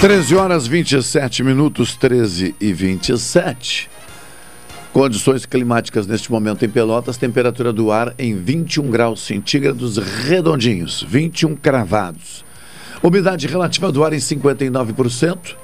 Treze 0.00 0.34
horas 0.34 0.66
27 0.66 1.42
minutos, 1.42 1.94
13 1.94 2.54
e 2.58 2.72
27. 2.72 3.90
Condições 4.94 5.44
climáticas 5.44 6.06
neste 6.06 6.32
momento 6.32 6.64
em 6.64 6.70
Pelotas, 6.70 7.18
temperatura 7.18 7.70
do 7.70 7.92
ar 7.92 8.14
em 8.18 8.34
21 8.34 8.88
graus 8.90 9.20
centígrados 9.20 9.98
redondinhos, 9.98 11.04
21 11.06 11.54
cravados. 11.54 12.42
Umidade 13.02 13.46
relativa 13.46 13.92
do 13.92 14.02
ar 14.02 14.14
em 14.14 14.18
59%. 14.18 15.54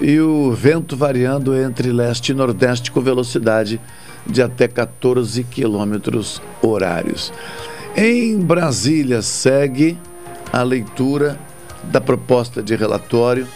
e 0.00 0.20
o 0.20 0.52
vento 0.52 0.96
variando 0.96 1.54
entre 1.54 1.90
leste 1.90 2.30
e 2.30 2.34
nordeste 2.34 2.92
com 2.92 3.00
velocidade 3.00 3.80
de 4.24 4.40
até 4.40 4.68
14 4.68 5.42
quilômetros 5.42 6.40
horários. 6.62 7.32
Em 7.96 8.38
Brasília 8.38 9.20
segue 9.20 9.98
a 10.52 10.62
leitura 10.62 11.49
da 11.84 12.00
proposta 12.00 12.62
de 12.62 12.74
relatório 12.74 13.46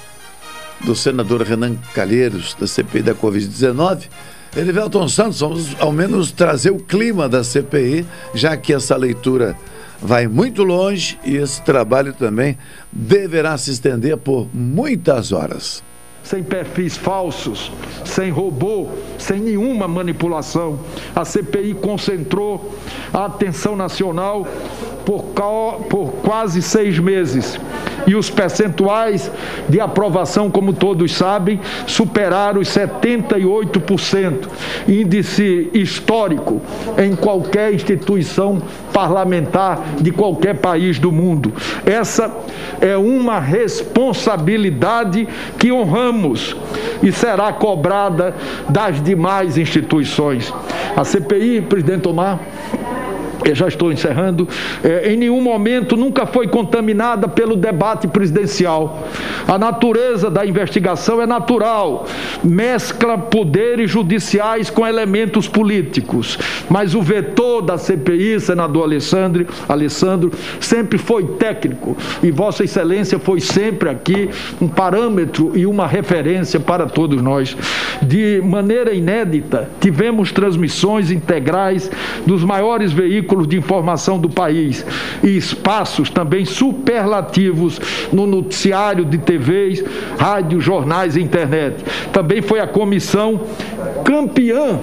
do 0.84 0.94
senador 0.94 1.42
Renan 1.42 1.76
Calheiros, 1.94 2.54
da 2.58 2.66
CPI 2.66 3.02
da 3.02 3.14
Covid-19. 3.14 4.08
Elivelton 4.56 5.08
Santos, 5.08 5.40
vamos 5.40 5.76
ao 5.80 5.92
menos 5.92 6.30
trazer 6.30 6.70
o 6.70 6.78
clima 6.78 7.28
da 7.28 7.42
CPI, 7.42 8.06
já 8.34 8.56
que 8.56 8.72
essa 8.72 8.96
leitura 8.96 9.56
vai 10.00 10.28
muito 10.28 10.62
longe 10.62 11.18
e 11.24 11.36
esse 11.36 11.62
trabalho 11.62 12.12
também 12.12 12.58
deverá 12.92 13.56
se 13.56 13.70
estender 13.70 14.16
por 14.16 14.48
muitas 14.54 15.32
horas 15.32 15.82
sem 16.24 16.42
perfis 16.42 16.96
falsos, 16.96 17.70
sem 18.04 18.30
robô, 18.30 18.88
sem 19.18 19.38
nenhuma 19.40 19.86
manipulação. 19.86 20.80
A 21.14 21.22
CPI 21.24 21.74
concentrou 21.74 22.74
a 23.12 23.26
atenção 23.26 23.76
nacional 23.76 24.48
por, 25.04 25.22
por 25.88 26.12
quase 26.22 26.62
seis 26.62 26.98
meses. 26.98 27.58
E 28.06 28.14
os 28.14 28.28
percentuais 28.28 29.30
de 29.68 29.80
aprovação, 29.80 30.50
como 30.50 30.72
todos 30.72 31.14
sabem, 31.14 31.58
superaram 31.86 32.60
os 32.60 32.68
78%, 32.68 34.48
índice 34.86 35.70
histórico 35.72 36.60
em 36.98 37.16
qualquer 37.16 37.72
instituição 37.72 38.60
parlamentar 38.92 39.82
de 40.00 40.10
qualquer 40.10 40.56
país 40.56 40.98
do 40.98 41.10
mundo. 41.10 41.52
Essa 41.86 42.30
é 42.80 42.96
uma 42.96 43.40
responsabilidade 43.40 45.26
que 45.58 45.72
honramos 45.72 46.54
e 47.02 47.10
será 47.10 47.52
cobrada 47.52 48.34
das 48.68 49.02
demais 49.02 49.56
instituições. 49.56 50.52
A 50.96 51.04
CPI, 51.04 51.62
presidente 51.62 52.06
Omar, 52.06 52.40
eu 53.50 53.54
já 53.54 53.68
estou 53.68 53.92
encerrando, 53.92 54.48
é, 54.82 55.12
em 55.12 55.16
nenhum 55.16 55.40
momento 55.40 55.96
nunca 55.96 56.26
foi 56.26 56.48
contaminada 56.48 57.28
pelo 57.28 57.56
debate 57.56 58.08
presidencial. 58.08 59.08
A 59.46 59.58
natureza 59.58 60.30
da 60.30 60.46
investigação 60.46 61.20
é 61.20 61.26
natural, 61.26 62.06
mescla 62.42 63.18
poderes 63.18 63.90
judiciais 63.90 64.70
com 64.70 64.86
elementos 64.86 65.48
políticos. 65.48 66.38
Mas 66.68 66.94
o 66.94 67.02
vetor 67.02 67.62
da 67.62 67.76
CPI, 67.76 68.40
senador 68.40 68.84
Alessandro, 68.84 69.46
Alessandro, 69.68 70.32
sempre 70.60 70.98
foi 70.98 71.24
técnico 71.24 71.96
e 72.22 72.30
Vossa 72.30 72.64
Excelência 72.64 73.18
foi 73.18 73.40
sempre 73.40 73.88
aqui 73.88 74.30
um 74.60 74.68
parâmetro 74.68 75.52
e 75.54 75.66
uma 75.66 75.86
referência 75.86 76.58
para 76.58 76.86
todos 76.86 77.20
nós. 77.20 77.56
De 78.02 78.40
maneira 78.42 78.92
inédita, 78.94 79.68
tivemos 79.80 80.32
transmissões 80.32 81.10
integrais 81.10 81.90
dos 82.26 82.42
maiores 82.44 82.92
veículos 82.92 83.33
veículos 83.34 83.48
de 83.48 83.58
informação 83.58 84.18
do 84.18 84.30
país 84.30 84.86
e 85.22 85.36
espaços 85.36 86.08
também 86.08 86.44
superlativos 86.44 87.80
no 88.12 88.26
noticiário 88.26 89.04
de 89.04 89.18
TVs, 89.18 89.84
rádios, 90.18 90.64
jornais 90.64 91.16
e 91.16 91.20
internet. 91.20 91.84
Também 92.12 92.40
foi 92.40 92.60
a 92.60 92.66
comissão 92.66 93.40
campeã 94.04 94.78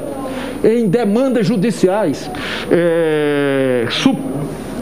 em 0.64 0.88
demandas 0.88 1.48
judiciais. 1.48 2.30
É, 2.70 3.88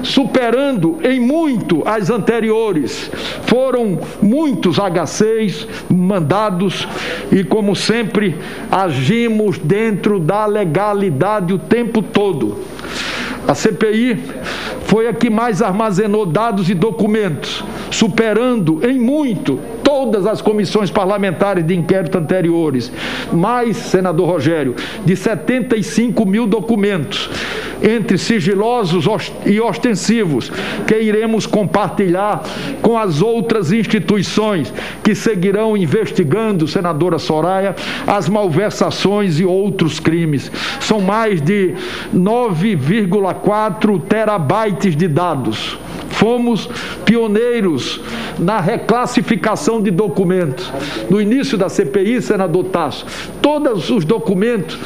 superando 0.02 0.98
em 1.04 1.20
muito 1.20 1.84
as 1.86 2.10
anteriores. 2.10 3.12
Foram 3.44 4.00
muitos 4.22 4.78
HCs 4.80 5.68
mandados 5.90 6.88
e, 7.32 7.44
como 7.44 7.76
sempre, 7.76 8.38
agimos 8.72 9.58
dentro 9.58 10.20
da 10.20 10.46
legalidade 10.46 11.54
o 11.54 11.60
tempo 11.60 12.02
todo. 12.02 12.60
A 13.50 13.56
CPI 13.56 14.16
foi 14.86 15.08
a 15.08 15.14
que 15.14 15.28
mais 15.28 15.60
armazenou 15.60 16.24
dados 16.24 16.70
e 16.70 16.76
documentos, 16.76 17.64
superando 17.90 18.80
em 18.88 19.00
muito 19.00 19.60
todas 19.90 20.28
as 20.28 20.40
comissões 20.40 20.92
parlamentares 20.92 21.66
de 21.66 21.76
inquérito 21.76 22.20
anteriores. 22.20 22.92
Mais, 23.34 23.76
senador 23.76 24.30
Rogério, 24.30 24.76
de 25.04 25.16
75 25.16 26.28
mil 26.28 26.46
documentos 26.46 27.28
entre 27.82 28.16
sigilosos 28.20 29.08
e 29.48 29.60
ostensivos, 29.60 30.52
que 30.86 30.96
iremos 30.96 31.48
compartilhar 31.48 32.44
com 32.84 33.00
as 33.00 33.20
outras 33.20 33.72
instituições 33.72 34.72
que 35.04 35.16
seguirão 35.16 35.76
investigando, 35.76 36.68
senadora 36.68 37.18
Soraya, 37.18 37.76
as 38.06 38.30
malversações 38.30 39.40
e 39.40 39.46
outros 39.46 40.00
crimes. 40.00 40.52
São 40.82 41.02
mais 41.02 41.42
de 41.42 41.74
9,4 42.14 44.00
terabytes 44.04 44.96
de 44.96 45.08
dados. 45.08 45.80
Fomos 46.10 46.70
pioneiros 47.06 48.02
na 48.38 48.60
reclassificação 48.60 49.82
de 49.82 49.92
documentos. 49.92 50.72
No 51.10 51.22
início 51.22 51.58
da 51.58 51.70
CPI, 51.70 52.22
senador 52.22 52.66
Tasso, 52.66 53.06
todos 53.42 53.90
os 53.90 54.06
documentos, 54.06 54.78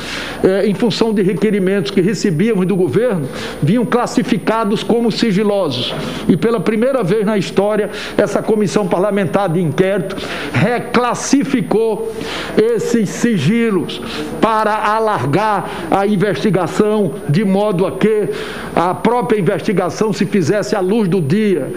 eh, 0.43 0.67
em 0.67 0.73
função 0.73 1.13
de 1.13 1.21
requerimentos 1.21 1.91
que 1.91 2.01
recebíamos 2.01 2.65
do 2.65 2.75
governo, 2.75 3.27
vinham 3.61 3.85
classificados 3.85 4.83
como 4.83 5.11
sigilosos. 5.11 5.93
E 6.27 6.35
pela 6.35 6.59
primeira 6.59 7.03
vez 7.03 7.25
na 7.25 7.37
história, 7.37 7.89
essa 8.17 8.41
comissão 8.41 8.87
parlamentar 8.87 9.49
de 9.49 9.61
inquérito 9.61 10.15
reclassificou 10.53 12.11
esses 12.57 13.09
sigilos 13.09 14.01
para 14.41 14.73
alargar 14.73 15.69
a 15.91 16.05
investigação 16.05 17.13
de 17.29 17.43
modo 17.43 17.85
a 17.85 17.91
que 17.97 18.29
a 18.75 18.93
própria 18.93 19.39
investigação 19.39 20.11
se 20.11 20.25
fizesse 20.25 20.75
à 20.75 20.79
luz 20.79 21.07
do 21.13 21.21
dia. 21.21 21.71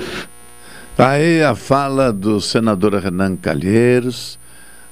Tá 0.97 1.11
aí 1.11 1.43
a 1.43 1.55
fala 1.55 2.11
do 2.11 2.41
senador 2.41 2.95
Renan 2.95 3.37
Calheiros. 3.37 4.39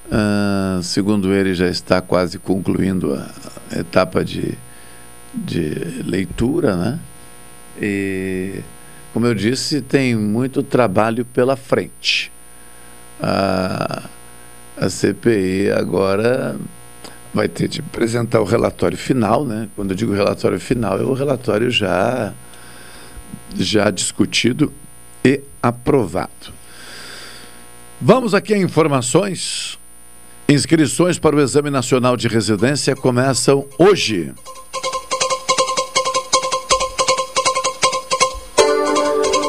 Uh, 0.07 0.83
segundo 0.83 1.33
ele, 1.33 1.55
já 1.55 1.67
está 1.67 2.03
quase 2.03 2.39
concluindo 2.39 3.15
a 3.15 3.79
etapa 3.79 4.23
de, 4.23 4.53
de 5.35 6.03
leitura, 6.05 6.77
né? 6.77 7.01
E, 7.81 8.61
como 9.15 9.27
eu 9.27 9.35
disse, 9.35 9.81
tem 9.81 10.15
muito 10.15 10.63
trabalho 10.63 11.25
pela 11.25 11.57
frente. 11.57 12.31
A, 13.23 14.03
a 14.77 14.91
CPI 14.91 15.71
agora 15.71 16.57
vai 17.33 17.49
ter 17.49 17.67
de 17.67 17.81
apresentar 17.81 18.43
o 18.43 18.45
relatório 18.45 18.99
final, 18.99 19.47
né? 19.47 19.69
Quando 19.75 19.93
eu 19.93 19.97
digo 19.97 20.13
relatório 20.13 20.61
final, 20.61 21.01
é 21.01 21.03
o 21.03 21.15
relatório 21.15 21.71
já 21.71 22.35
já 23.63 23.91
discutido 23.91 24.73
e 25.25 25.41
aprovado. 25.63 26.53
Vamos 28.01 28.35
aqui 28.35 28.53
a 28.55 28.59
informações. 28.59 29.79
Inscrições 30.49 31.19
para 31.19 31.37
o 31.37 31.41
Exame 31.41 31.71
Nacional 31.71 32.17
de 32.17 32.29
Residência 32.29 32.95
começam 32.95 33.67
hoje. 33.79 34.33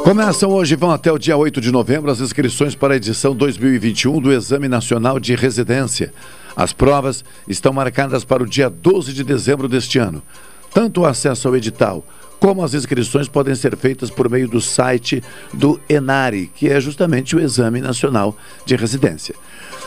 Começam 0.06 0.52
hoje 0.52 0.76
vão 0.76 0.92
até 0.92 1.12
o 1.12 1.18
dia 1.18 1.36
8 1.36 1.60
de 1.60 1.72
novembro 1.72 2.12
as 2.12 2.22
inscrições 2.22 2.76
para 2.76 2.94
a 2.94 2.98
edição 2.98 3.36
2021 3.36 4.22
do 4.22 4.32
Exame 4.32 4.68
Nacional 4.68 5.20
de 5.20 5.34
Residência. 5.36 6.14
As 6.56 6.72
provas 6.72 7.26
estão 7.48 7.74
marcadas 7.74 8.24
para 8.24 8.44
o 8.44 8.46
dia 8.46 8.70
12 8.70 9.12
de 9.12 9.24
dezembro 9.24 9.68
deste 9.68 9.98
ano. 9.98 10.22
Tanto 10.74 11.02
o 11.02 11.06
acesso 11.06 11.48
ao 11.48 11.56
edital 11.56 12.06
como 12.40 12.64
as 12.64 12.74
inscrições 12.74 13.28
podem 13.28 13.56
ser 13.56 13.76
feitas 13.76 14.10
por 14.10 14.30
meio 14.30 14.48
do 14.48 14.62
site 14.62 15.24
do 15.54 15.80
ENARI, 15.90 16.52
que 16.54 16.70
é 16.70 16.80
justamente 16.80 17.36
o 17.36 17.40
Exame 17.40 17.82
Nacional 17.82 18.36
de 18.66 18.76
Residência. 18.76 19.36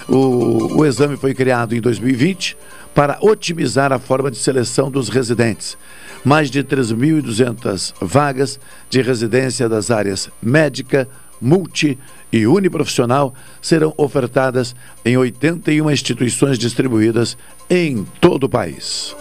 O, 0.09 0.79
o 0.79 0.87
exame 0.87 1.17
foi 1.17 1.35
criado 1.35 1.75
em 1.75 1.81
2020 1.81 2.57
para 2.95 3.19
otimizar 3.21 3.93
a 3.93 3.99
forma 3.99 4.31
de 4.31 4.39
seleção 4.39 4.91
dos 4.91 5.09
residentes. 5.09 5.77
Mais 6.25 6.51
de 6.51 6.65
3.200 6.65 7.95
vagas 8.01 8.59
de 8.89 9.03
residência 9.03 9.69
das 9.69 9.91
áreas 9.91 10.31
médica, 10.43 11.09
multi 11.41 11.99
e 12.33 12.47
uniprofissional 12.47 13.35
serão 13.61 13.95
ofertadas 13.97 14.75
em 15.05 15.17
81 15.17 15.91
instituições 15.91 16.59
distribuídas 16.59 17.37
em 17.71 18.05
todo 18.21 18.45
o 18.45 18.49
país. 18.49 19.15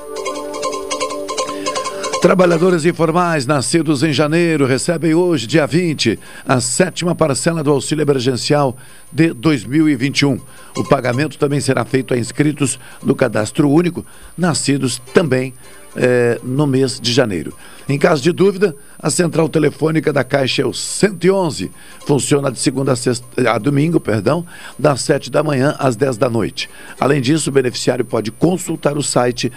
Trabalhadores 2.21 2.83
informais 2.83 3.45
nascidos 3.45 4.01
em 4.01 4.11
janeiro 4.11 4.65
recebem 4.65 5.13
hoje, 5.13 5.45
dia 5.45 5.67
20, 5.67 6.17
a 6.47 6.59
sétima 6.59 7.13
parcela 7.13 7.63
do 7.63 7.71
auxílio 7.71 8.01
emergencial 8.01 8.75
de 9.11 9.33
2021. 9.33 10.39
O 10.75 10.83
pagamento 10.83 11.37
também 11.37 11.61
será 11.61 11.85
feito 11.85 12.15
a 12.15 12.17
inscritos 12.17 12.79
no 13.03 13.15
cadastro 13.15 13.69
único, 13.69 14.03
nascidos 14.35 14.99
também 15.13 15.53
eh, 15.95 16.39
no 16.43 16.65
mês 16.65 16.99
de 16.99 17.13
janeiro. 17.13 17.53
Em 17.87 17.99
caso 17.99 18.23
de 18.23 18.31
dúvida, 18.31 18.75
a 18.97 19.11
central 19.11 19.47
telefônica 19.47 20.11
da 20.11 20.23
Caixa 20.23 20.63
é 20.63 20.65
o 20.65 20.73
111. 20.73 21.71
Funciona 22.07 22.51
de 22.51 22.57
segunda 22.57 22.93
a, 22.93 22.95
sexta, 22.95 23.51
a 23.51 23.59
domingo, 23.59 23.99
perdão, 23.99 24.43
das 24.77 25.01
7 25.01 25.29
da 25.29 25.43
manhã 25.43 25.75
às 25.77 25.95
10 25.95 26.17
da 26.17 26.29
noite. 26.31 26.67
Além 26.99 27.21
disso, 27.21 27.51
o 27.51 27.53
beneficiário 27.53 28.03
pode 28.03 28.31
consultar 28.31 28.97
o 28.97 29.03
site 29.03 29.51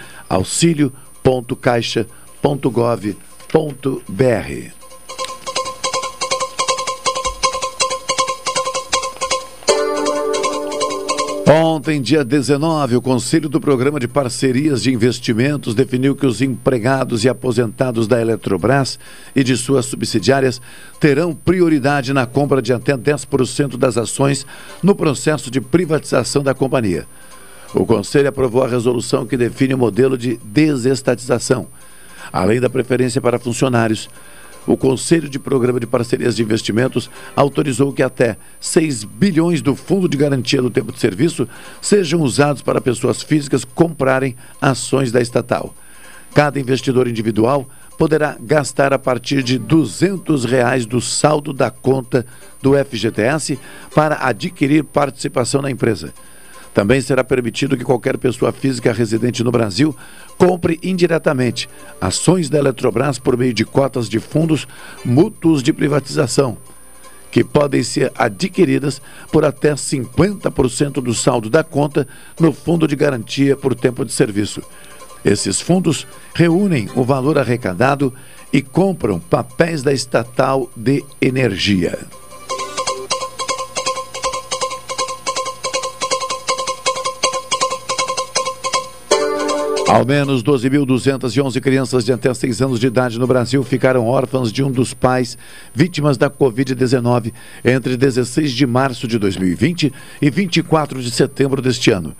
auxilio.caixa.gov.br. 2.42 4.80
Ontem, 11.52 12.00
dia 12.00 12.24
19, 12.24 12.94
o 12.94 13.02
Conselho 13.02 13.48
do 13.48 13.60
Programa 13.60 13.98
de 13.98 14.06
Parcerias 14.06 14.82
de 14.82 14.94
Investimentos 14.94 15.74
definiu 15.74 16.14
que 16.14 16.24
os 16.24 16.40
empregados 16.40 17.24
e 17.24 17.28
aposentados 17.28 18.06
da 18.06 18.20
Eletrobras 18.20 19.00
e 19.34 19.42
de 19.42 19.56
suas 19.56 19.86
subsidiárias 19.86 20.62
terão 21.00 21.34
prioridade 21.34 22.12
na 22.12 22.24
compra 22.24 22.62
de 22.62 22.72
até 22.72 22.96
10% 22.96 23.76
das 23.76 23.98
ações 23.98 24.46
no 24.80 24.94
processo 24.94 25.50
de 25.50 25.60
privatização 25.60 26.44
da 26.44 26.54
companhia. 26.54 27.04
O 27.74 27.84
Conselho 27.84 28.28
aprovou 28.28 28.62
a 28.62 28.68
resolução 28.68 29.26
que 29.26 29.36
define 29.36 29.74
o 29.74 29.78
modelo 29.78 30.16
de 30.16 30.36
desestatização, 30.44 31.66
além 32.32 32.60
da 32.60 32.70
preferência 32.70 33.20
para 33.20 33.38
funcionários 33.38 34.08
o 34.66 34.76
Conselho 34.76 35.28
de 35.28 35.38
Programa 35.38 35.80
de 35.80 35.86
Parcerias 35.86 36.36
de 36.36 36.42
Investimentos 36.42 37.10
autorizou 37.34 37.92
que 37.92 38.02
até 38.02 38.36
6 38.60 39.04
bilhões 39.04 39.62
do 39.62 39.74
Fundo 39.74 40.08
de 40.08 40.16
Garantia 40.16 40.60
do 40.60 40.70
Tempo 40.70 40.92
de 40.92 41.00
Serviço 41.00 41.48
sejam 41.80 42.20
usados 42.20 42.62
para 42.62 42.80
pessoas 42.80 43.22
físicas 43.22 43.64
comprarem 43.64 44.36
ações 44.60 45.10
da 45.10 45.20
estatal. 45.20 45.74
Cada 46.34 46.60
investidor 46.60 47.08
individual 47.08 47.68
poderá 47.98 48.36
gastar 48.40 48.92
a 48.92 48.98
partir 48.98 49.42
de 49.42 49.58
200 49.58 50.44
reais 50.44 50.86
do 50.86 51.00
saldo 51.00 51.52
da 51.52 51.70
conta 51.70 52.24
do 52.62 52.72
FGTS 52.72 53.58
para 53.94 54.26
adquirir 54.26 54.84
participação 54.84 55.60
na 55.60 55.70
empresa. 55.70 56.12
Também 56.72 57.00
será 57.00 57.24
permitido 57.24 57.76
que 57.76 57.84
qualquer 57.84 58.16
pessoa 58.16 58.52
física 58.52 58.92
residente 58.92 59.42
no 59.42 59.50
Brasil 59.50 59.94
compre 60.38 60.78
indiretamente 60.82 61.68
ações 62.00 62.48
da 62.48 62.58
Eletrobras 62.58 63.18
por 63.18 63.36
meio 63.36 63.52
de 63.52 63.64
cotas 63.64 64.08
de 64.08 64.20
fundos 64.20 64.68
mútuos 65.04 65.62
de 65.62 65.72
privatização, 65.72 66.56
que 67.30 67.42
podem 67.42 67.82
ser 67.82 68.12
adquiridas 68.16 69.02
por 69.32 69.44
até 69.44 69.74
50% 69.74 71.02
do 71.02 71.12
saldo 71.12 71.50
da 71.50 71.64
conta 71.64 72.06
no 72.38 72.52
Fundo 72.52 72.86
de 72.86 72.94
Garantia 72.94 73.56
por 73.56 73.74
Tempo 73.74 74.04
de 74.04 74.12
Serviço. 74.12 74.62
Esses 75.24 75.60
fundos 75.60 76.06
reúnem 76.34 76.88
o 76.94 77.04
valor 77.04 77.36
arrecadado 77.36 78.14
e 78.52 78.62
compram 78.62 79.20
papéis 79.20 79.82
da 79.82 79.92
estatal 79.92 80.70
de 80.74 81.04
energia. 81.20 81.98
Ao 89.90 90.06
menos 90.06 90.40
12.211 90.44 91.60
crianças 91.60 92.04
de 92.04 92.12
até 92.12 92.32
6 92.32 92.62
anos 92.62 92.78
de 92.78 92.86
idade 92.86 93.18
no 93.18 93.26
Brasil 93.26 93.60
ficaram 93.64 94.06
órfãs 94.06 94.52
de 94.52 94.62
um 94.62 94.70
dos 94.70 94.94
pais 94.94 95.36
vítimas 95.74 96.16
da 96.16 96.30
Covid-19 96.30 97.32
entre 97.64 97.96
16 97.96 98.52
de 98.52 98.68
março 98.68 99.08
de 99.08 99.18
2020 99.18 99.92
e 100.22 100.30
24 100.30 101.02
de 101.02 101.10
setembro 101.10 101.60
deste 101.60 101.90
ano. 101.90 102.14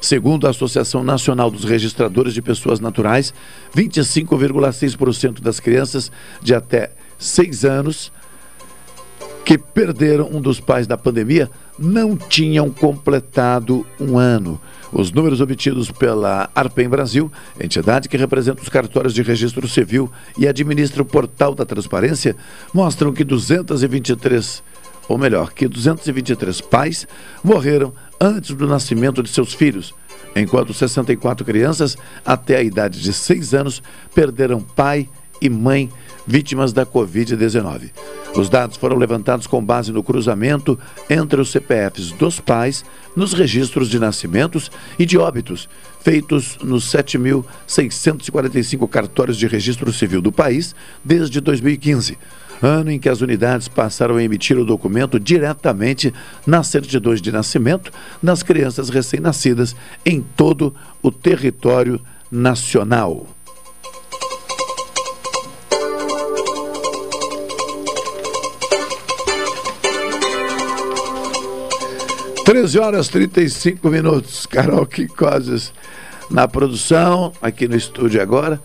Segundo 0.00 0.46
a 0.46 0.50
Associação 0.50 1.02
Nacional 1.02 1.50
dos 1.50 1.64
Registradores 1.64 2.32
de 2.32 2.40
Pessoas 2.40 2.78
Naturais, 2.78 3.34
25,6% 3.74 5.40
das 5.40 5.58
crianças 5.58 6.12
de 6.40 6.54
até 6.54 6.92
6 7.18 7.64
anos 7.64 8.12
que 9.44 9.58
perderam 9.58 10.28
um 10.32 10.40
dos 10.40 10.60
pais 10.60 10.86
da 10.86 10.96
pandemia 10.96 11.50
não 11.76 12.16
tinham 12.16 12.70
completado 12.70 13.84
um 13.98 14.16
ano. 14.16 14.60
Os 14.92 15.10
números 15.10 15.40
obtidos 15.40 15.90
pela 15.90 16.48
Arpem 16.54 16.88
Brasil, 16.88 17.30
entidade 17.58 18.08
que 18.08 18.16
representa 18.16 18.62
os 18.62 18.68
cartórios 18.68 19.12
de 19.12 19.22
registro 19.22 19.68
civil 19.68 20.10
e 20.38 20.46
administra 20.46 21.02
o 21.02 21.06
portal 21.06 21.54
da 21.54 21.64
transparência, 21.64 22.36
mostram 22.72 23.12
que 23.12 23.24
223, 23.24 24.62
ou 25.08 25.18
melhor, 25.18 25.52
que 25.52 25.66
223 25.66 26.60
pais 26.60 27.06
morreram 27.42 27.92
antes 28.20 28.54
do 28.54 28.66
nascimento 28.66 29.22
de 29.22 29.28
seus 29.28 29.52
filhos, 29.52 29.92
enquanto 30.34 30.72
64 30.72 31.44
crianças 31.44 31.96
até 32.24 32.56
a 32.56 32.62
idade 32.62 33.00
de 33.00 33.12
6 33.12 33.54
anos 33.54 33.82
perderam 34.14 34.60
pai 34.60 35.00
e 35.00 35.25
mãe 35.48 35.90
vítimas 36.26 36.72
da 36.72 36.84
Covid-19. 36.84 37.90
Os 38.34 38.48
dados 38.48 38.76
foram 38.76 38.96
levantados 38.96 39.46
com 39.46 39.64
base 39.64 39.92
no 39.92 40.02
cruzamento 40.02 40.78
entre 41.08 41.40
os 41.40 41.50
CPFs 41.50 42.10
dos 42.12 42.40
pais 42.40 42.84
nos 43.14 43.32
registros 43.32 43.88
de 43.88 43.98
nascimentos 43.98 44.70
e 44.98 45.06
de 45.06 45.16
óbitos 45.16 45.68
feitos 46.00 46.58
nos 46.62 46.84
7.645 46.92 48.88
cartórios 48.88 49.36
de 49.38 49.46
registro 49.46 49.92
civil 49.92 50.20
do 50.20 50.32
país 50.32 50.74
desde 51.04 51.40
2015 51.40 52.18
ano 52.62 52.90
em 52.90 52.98
que 52.98 53.08
as 53.08 53.20
unidades 53.20 53.68
passaram 53.68 54.16
a 54.16 54.22
emitir 54.22 54.58
o 54.58 54.64
documento 54.64 55.20
diretamente 55.20 56.12
nas 56.46 56.68
certidões 56.68 57.20
de 57.20 57.30
nascimento 57.32 57.92
das 58.22 58.42
crianças 58.42 58.88
recém-nascidas 58.88 59.76
em 60.04 60.20
todo 60.20 60.74
o 61.02 61.10
território 61.10 62.00
nacional. 62.30 63.35
13 72.46 72.78
horas 72.78 73.08
35 73.08 73.90
minutos. 73.90 74.46
Carol 74.46 74.86
Quicoses 74.86 75.72
na 76.30 76.46
produção, 76.46 77.32
aqui 77.42 77.66
no 77.66 77.74
estúdio 77.74 78.22
agora. 78.22 78.60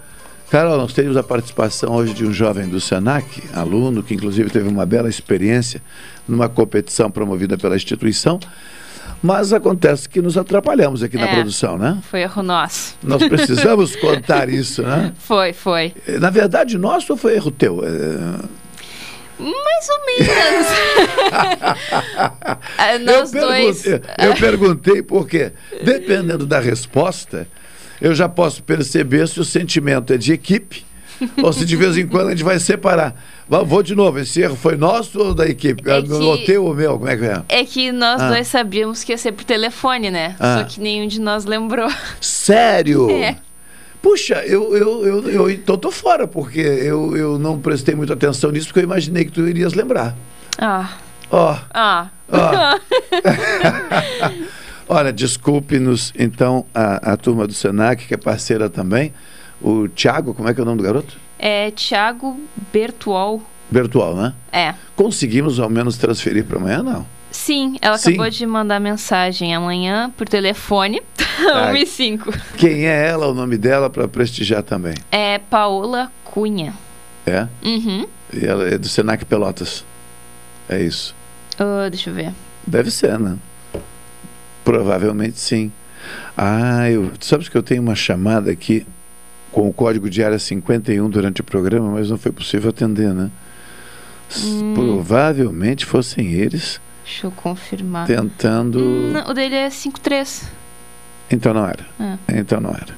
Carol, 0.52 0.78
nós 0.78 0.94
temos 0.94 1.18
a 1.18 1.24
participação 1.24 1.96
hoje 1.96 2.14
de 2.14 2.24
um 2.24 2.32
jovem 2.32 2.70
do 2.70 2.80
SENAC, 2.80 3.42
aluno, 3.56 4.04
que 4.04 4.14
inclusive 4.14 4.52
teve 4.52 4.70
uma 4.70 4.86
bela 4.86 5.10
experiência 5.10 5.82
numa 6.28 6.48
competição 6.48 7.10
promovida 7.10 7.58
pela 7.58 7.76
instituição. 7.76 8.40
Mas 9.20 9.52
acontece 9.52 10.08
que 10.08 10.22
nos 10.22 10.38
atrapalhamos 10.38 11.02
aqui 11.02 11.18
é, 11.18 11.22
na 11.22 11.28
produção, 11.30 11.76
né? 11.76 11.98
Foi 12.04 12.22
erro 12.22 12.44
nosso. 12.44 12.96
Nós 13.02 13.28
precisamos 13.28 13.96
contar 13.98 14.48
isso, 14.48 14.84
né? 14.84 15.12
Foi, 15.18 15.54
foi. 15.54 15.92
Na 16.20 16.30
verdade, 16.30 16.78
nosso 16.78 17.14
ou 17.14 17.18
foi 17.18 17.34
erro 17.34 17.50
teu? 17.50 17.84
É... 17.84 18.61
Mais 19.42 19.90
ou 19.90 20.06
menos. 20.06 20.68
É, 22.78 22.98
nós 22.98 23.34
eu 23.34 23.42
dois. 23.42 23.86
Eu 23.86 24.36
perguntei 24.40 25.02
porque, 25.02 25.52
dependendo 25.84 26.46
da 26.46 26.60
resposta, 26.60 27.48
eu 28.00 28.14
já 28.14 28.28
posso 28.28 28.64
perceber 28.64 29.28
se 29.28 29.40
o 29.40 29.46
sentimento 29.46 30.14
é 30.14 30.18
de 30.18 30.34
equipe 30.34 30.86
ou 31.42 31.54
se 31.54 31.66
de 31.66 31.76
vez 31.76 31.98
em 31.98 32.08
quando 32.08 32.28
a 32.28 32.32
gente 32.32 32.44
vai 32.44 32.60
separar. 32.60 33.16
Vou 33.48 33.84
de 33.84 33.94
novo, 33.96 34.20
esse 34.20 34.42
erro 34.42 34.56
foi 34.56 34.76
nosso 34.76 35.20
ou 35.20 35.34
da 35.34 35.48
equipe? 35.48 35.90
É 35.90 36.02
que, 36.02 36.12
o 36.12 36.38
teu 36.46 36.66
ou 36.66 36.74
meu? 36.74 36.98
Como 36.98 37.10
é 37.10 37.18
que 37.18 37.26
é? 37.26 37.44
É 37.50 37.66
que 37.66 37.92
nós 37.92 38.22
ah. 38.22 38.30
dois 38.30 38.48
sabíamos 38.48 39.04
que 39.04 39.12
ia 39.12 39.18
ser 39.18 39.32
por 39.34 39.44
telefone, 39.44 40.10
né? 40.10 40.36
Ah. 40.40 40.60
Só 40.60 40.64
que 40.66 40.80
nenhum 40.80 41.08
de 41.08 41.20
nós 41.20 41.46
lembrou. 41.46 41.90
Sério? 42.20 43.10
É. 43.22 43.36
Puxa, 44.02 44.44
eu, 44.46 44.76
eu, 44.76 45.06
eu, 45.06 45.30
eu 45.30 45.50
então 45.50 45.78
tô 45.78 45.92
fora, 45.92 46.28
porque 46.28 46.60
eu, 46.60 47.16
eu 47.16 47.38
não 47.38 47.60
prestei 47.60 47.94
muita 47.94 48.14
atenção 48.14 48.52
nisso, 48.52 48.68
porque 48.68 48.80
eu 48.80 48.84
imaginei 48.84 49.26
que 49.26 49.32
tu 49.32 49.48
irias 49.48 49.74
lembrar. 49.74 50.16
Ah. 50.58 50.98
Ó. 51.30 51.54
Oh. 51.54 51.58
Ah. 51.72 52.10
Oh. 52.28 52.80
Olha, 54.94 55.14
desculpe-nos, 55.14 56.12
então, 56.20 56.66
a, 56.74 57.14
a 57.14 57.18
turma 57.18 57.48
do 57.48 57.54
Senac, 57.54 58.06
que 58.06 58.14
é 58.14 58.18
parceira 58.18 58.70
também. 58.70 59.14
O 59.62 59.88
Tiago, 59.88 60.34
como 60.34 60.50
é 60.50 60.54
que 60.54 60.60
é 60.60 60.64
o 60.64 60.66
nome 60.66 60.80
do 60.80 60.84
garoto? 60.84 61.16
É 61.40 61.72
Tiago 61.72 62.38
Bertual. 62.74 63.42
Bertual, 63.70 64.16
né? 64.16 64.34
É. 64.52 64.74
Conseguimos 64.96 65.60
ao 65.60 65.70
menos 65.70 65.98
transferir 65.98 66.44
para 66.44 66.58
amanhã, 66.58 66.84
não? 66.84 67.06
Sim, 67.32 67.78
ela 67.82 67.98
Sim. 67.98 68.10
acabou 68.10 68.30
de 68.30 68.46
mandar 68.46 68.80
mensagem 68.80 69.56
amanhã 69.56 70.12
por 70.18 70.28
telefone, 70.28 71.02
1 71.72 71.76
e 71.78 71.86
5. 71.86 72.32
Quem 72.58 72.88
é 72.88 73.08
ela, 73.08 73.28
o 73.28 73.34
nome 73.34 73.58
dela, 73.58 73.90
para 73.90 74.08
prestigiar 74.08 74.64
também? 74.64 74.94
É 75.10 75.40
Paola 75.40 76.12
Cunha. 76.26 76.74
É? 77.26 77.48
Uhum. 77.64 78.06
E 78.34 78.46
ela 78.46 78.68
é 78.68 78.78
do 78.78 78.88
Senac 78.88 79.24
Pelotas. 79.26 79.86
É 80.68 80.82
isso. 80.82 81.16
Uh, 81.60 81.90
deixa 81.90 82.10
eu 82.10 82.14
ver. 82.14 82.34
Deve 82.68 82.92
ser, 82.92 83.18
né? 83.18 83.38
Provavelmente 84.64 85.40
sim. 85.40 85.72
Ah, 86.38 86.90
eu, 86.90 87.12
sabes 87.20 87.48
que 87.48 87.58
eu 87.58 87.64
tenho 87.64 87.82
uma 87.82 87.96
chamada 87.96 88.52
aqui 88.52 88.86
com 89.52 89.68
o 89.68 89.74
código 89.74 90.10
de 90.10 90.24
área 90.24 90.40
51 90.40 91.10
durante 91.10 91.42
o 91.42 91.44
programa, 91.44 91.92
mas 91.92 92.10
não 92.10 92.18
foi 92.18 92.32
possível 92.32 92.70
atender, 92.70 93.14
né? 93.14 93.30
Hum. 94.38 94.74
Provavelmente 94.74 95.86
fossem 95.86 96.32
eles 96.34 96.80
Deixa 97.12 97.28
eu 97.28 97.32
confirmar. 97.32 98.08
Tentando. 98.08 98.80
Não, 98.80 99.30
o 99.30 99.34
dele 99.34 99.56
é 99.56 99.68
5-3. 99.68 100.46
Então 101.30 101.54
não 101.54 101.68
era. 101.68 101.86
É. 102.00 102.40
Então 102.40 102.62
não 102.62 102.70
era. 102.70 102.98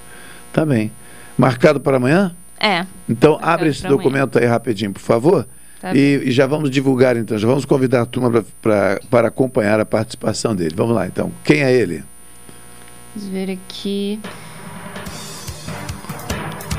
Tá 0.54 0.64
bem. 0.64 0.92
Marcado 1.36 1.80
para 1.80 1.98
amanhã? 1.98 2.36
É. 2.60 2.86
Então, 3.10 3.40
abre 3.42 3.70
esse 3.70 3.86
documento 3.88 4.38
aí 4.38 4.46
rapidinho, 4.46 4.94
por 4.94 5.02
favor. 5.02 5.48
Tá 5.82 5.96
e, 5.96 6.22
e, 6.26 6.32
já 6.32 6.46
vamos 6.46 6.70
divulgar, 6.70 7.18
então, 7.18 7.38
já 7.40 7.48
vamos 7.48 7.66
convidar 7.66 8.04
a 8.04 8.06
turma 8.06 8.30
pra, 8.30 8.44
pra, 8.62 9.00
para 9.10 9.28
acompanhar 9.30 9.80
a 9.80 9.86
participação 9.86 10.56
dele. 10.56 10.76
Vamos 10.78 10.96
lá, 10.96 11.08
então. 11.08 11.32
Quem 11.44 11.64
é 11.64 11.74
ele? 11.74 12.04
Vamos 13.16 13.30
ver 13.30 13.50
aqui. 13.50 14.20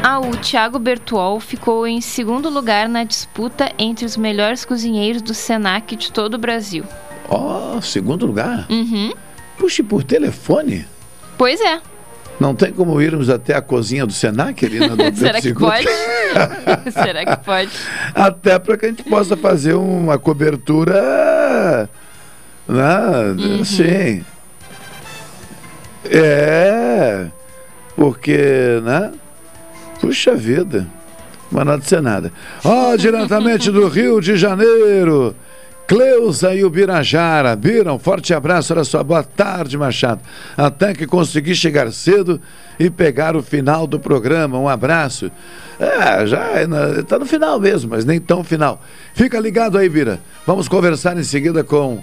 Ah, 0.01 0.21
o 0.21 0.37
Thiago 0.37 0.79
Bertuol 0.79 1.41
ficou 1.41 1.85
em 1.85 2.01
segundo 2.01 2.49
lugar 2.49 2.89
na 2.89 3.03
disputa 3.03 3.73
entre 3.77 4.07
os 4.07 4.17
melhores 4.17 4.65
cozinheiros 4.65 5.21
do 5.21 5.35
Senac 5.35 5.97
de 5.97 6.13
todo 6.13 6.35
o 6.35 6.39
Brasil. 6.39 6.85
Ó, 7.29 7.77
oh, 7.77 7.83
segundo 7.83 8.27
lugar? 8.27 8.67
Uhum. 8.71 9.13
Puxe, 9.59 9.83
por 9.83 10.03
telefone? 10.03 10.87
Pois 11.39 11.61
é. 11.61 11.81
Não 12.39 12.55
tem 12.55 12.73
como 12.73 13.01
irmos 13.01 13.31
até 13.31 13.55
a 13.55 13.63
cozinha 13.63 14.05
do 14.05 14.13
Senac 14.13 14.69
na 14.69 14.89
Será 15.15 15.41
que 15.41 15.55
pode? 15.55 15.87
Será 16.93 17.25
que 17.25 17.45
pode? 17.45 17.71
Até 18.15 18.59
para 18.59 18.77
que 18.77 18.87
a 18.87 18.89
gente 18.89 19.05
possa 19.05 19.37
fazer 19.37 19.75
uma 19.75 20.19
cobertura. 20.19 21.89
Né? 22.67 23.35
Uhum. 23.39 23.65
Sim. 23.65 24.25
É. 26.05 27.27
Porque, 27.97 28.81
né? 28.83 29.13
Puxa 30.01 30.35
vida. 30.35 30.87
Mas 31.51 31.65
nada 31.65 31.79
de 31.79 31.89
ser 31.89 32.03
nada. 32.03 32.33
Ó, 32.65 32.93
oh, 32.93 32.97
diretamente 32.97 33.71
do 33.71 33.87
Rio 33.87 34.21
de 34.21 34.37
Janeiro. 34.37 35.37
Cleusa 35.87 36.55
e 36.55 36.65
o 36.65 36.71
Birajara. 36.71 37.55
Bira, 37.55 37.93
um 37.93 37.99
forte 37.99 38.33
abraço, 38.33 38.73
olha 38.73 38.85
só. 38.85 39.03
Boa 39.03 39.23
tarde, 39.23 39.77
Machado. 39.77 40.21
Até 40.57 40.95
que 40.95 41.07
consegui 41.07 41.55
chegar 41.55 41.93
cedo 41.93 42.41
e 42.79 42.89
pegar 42.89 43.37
o 43.37 43.43
final 43.43 43.87
do 43.87 44.01
programa. 44.01 44.59
Um 44.59 44.69
abraço. 44.69 45.31
É, 45.79 46.27
já 46.27 46.63
está 46.99 47.19
no 47.19 47.27
final 47.27 47.61
mesmo, 47.61 47.91
mas 47.91 48.05
nem 48.05 48.19
tão 48.19 48.43
final. 48.43 48.81
Fica 49.15 49.39
ligado 49.39 49.77
aí, 49.77 49.89
Bira. 49.89 50.21
Vamos 50.47 50.69
conversar 50.69 51.19
em 51.19 51.25
seguida 51.25 51.63
com 51.63 52.03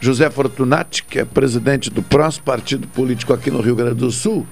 José 0.00 0.28
Fortunati, 0.28 1.04
que 1.04 1.18
é 1.20 1.24
presidente 1.24 1.88
do 1.88 2.02
PROS, 2.02 2.38
partido 2.38 2.86
político 2.88 3.32
aqui 3.32 3.50
no 3.50 3.60
Rio 3.60 3.76
Grande 3.76 3.94
do 3.94 4.10
Sul. 4.10 4.46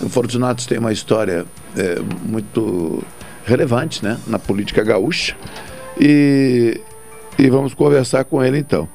O 0.00 0.08
Fortunato 0.08 0.66
tem 0.66 0.78
uma 0.78 0.92
história 0.92 1.46
é, 1.76 1.98
muito 2.24 3.02
relevante 3.46 4.04
né, 4.04 4.18
na 4.26 4.38
política 4.38 4.82
gaúcha. 4.82 5.34
E 6.00 6.80
e 7.38 7.48
vamos 7.48 7.74
conversar 7.74 8.24
com 8.24 8.42
ele 8.42 8.58
então. 8.58 8.88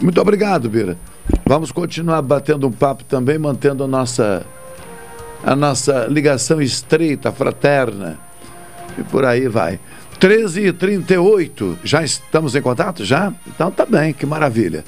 Muito 0.00 0.20
obrigado, 0.20 0.68
Bira. 0.68 0.96
Vamos 1.44 1.72
continuar 1.72 2.22
batendo 2.22 2.66
um 2.66 2.72
papo 2.72 3.04
também, 3.04 3.38
mantendo 3.38 3.84
a 3.84 3.86
nossa, 3.86 4.46
a 5.44 5.56
nossa 5.56 6.06
ligação 6.06 6.60
estreita, 6.60 7.32
fraterna. 7.32 8.18
E 8.96 9.02
por 9.02 9.24
aí 9.24 9.48
vai. 9.48 9.78
13h38, 10.20 11.76
já 11.84 12.02
estamos 12.02 12.54
em 12.54 12.62
contato? 12.62 13.04
Já? 13.04 13.32
Então 13.46 13.70
tá 13.70 13.86
bem, 13.86 14.12
que 14.12 14.26
maravilha. 14.26 14.84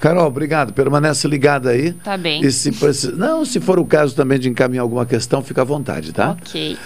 Carol, 0.00 0.26
obrigado. 0.26 0.72
Permanece 0.72 1.26
ligada 1.26 1.70
aí. 1.70 1.92
Tá 1.92 2.16
bem. 2.16 2.44
E 2.44 2.52
se. 2.52 2.70
Não, 3.16 3.44
se 3.44 3.58
for 3.58 3.78
o 3.78 3.84
caso 3.84 4.14
também 4.14 4.38
de 4.38 4.48
encaminhar 4.48 4.82
alguma 4.82 5.04
questão, 5.04 5.42
fica 5.42 5.62
à 5.62 5.64
vontade, 5.64 6.12
tá? 6.12 6.36
Ok. 6.40 6.78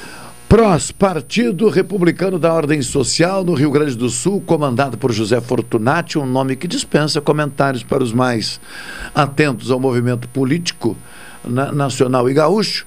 PROS, 0.53 0.93
Partido 0.93 1.71
Republicano 1.71 2.39
da 2.39 2.53
Ordem 2.53 2.83
Social 2.83 3.43
no 3.43 3.55
Rio 3.55 3.71
Grande 3.71 3.97
do 3.97 4.11
Sul, 4.11 4.39
comandado 4.39 4.99
por 4.99 5.11
José 5.11 5.41
Fortunati, 5.41 6.19
um 6.19 6.27
nome 6.27 6.57
que 6.57 6.69
dispensa 6.69 7.23
comentários 7.23 7.83
para 7.83 8.03
os 8.03 8.13
mais 8.13 8.61
atentos 9.15 9.71
ao 9.71 9.81
movimento 9.81 10.29
político 10.29 10.95
na, 11.43 11.73
nacional 11.73 12.29
e 12.29 12.35
gaúcho, 12.35 12.87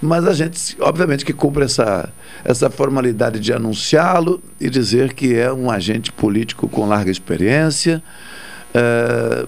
mas 0.00 0.24
a 0.24 0.32
gente, 0.32 0.76
obviamente, 0.78 1.24
que 1.24 1.32
cumpre 1.32 1.64
essa, 1.64 2.08
essa 2.44 2.70
formalidade 2.70 3.40
de 3.40 3.52
anunciá-lo 3.52 4.40
e 4.60 4.70
dizer 4.70 5.12
que 5.12 5.34
é 5.34 5.52
um 5.52 5.72
agente 5.72 6.12
político 6.12 6.68
com 6.68 6.86
larga 6.86 7.10
experiência. 7.10 8.00
É, 8.72 9.44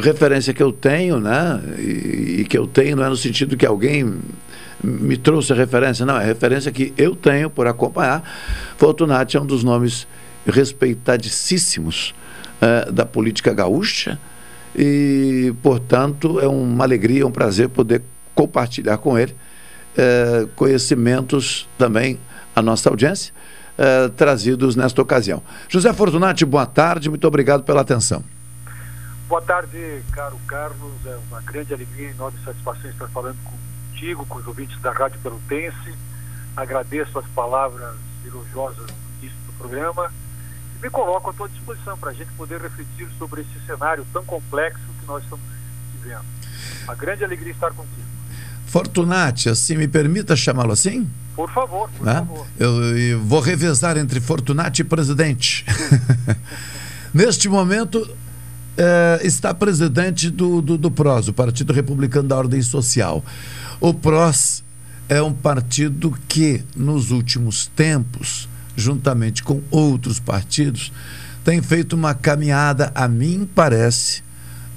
referência 0.00 0.54
que 0.54 0.62
eu 0.62 0.72
tenho, 0.72 1.20
né? 1.20 1.60
E, 1.78 2.36
e, 2.40 2.46
que 2.48 2.56
eu 2.56 2.66
tenho 2.66 2.96
não 2.96 3.04
é 3.04 3.10
no 3.10 3.16
sentido 3.16 3.58
que 3.58 3.66
alguém 3.66 4.20
me 4.82 5.16
trouxe 5.16 5.52
a 5.52 5.56
referência, 5.56 6.04
não, 6.04 6.16
é 6.16 6.24
a 6.24 6.26
referência 6.26 6.72
que 6.72 6.92
eu 6.96 7.14
tenho 7.14 7.48
por 7.48 7.66
acompanhar. 7.66 8.22
Fortunati 8.76 9.36
é 9.36 9.40
um 9.40 9.46
dos 9.46 9.62
nomes 9.62 10.06
respeitadíssimos 10.46 12.14
uh, 12.60 12.90
da 12.90 13.06
política 13.06 13.54
gaúcha 13.54 14.18
e, 14.74 15.54
portanto, 15.62 16.40
é 16.40 16.48
uma 16.48 16.84
alegria, 16.84 17.26
um 17.26 17.30
prazer 17.30 17.68
poder 17.68 18.02
compartilhar 18.34 18.98
com 18.98 19.18
ele 19.18 19.34
uh, 19.96 20.48
conhecimentos 20.56 21.68
também 21.78 22.18
à 22.54 22.60
nossa 22.60 22.88
audiência. 22.88 23.32
Uh, 23.72 24.10
trazidos 24.10 24.76
nesta 24.76 25.00
ocasião. 25.00 25.42
José 25.66 25.90
Fortunati, 25.94 26.44
boa 26.44 26.66
tarde, 26.66 27.08
muito 27.08 27.26
obrigado 27.26 27.62
pela 27.62 27.80
atenção. 27.80 28.22
Boa 29.26 29.40
tarde, 29.40 30.02
caro 30.12 30.38
Carlos. 30.46 30.92
É 31.06 31.16
uma 31.30 31.40
grande 31.40 31.72
alegria 31.72 32.08
e 32.08 32.10
enorme 32.10 32.38
satisfação 32.44 32.90
estar 32.90 33.08
falando 33.08 33.38
com 33.42 33.56
contigo, 34.02 34.26
com 34.26 34.38
os 34.38 34.46
ouvintes 34.46 34.80
da 34.80 34.92
Rádio 34.92 35.20
Pelotense. 35.20 35.94
Agradeço 36.56 37.18
as 37.18 37.26
palavras 37.28 37.94
elogiosas 38.26 38.78
no 38.78 39.18
início 39.20 39.38
do 39.46 39.52
programa 39.52 40.12
e 40.76 40.82
me 40.82 40.90
coloco 40.90 41.30
à 41.30 41.32
tua 41.32 41.48
disposição 41.48 41.96
para 41.96 42.10
a 42.10 42.12
gente 42.12 42.30
poder 42.32 42.60
refletir 42.60 43.08
sobre 43.16 43.42
esse 43.42 43.66
cenário 43.66 44.04
tão 44.12 44.24
complexo 44.24 44.82
que 45.00 45.06
nós 45.06 45.22
estamos 45.22 45.44
vivendo. 45.94 46.24
Uma 46.84 46.96
grande 46.96 47.24
alegria 47.24 47.52
estar 47.52 47.72
contigo. 47.72 48.02
Fortunati, 48.66 49.48
assim, 49.48 49.76
me 49.76 49.86
permita 49.86 50.34
chamá-lo 50.34 50.72
assim? 50.72 51.08
Por 51.36 51.50
favor, 51.50 51.88
por 51.90 52.04
né? 52.04 52.14
favor. 52.14 52.46
Eu, 52.58 52.98
eu, 52.98 53.20
vou 53.20 53.40
revezar 53.40 53.96
entre 53.96 54.20
Fortunati 54.20 54.82
e 54.82 54.84
presidente. 54.84 55.64
Neste 57.14 57.48
momento, 57.48 58.08
é, 58.82 59.20
está 59.24 59.54
presidente 59.54 60.28
do, 60.28 60.60
do, 60.60 60.76
do 60.76 60.90
PROS, 60.90 61.28
o 61.28 61.32
Partido 61.32 61.72
Republicano 61.72 62.26
da 62.26 62.36
Ordem 62.36 62.60
Social. 62.60 63.24
O 63.80 63.94
PROS 63.94 64.64
é 65.08 65.22
um 65.22 65.32
partido 65.32 66.12
que, 66.26 66.64
nos 66.74 67.12
últimos 67.12 67.70
tempos, 67.76 68.48
juntamente 68.74 69.44
com 69.44 69.60
outros 69.70 70.18
partidos, 70.18 70.92
tem 71.44 71.62
feito 71.62 71.92
uma 71.92 72.12
caminhada, 72.12 72.90
a 72.92 73.06
mim 73.06 73.48
parece, 73.54 74.22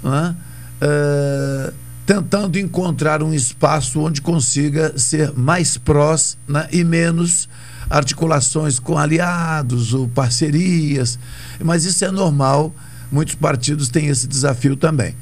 né? 0.04 0.36
uh, 0.82 1.74
tentando 2.06 2.60
encontrar 2.60 3.24
um 3.24 3.34
espaço 3.34 4.00
onde 4.00 4.22
consiga 4.22 4.96
ser 5.00 5.32
mais 5.34 5.78
prós 5.78 6.38
né? 6.48 6.68
e 6.72 6.84
menos 6.84 7.50
articulações 7.90 8.78
com 8.78 8.98
aliados 8.98 9.96
ou 9.96 10.08
parcerias. 10.08 11.18
Mas 11.64 11.86
isso 11.86 12.06
é 12.06 12.12
normal, 12.12 12.72
muitos 13.12 13.36
partidos 13.36 13.90
têm 13.90 14.08
esse 14.08 14.28
desafio 14.28 14.76
também. 14.76 15.16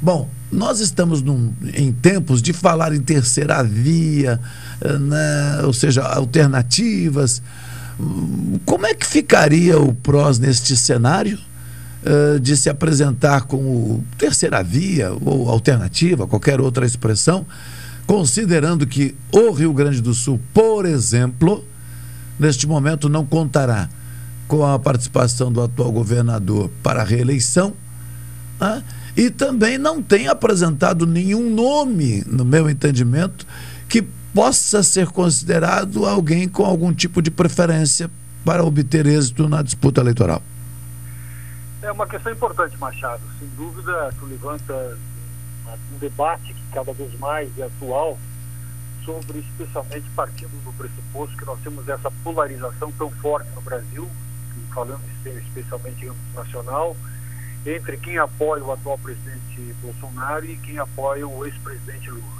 Bom, 0.00 0.30
nós 0.50 0.80
estamos 0.80 1.22
num, 1.22 1.52
em 1.74 1.92
tempos 1.92 2.40
de 2.40 2.52
falar 2.52 2.94
em 2.94 3.00
terceira 3.00 3.62
via, 3.62 4.40
eh, 4.80 4.98
né? 4.98 5.62
ou 5.64 5.72
seja, 5.72 6.02
alternativas. 6.02 7.42
Como 8.64 8.86
é 8.86 8.94
que 8.94 9.04
ficaria 9.04 9.78
o 9.78 9.92
PROS 9.92 10.38
neste 10.38 10.76
cenário 10.76 11.38
uh, 12.04 12.38
de 12.38 12.56
se 12.56 12.70
apresentar 12.70 13.42
como 13.42 14.04
terceira 14.16 14.62
via 14.62 15.10
ou 15.20 15.50
alternativa, 15.50 16.26
qualquer 16.26 16.60
outra 16.60 16.86
expressão, 16.86 17.44
considerando 18.06 18.86
que 18.86 19.16
o 19.32 19.50
Rio 19.50 19.72
Grande 19.72 20.00
do 20.00 20.14
Sul, 20.14 20.40
por 20.54 20.86
exemplo, 20.86 21.64
neste 22.38 22.68
momento 22.68 23.08
não 23.08 23.26
contará 23.26 23.88
com 24.48 24.66
a 24.66 24.78
participação 24.78 25.52
do 25.52 25.62
atual 25.62 25.92
governador 25.92 26.68
para 26.82 27.02
a 27.02 27.04
reeleição? 27.04 27.74
Né? 28.58 28.82
e 29.18 29.30
também 29.30 29.76
não 29.76 30.00
tem 30.00 30.28
apresentado 30.28 31.04
nenhum 31.04 31.50
nome, 31.50 32.22
no 32.24 32.44
meu 32.44 32.70
entendimento, 32.70 33.44
que 33.88 34.00
possa 34.32 34.80
ser 34.80 35.08
considerado 35.08 36.06
alguém 36.06 36.48
com 36.48 36.64
algum 36.64 36.94
tipo 36.94 37.20
de 37.20 37.28
preferência 37.28 38.08
para 38.44 38.62
obter 38.62 39.06
êxito 39.06 39.48
na 39.48 39.60
disputa 39.60 40.00
eleitoral. 40.00 40.40
É 41.82 41.90
uma 41.90 42.06
questão 42.06 42.30
importante, 42.30 42.78
Machado. 42.78 43.20
Sem 43.40 43.48
dúvida, 43.56 44.14
tu 44.20 44.26
levanta 44.26 44.96
um 45.92 45.98
debate 45.98 46.54
que 46.54 46.62
cada 46.72 46.92
vez 46.92 47.12
mais 47.18 47.50
é 47.58 47.64
atual 47.64 48.16
sobre, 49.04 49.40
especialmente 49.40 50.08
partindo 50.14 50.62
do 50.64 50.72
pressuposto 50.74 51.36
que 51.36 51.44
nós 51.44 51.58
temos 51.64 51.88
essa 51.88 52.10
polarização 52.22 52.92
tão 52.92 53.10
forte 53.10 53.48
no 53.56 53.62
Brasil, 53.62 54.08
falando 54.78 55.00
especialmente 55.24 56.04
em 56.04 56.08
âmbito 56.08 56.34
nacional, 56.36 56.96
entre 57.66 57.96
quem 57.96 58.16
apoia 58.18 58.62
o 58.62 58.72
atual 58.72 58.96
presidente 58.98 59.74
Bolsonaro 59.82 60.44
e 60.44 60.56
quem 60.58 60.78
apoia 60.78 61.26
o 61.26 61.44
ex-presidente 61.44 62.10
Lula. 62.10 62.38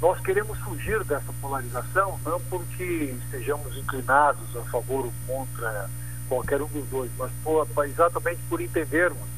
Nós 0.00 0.18
queremos 0.20 0.58
fugir 0.60 1.04
dessa 1.04 1.30
polarização, 1.40 2.18
não 2.24 2.40
porque 2.48 3.14
estejamos 3.24 3.76
inclinados 3.76 4.56
a 4.56 4.62
favor 4.70 5.04
ou 5.04 5.12
contra 5.26 5.90
qualquer 6.28 6.62
um 6.62 6.66
dos 6.68 6.88
dois, 6.88 7.10
mas 7.18 7.30
por, 7.44 7.68
exatamente 7.84 8.40
por 8.48 8.60
entendermos 8.62 9.28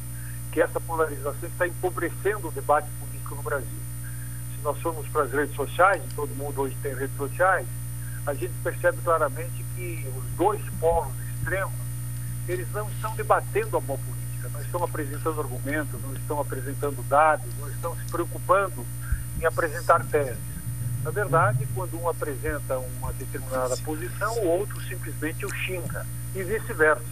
que 0.53 0.61
essa 0.61 0.78
polarização 0.78 1.49
está 1.49 1.66
empobrecendo 1.66 2.47
o 2.47 2.53
debate 2.53 2.89
político 3.01 3.35
no 3.35 3.43
Brasil. 3.43 3.82
Se 4.55 4.62
nós 4.62 4.81
formos 4.81 5.09
para 5.09 5.23
as 5.23 5.32
redes 5.32 5.57
sociais, 5.57 6.01
e 6.05 6.15
todo 6.15 6.32
mundo 6.36 6.61
hoje 6.61 6.77
tem 6.81 6.94
redes 6.94 7.16
sociais, 7.16 7.66
a 8.24 8.35
gente 8.35 8.53
percebe 8.62 8.99
claramente 9.03 9.65
que 9.74 10.07
os 10.16 10.24
dois 10.36 10.62
polos 10.78 11.12
extremos, 11.43 11.81
eles 12.48 12.70
não 12.73 12.89
estão 12.90 13.14
debatendo 13.14 13.77
a 13.77 13.81
boa 13.81 13.98
política, 13.98 14.48
não 14.52 14.60
estão 14.60 14.85
apresentando 14.85 15.40
argumentos, 15.40 16.02
não 16.02 16.14
estão 16.14 16.40
apresentando 16.40 17.02
dados, 17.09 17.47
não 17.59 17.69
estão 17.69 17.97
se 17.97 18.05
preocupando 18.10 18.85
em 19.40 19.44
apresentar 19.44 20.05
teses. 20.06 20.52
Na 21.05 21.10
verdade, 21.10 21.66
quando 21.74 22.01
um 22.01 22.09
apresenta 22.09 22.78
uma 22.78 23.12
determinada 23.14 23.77
posição, 23.78 24.35
o 24.39 24.47
outro 24.47 24.81
simplesmente 24.82 25.44
o 25.44 25.55
xinga, 25.55 26.06
e 26.35 26.43
vice-versa. 26.43 27.05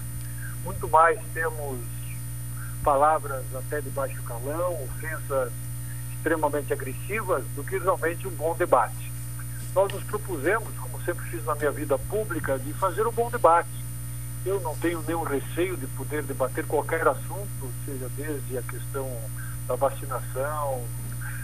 Muito 0.65 0.89
mais 0.89 1.19
temos 1.35 1.78
palavras 2.82 3.44
até 3.55 3.81
de 3.81 3.90
baixo 3.90 4.23
calão, 4.23 4.82
ofensas 4.85 5.52
extremamente 6.15 6.73
agressivas, 6.73 7.44
do 7.55 7.65
que 7.65 7.78
realmente 7.78 8.27
um 8.27 8.31
bom 8.31 8.55
debate. 8.55 9.11
Nós 9.74 9.93
nos 9.93 10.02
propusemos, 10.05 10.69
como 10.78 11.02
sempre 11.05 11.24
fiz 11.27 11.44
na 11.44 11.55
minha 11.55 11.70
vida 11.70 11.97
pública, 11.98 12.59
de 12.59 12.73
fazer 12.74 13.07
um 13.07 13.12
bom 13.12 13.31
debate. 13.31 13.69
Eu 14.44 14.58
não 14.60 14.74
tenho 14.76 15.02
nenhum 15.06 15.22
receio 15.22 15.76
de 15.76 15.86
poder 15.88 16.22
debater 16.22 16.66
qualquer 16.66 17.06
assunto, 17.06 17.70
seja 17.84 18.08
desde 18.16 18.56
a 18.56 18.62
questão 18.62 19.06
da 19.68 19.74
vacinação, 19.74 20.82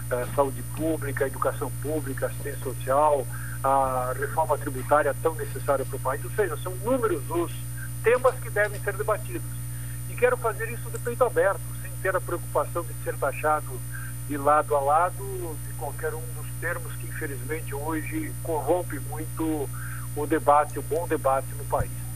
da 0.09 0.25
saúde 0.35 0.63
pública, 0.75 1.27
educação 1.27 1.71
pública, 1.81 2.25
assistência 2.25 2.63
social, 2.63 3.25
a 3.63 4.13
reforma 4.17 4.57
tributária 4.57 5.15
tão 5.21 5.35
necessária 5.35 5.85
para 5.85 5.95
o 5.95 5.99
país. 5.99 6.25
Ou 6.25 6.31
seja, 6.31 6.57
são 6.57 6.73
inúmeros 6.73 7.21
os 7.29 7.51
temas 8.03 8.33
que 8.39 8.49
devem 8.49 8.79
ser 8.81 8.93
debatidos. 8.93 9.57
E 10.09 10.15
quero 10.15 10.35
fazer 10.37 10.67
isso 10.71 10.89
de 10.89 10.97
peito 10.97 11.23
aberto, 11.23 11.61
sem 11.81 11.91
ter 12.01 12.15
a 12.15 12.21
preocupação 12.21 12.83
de 12.83 12.93
ser 13.03 13.15
taxado 13.15 13.79
de 14.27 14.37
lado 14.37 14.75
a 14.75 14.79
lado 14.79 15.57
de 15.65 15.73
qualquer 15.75 16.13
um 16.13 16.23
dos 16.35 16.47
termos 16.59 16.91
que 16.93 17.07
infelizmente 17.07 17.73
hoje 17.73 18.33
corrompe 18.43 18.99
muito 19.01 19.69
o 20.15 20.25
debate, 20.25 20.79
o 20.79 20.81
bom 20.81 21.07
debate 21.07 21.47
no 21.57 21.63
país. 21.65 22.06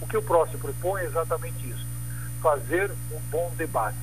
O 0.00 0.06
que 0.06 0.16
o 0.16 0.22
próximo 0.22 0.58
propõe 0.58 1.02
é 1.02 1.04
exatamente 1.04 1.68
isso, 1.68 1.86
fazer 2.40 2.90
um 3.12 3.20
bom 3.30 3.52
debate, 3.56 3.98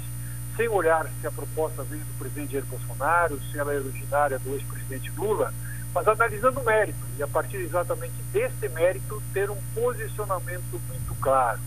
sem 0.56 0.68
olhar 0.68 1.08
se 1.20 1.28
a 1.28 1.32
proposta 1.32 1.84
vem 1.84 2.00
do 2.00 2.18
presidente 2.18 2.54
Jair 2.54 2.66
Bolsonaro, 2.66 3.40
se 3.52 3.58
ela 3.58 3.74
é 3.74 3.78
originária 3.78 4.40
do 4.40 4.54
ex-presidente 4.54 5.12
Lula, 5.18 5.54
mas 5.94 6.08
analisando 6.08 6.60
o 6.60 6.66
mérito 6.66 7.00
e 7.18 7.24
a 7.24 7.28
partir 7.28 7.58
exatamente 7.58 8.14
desse 8.34 8.68
mérito 8.70 9.22
ter 9.34 9.50
um 9.50 9.58
posicionamento 9.74 10.82
muito 10.90 11.16
claro. 11.22 11.60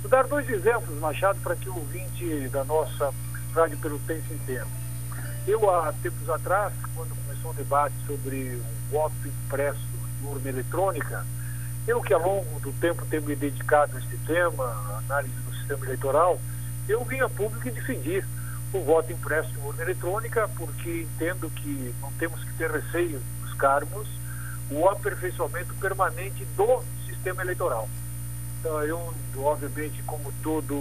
Vou 0.00 0.10
dar 0.10 0.26
dois 0.26 0.48
exemplos, 0.48 0.98
Machado, 0.98 1.38
para 1.40 1.56
que 1.56 1.68
o 1.68 1.74
ouvinte 1.74 2.48
da 2.48 2.64
nossa 2.64 3.12
Rádio 3.54 3.78
Pelotense 3.78 4.32
entenda. 4.32 4.66
Eu, 5.46 5.68
há 5.70 5.92
tempos 6.02 6.28
atrás, 6.30 6.72
quando 6.94 7.14
começou 7.24 7.50
um 7.50 7.54
debate 7.54 7.94
sobre 8.06 8.56
o 8.56 8.92
voto 8.92 9.14
impresso 9.26 9.80
em 10.22 10.26
urna 10.26 10.48
eletrônica, 10.48 11.26
eu 11.88 12.02
que 12.02 12.12
ao 12.12 12.20
longo 12.20 12.60
do 12.60 12.70
tempo 12.72 13.06
tenho 13.06 13.22
me 13.22 13.34
dedicado 13.34 13.96
a 13.96 13.98
este 13.98 14.16
tema, 14.18 15.00
análise 15.06 15.34
do 15.34 15.54
sistema 15.56 15.86
eleitoral, 15.86 16.38
eu 16.86 17.02
vim 17.04 17.20
a 17.20 17.28
público 17.30 17.66
e 17.66 17.70
defendi 17.70 18.22
o 18.74 18.80
voto 18.84 19.10
impresso 19.10 19.50
em 19.50 19.66
urna 19.66 19.82
eletrônica, 19.82 20.48
porque 20.56 21.02
entendo 21.02 21.48
que 21.48 21.94
não 22.02 22.12
temos 22.12 22.44
que 22.44 22.52
ter 22.52 22.70
receio 22.70 23.18
de 23.18 23.40
buscarmos 23.40 24.06
o 24.70 24.86
aperfeiçoamento 24.86 25.74
permanente 25.76 26.44
do 26.56 26.82
sistema 27.06 27.40
eleitoral. 27.42 27.88
Então, 28.60 28.82
eu, 28.82 29.14
obviamente, 29.36 30.02
como 30.02 30.30
todo 30.42 30.74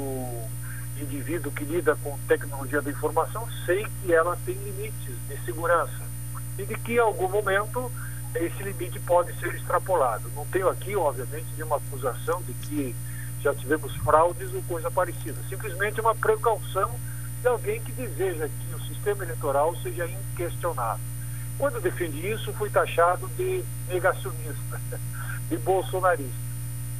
indivíduo 0.99 1.53
que 1.53 1.63
lida 1.63 1.95
com 2.03 2.17
tecnologia 2.27 2.81
da 2.81 2.91
informação, 2.91 3.47
sei 3.65 3.87
que 4.01 4.13
ela 4.13 4.37
tem 4.45 4.55
limites 4.55 5.15
de 5.29 5.45
segurança 5.45 6.01
e 6.57 6.65
de 6.65 6.75
que 6.75 6.95
em 6.95 6.99
algum 6.99 7.29
momento 7.29 7.89
esse 8.35 8.63
limite 8.63 8.99
pode 8.99 9.33
ser 9.39 9.53
extrapolado. 9.55 10.29
Não 10.35 10.45
tenho 10.47 10.69
aqui, 10.69 10.95
obviamente, 10.95 11.45
nenhuma 11.55 11.77
acusação 11.77 12.41
de 12.43 12.53
que 12.53 12.95
já 13.41 13.53
tivemos 13.53 13.95
fraudes 13.97 14.53
ou 14.53 14.61
coisa 14.63 14.91
parecida. 14.91 15.39
Simplesmente 15.49 16.01
uma 16.01 16.15
precaução 16.15 16.91
de 17.41 17.47
alguém 17.47 17.81
que 17.81 17.91
deseja 17.91 18.47
que 18.47 18.75
o 18.75 18.79
sistema 18.87 19.23
eleitoral 19.23 19.75
seja 19.77 20.07
inquestionável. 20.07 21.05
Quando 21.57 21.81
defendi 21.81 22.31
isso, 22.31 22.53
fui 22.53 22.69
taxado 22.69 23.27
de 23.37 23.63
negacionista, 23.87 24.81
de 25.49 25.57
bolsonarista. 25.57 26.47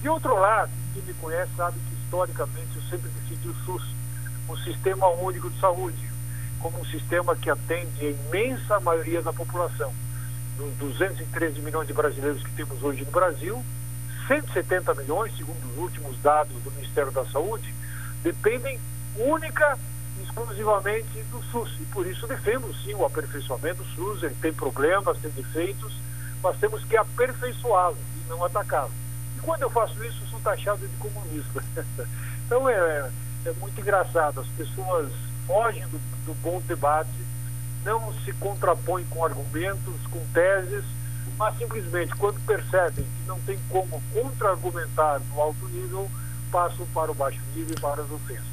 De 0.02 0.10
outro 0.10 0.40
lado, 0.40 0.72
quem 0.94 1.04
me 1.04 1.14
conhece 1.16 1.52
sabe 1.56 1.78
que 1.80 2.04
historicamente 2.04 2.76
eu 2.76 2.82
sempre 2.84 3.10
defendi 3.10 3.50
o 3.50 3.56
SUS, 3.66 3.84
o 4.48 4.58
Sistema 4.58 5.08
Único 5.08 5.50
de 5.50 5.60
Saúde, 5.60 6.10
como 6.60 6.80
um 6.80 6.86
sistema 6.86 7.36
que 7.36 7.50
atende 7.50 8.06
a 8.06 8.10
imensa 8.10 8.80
maioria 8.80 9.22
da 9.22 9.34
população. 9.34 9.94
Dos 10.58 10.74
213 10.78 11.62
milhões 11.62 11.88
de 11.88 11.94
brasileiros 11.94 12.42
que 12.44 12.52
temos 12.52 12.82
hoje 12.82 13.06
no 13.06 13.12
Brasil, 13.12 13.64
170 14.28 14.94
milhões, 14.96 15.36
segundo 15.38 15.58
os 15.72 15.78
últimos 15.78 16.20
dados 16.22 16.54
do 16.64 16.72
Ministério 16.72 17.12
da 17.12 17.24
Saúde, 17.26 17.74
dependem 18.24 18.80
única 19.16 19.78
e 20.20 20.24
exclusivamente 20.24 21.22
do 21.32 21.42
SUS. 21.44 21.78
E 21.80 21.86
por 21.86 22.06
isso 22.06 22.28
defendo 22.28 22.74
sim 22.84 22.94
o 22.96 23.06
aperfeiçoamento 23.06 23.84
do 23.84 23.90
SUS. 23.96 24.24
Ele 24.24 24.36
tem 24.42 24.54
problemas, 24.54 25.18
tem 25.20 25.32
defeitos, 25.32 25.94
mas 26.42 26.58
temos 26.58 26.84
que 26.84 26.98
aperfeiçoá-lo 26.98 27.98
e 28.16 28.30
não 28.30 28.44
atacá-lo. 28.44 28.92
E 29.38 29.40
quando 29.40 29.62
eu 29.62 29.70
faço 29.70 30.04
isso, 30.04 30.26
sou 30.30 30.40
taxado 30.40 30.86
de 30.86 30.96
comunista. 30.98 31.64
então 32.46 32.68
é, 32.68 33.10
é 33.46 33.52
muito 33.60 33.80
engraçado. 33.80 34.42
As 34.42 34.48
pessoas 34.48 35.12
fogem 35.46 35.88
do, 35.88 36.00
do 36.26 36.34
bom 36.42 36.62
debate, 36.68 37.10
não 37.84 38.14
se 38.24 38.34
contrapõem 38.34 39.06
com 39.06 39.24
argumentos, 39.24 39.96
com 40.12 40.20
teses, 40.34 40.84
mas 41.38 41.58
simplesmente 41.58 42.16
quando 42.16 42.40
percebem 42.46 43.06
que 43.06 43.28
não 43.28 43.40
tem 43.42 43.60
como 43.70 44.02
contra-argumentar 44.14 45.22
no 45.32 45.42
alto 45.42 45.68
nível, 45.68 46.10
passam 46.52 46.86
para 46.94 47.12
o 47.12 47.16
baixo 47.16 47.40
nível 47.56 47.76
e 47.78 47.80
para 47.80 48.02
as 48.02 48.12
ofensas. 48.12 48.46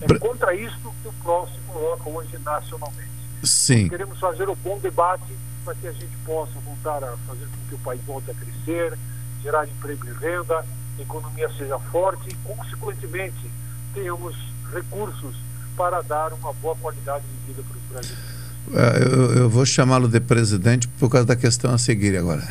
É 0.00 0.18
contra 0.18 0.54
isso 0.54 0.78
que 1.02 1.08
o 1.08 1.12
PROS 1.14 1.50
se 1.50 1.60
coloca 1.66 2.08
hoje 2.08 2.38
nacionalmente. 2.38 3.08
Sim. 3.42 3.82
Nós 3.82 3.90
queremos 3.90 4.18
fazer 4.20 4.48
o 4.48 4.54
bom 4.54 4.78
debate 4.78 5.36
para 5.64 5.74
que 5.74 5.86
a 5.86 5.92
gente 5.92 6.16
possa 6.24 6.52
voltar 6.60 7.02
a 7.02 7.16
fazer 7.26 7.46
com 7.46 7.68
que 7.68 7.74
o 7.74 7.78
país 7.78 8.00
volte 8.04 8.30
a 8.30 8.34
crescer, 8.34 8.98
gerar 9.42 9.66
emprego 9.66 10.06
e 10.06 10.12
renda, 10.12 10.64
a 10.98 11.02
economia 11.02 11.50
seja 11.56 11.78
forte 11.78 12.28
e, 12.28 12.34
consequentemente, 12.36 13.50
tenhamos 13.92 14.36
recursos 14.72 15.36
para 15.76 16.02
dar 16.02 16.32
uma 16.32 16.52
boa 16.54 16.76
qualidade 16.76 17.24
de 17.24 17.52
vida 17.52 17.62
para 17.62 17.76
os 17.76 17.82
brasileiros. 17.84 18.37
Eu, 18.72 19.32
eu 19.34 19.50
vou 19.50 19.64
chamá-lo 19.64 20.08
de 20.08 20.20
presidente 20.20 20.88
por 20.98 21.08
causa 21.08 21.26
da 21.26 21.36
questão 21.36 21.72
a 21.72 21.78
seguir 21.78 22.16
agora. 22.16 22.46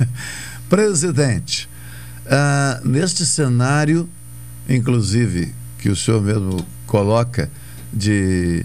presidente, 0.68 1.68
uh, 2.26 2.88
neste 2.88 3.26
cenário, 3.26 4.08
inclusive, 4.68 5.52
que 5.78 5.88
o 5.88 5.96
senhor 5.96 6.22
mesmo 6.22 6.64
coloca, 6.86 7.50
de, 7.92 8.64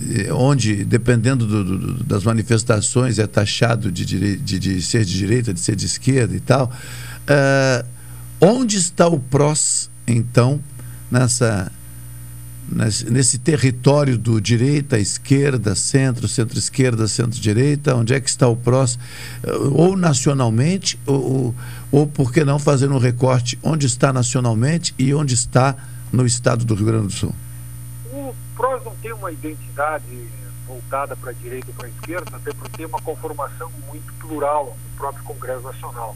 de 0.00 0.30
onde, 0.32 0.84
dependendo 0.84 1.46
do, 1.46 1.64
do, 1.64 2.04
das 2.04 2.24
manifestações, 2.24 3.18
é 3.18 3.26
taxado 3.26 3.92
de, 3.92 4.04
de, 4.04 4.58
de, 4.58 4.82
ser 4.82 5.04
de 5.04 5.14
direita, 5.16 5.52
de 5.52 5.60
ser 5.60 5.76
de 5.76 5.86
esquerda 5.86 6.34
e 6.34 6.40
tal, 6.40 6.72
uh, 7.28 7.86
onde 8.40 8.76
está 8.76 9.06
o 9.06 9.18
PROS, 9.18 9.90
então, 10.06 10.60
nessa 11.10 11.70
nesse, 12.70 13.38
território 13.38 14.18
do 14.18 14.40
direita, 14.40 14.98
esquerda, 14.98 15.74
centro, 15.74 16.28
centro-esquerda, 16.28 17.08
centro-direita, 17.08 17.94
onde 17.94 18.14
é 18.14 18.20
que 18.20 18.28
está 18.28 18.46
o 18.48 18.56
PROS, 18.56 18.98
ou 19.72 19.96
nacionalmente, 19.96 20.98
ou, 21.06 21.54
ou 21.90 22.06
por 22.06 22.32
que 22.32 22.44
não 22.44 22.58
fazer 22.58 22.90
um 22.90 22.98
recorte 22.98 23.58
onde 23.62 23.86
está 23.86 24.12
nacionalmente 24.12 24.94
e 24.98 25.14
onde 25.14 25.34
está 25.34 25.76
no 26.12 26.26
estado 26.26 26.64
do 26.64 26.74
Rio 26.74 26.86
Grande 26.86 27.06
do 27.06 27.12
Sul? 27.12 27.34
O 28.12 28.34
PROS 28.56 28.84
não 28.84 28.94
tem 28.96 29.12
uma 29.12 29.32
identidade 29.32 30.04
voltada 30.66 31.16
para 31.16 31.30
a 31.30 31.34
direita 31.34 31.68
ou 31.68 31.74
para 31.74 31.86
a 31.86 31.90
esquerda, 31.90 32.36
até 32.36 32.52
porque 32.52 32.76
tem 32.76 32.86
uma 32.86 33.00
conformação 33.00 33.70
muito 33.88 34.12
plural 34.14 34.76
no 34.90 34.98
próprio 34.98 35.24
Congresso 35.24 35.62
Nacional. 35.62 36.14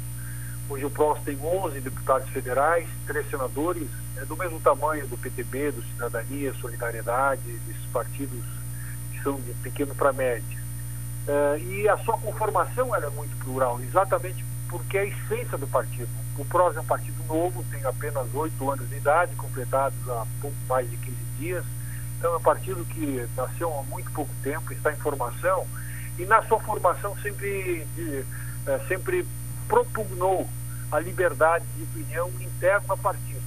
O 0.73 0.91
PROS 0.91 1.21
tem 1.25 1.39
11 1.39 1.81
deputados 1.81 2.29
federais, 2.31 2.89
três 3.07 3.29
senadores, 3.29 3.89
é 4.17 4.25
do 4.25 4.37
mesmo 4.37 4.59
tamanho 4.59 5.07
do 5.07 5.19
PTB, 5.19 5.71
do 5.71 5.83
Cidadania, 5.83 6.55
Solidariedade, 6.55 7.43
desses 7.43 7.87
partidos 7.93 8.43
que 9.13 9.23
são 9.23 9.35
de 9.35 9.53
pequeno 9.63 9.95
para 9.95 10.13
médio. 10.13 10.59
Uh, 11.29 11.59
e 11.59 11.89
a 11.89 11.97
sua 11.99 12.17
conformação 12.19 12.95
é 12.97 13.11
muito 13.11 13.37
plural, 13.45 13.81
exatamente 13.81 14.45
porque 14.69 14.97
é 14.97 15.01
a 15.03 15.05
essência 15.05 15.59
do 15.59 15.67
partido. 15.67 16.09
O 16.39 16.45
PROS 16.47 16.77
é 16.77 16.81
um 16.81 16.85
partido 16.85 17.23
novo, 17.29 17.63
tem 17.71 17.85
apenas 17.85 18.27
oito 18.35 18.71
anos 18.71 18.89
de 18.89 18.97
idade, 18.97 19.37
completados 19.37 19.99
há 20.09 20.27
pouco 20.41 20.57
mais 20.69 20.91
de 20.91 20.97
15 20.97 21.17
dias. 21.39 21.65
Então 22.19 22.33
é 22.33 22.37
um 22.39 22.43
partido 22.43 22.85
que 22.87 23.29
nasceu 23.37 23.73
há 23.79 23.83
muito 23.85 24.11
pouco 24.13 24.33
tempo, 24.43 24.73
está 24.73 24.91
em 24.91 24.97
formação, 24.97 25.67
e 26.19 26.25
na 26.25 26.43
sua 26.45 26.59
formação 26.61 27.15
sempre, 27.19 27.87
de, 27.95 28.25
é, 28.67 28.79
sempre 28.89 29.27
propugnou 29.69 30.49
a 30.93 31.01
liberdade 31.01 31.65
de 31.77 31.83
opinião 31.83 32.31
interna 32.41 32.85
ao 32.91 32.99
partido 32.99 33.43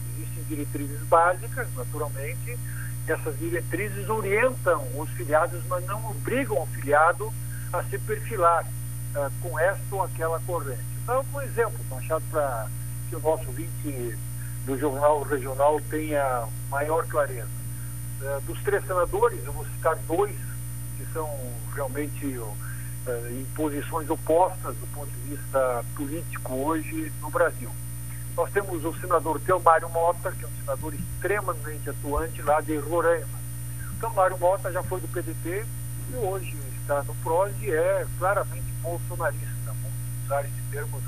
diretrizes 0.48 1.02
básicas, 1.04 1.68
naturalmente. 1.76 2.58
Essas 3.08 3.38
diretrizes 3.38 4.10
orientam 4.10 4.84
os 4.96 5.10
filiados, 5.12 5.62
mas 5.68 5.86
não 5.86 6.04
obrigam 6.10 6.62
o 6.62 6.68
filiado 6.68 7.32
a 7.72 7.84
se 7.84 8.00
perfilar 8.00 8.66
uh, 8.66 9.32
com 9.42 9.60
esta 9.60 9.84
ou 9.92 10.04
aquela 10.04 10.40
corrente. 10.40 10.82
Então, 11.04 11.24
um 11.34 11.42
exemplo, 11.42 11.78
Machado, 11.90 12.24
para 12.32 12.68
que 13.10 13.16
o 13.16 13.20
nosso 13.20 13.46
ouvinte 13.48 14.18
do 14.66 14.78
Jornal 14.80 15.22
Regional 15.22 15.80
tenha 15.90 16.48
maior 16.72 17.06
clareza. 17.06 17.48
É, 18.24 18.40
dos 18.48 18.60
três 18.64 18.84
senadores, 18.88 19.46
eu 19.46 19.54
vou 19.54 19.66
citar 19.66 19.96
dois 20.08 20.36
que 20.98 21.06
são 21.14 21.30
realmente 21.76 22.26
é, 22.26 22.40
em 23.30 23.46
posições 23.56 24.10
opostas 24.10 24.76
do 24.78 24.88
ponto 24.88 25.10
de 25.10 25.36
vista 25.36 25.86
político 25.96 26.54
hoje 26.54 27.12
no 27.22 27.30
Brasil. 27.30 27.70
Nós 28.36 28.52
temos 28.52 28.84
o 28.84 28.94
senador 29.00 29.40
Teomário 29.40 29.90
Mota, 29.90 30.32
que 30.32 30.44
é 30.44 30.48
um 30.48 30.60
senador 30.60 30.94
extremamente 30.94 31.90
atuante 31.90 32.42
lá 32.42 32.60
de 32.62 32.78
Roraima. 32.78 33.40
Teomário 34.00 34.38
Mota 34.38 34.72
já 34.72 34.84
foi 34.84 35.00
do 35.00 35.08
PDT 35.08 35.66
e 36.12 36.16
hoje 36.16 36.58
está 36.82 37.02
no 37.04 37.16
PROS 37.16 37.52
e 37.62 37.72
é 37.72 38.06
claramente 38.20 38.66
bolsonarista. 38.82 39.48
Vamos 39.66 39.92
usar 40.26 40.42
esse 40.42 40.62
termo 40.70 41.02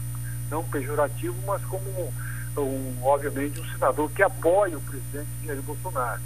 não 0.50 0.64
pejorativo, 0.64 1.36
mas 1.46 1.62
como, 1.66 2.14
um, 2.58 2.98
obviamente, 3.04 3.60
um 3.60 3.66
senador 3.72 4.10
que 4.12 4.24
apoia 4.24 4.78
o 4.78 4.82
presidente 4.82 5.28
Jair 5.46 5.62
Bolsonaro. 5.62 6.22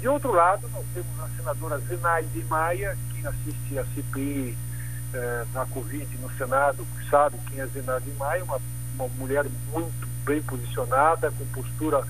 De 0.00 0.08
outro 0.08 0.32
lado, 0.32 0.68
nós 0.72 0.84
temos 0.94 1.20
a 1.20 1.28
senadora 1.36 1.78
Zenaide 1.80 2.44
Maia, 2.44 2.96
quem 3.12 3.26
assiste 3.26 3.78
a 3.78 3.84
CPI 3.84 4.56
eh, 5.14 5.44
na 5.54 5.64
Covid 5.66 6.18
no 6.18 6.30
Senado, 6.36 6.86
sabe 7.10 7.38
quem 7.48 7.60
é 7.60 7.66
Zenaide 7.66 8.10
Maia, 8.18 8.44
uma, 8.44 8.60
uma 8.94 9.08
mulher 9.16 9.46
muito 9.72 10.08
bem 10.24 10.42
posicionada, 10.42 11.30
com 11.30 11.44
postura 11.46 12.02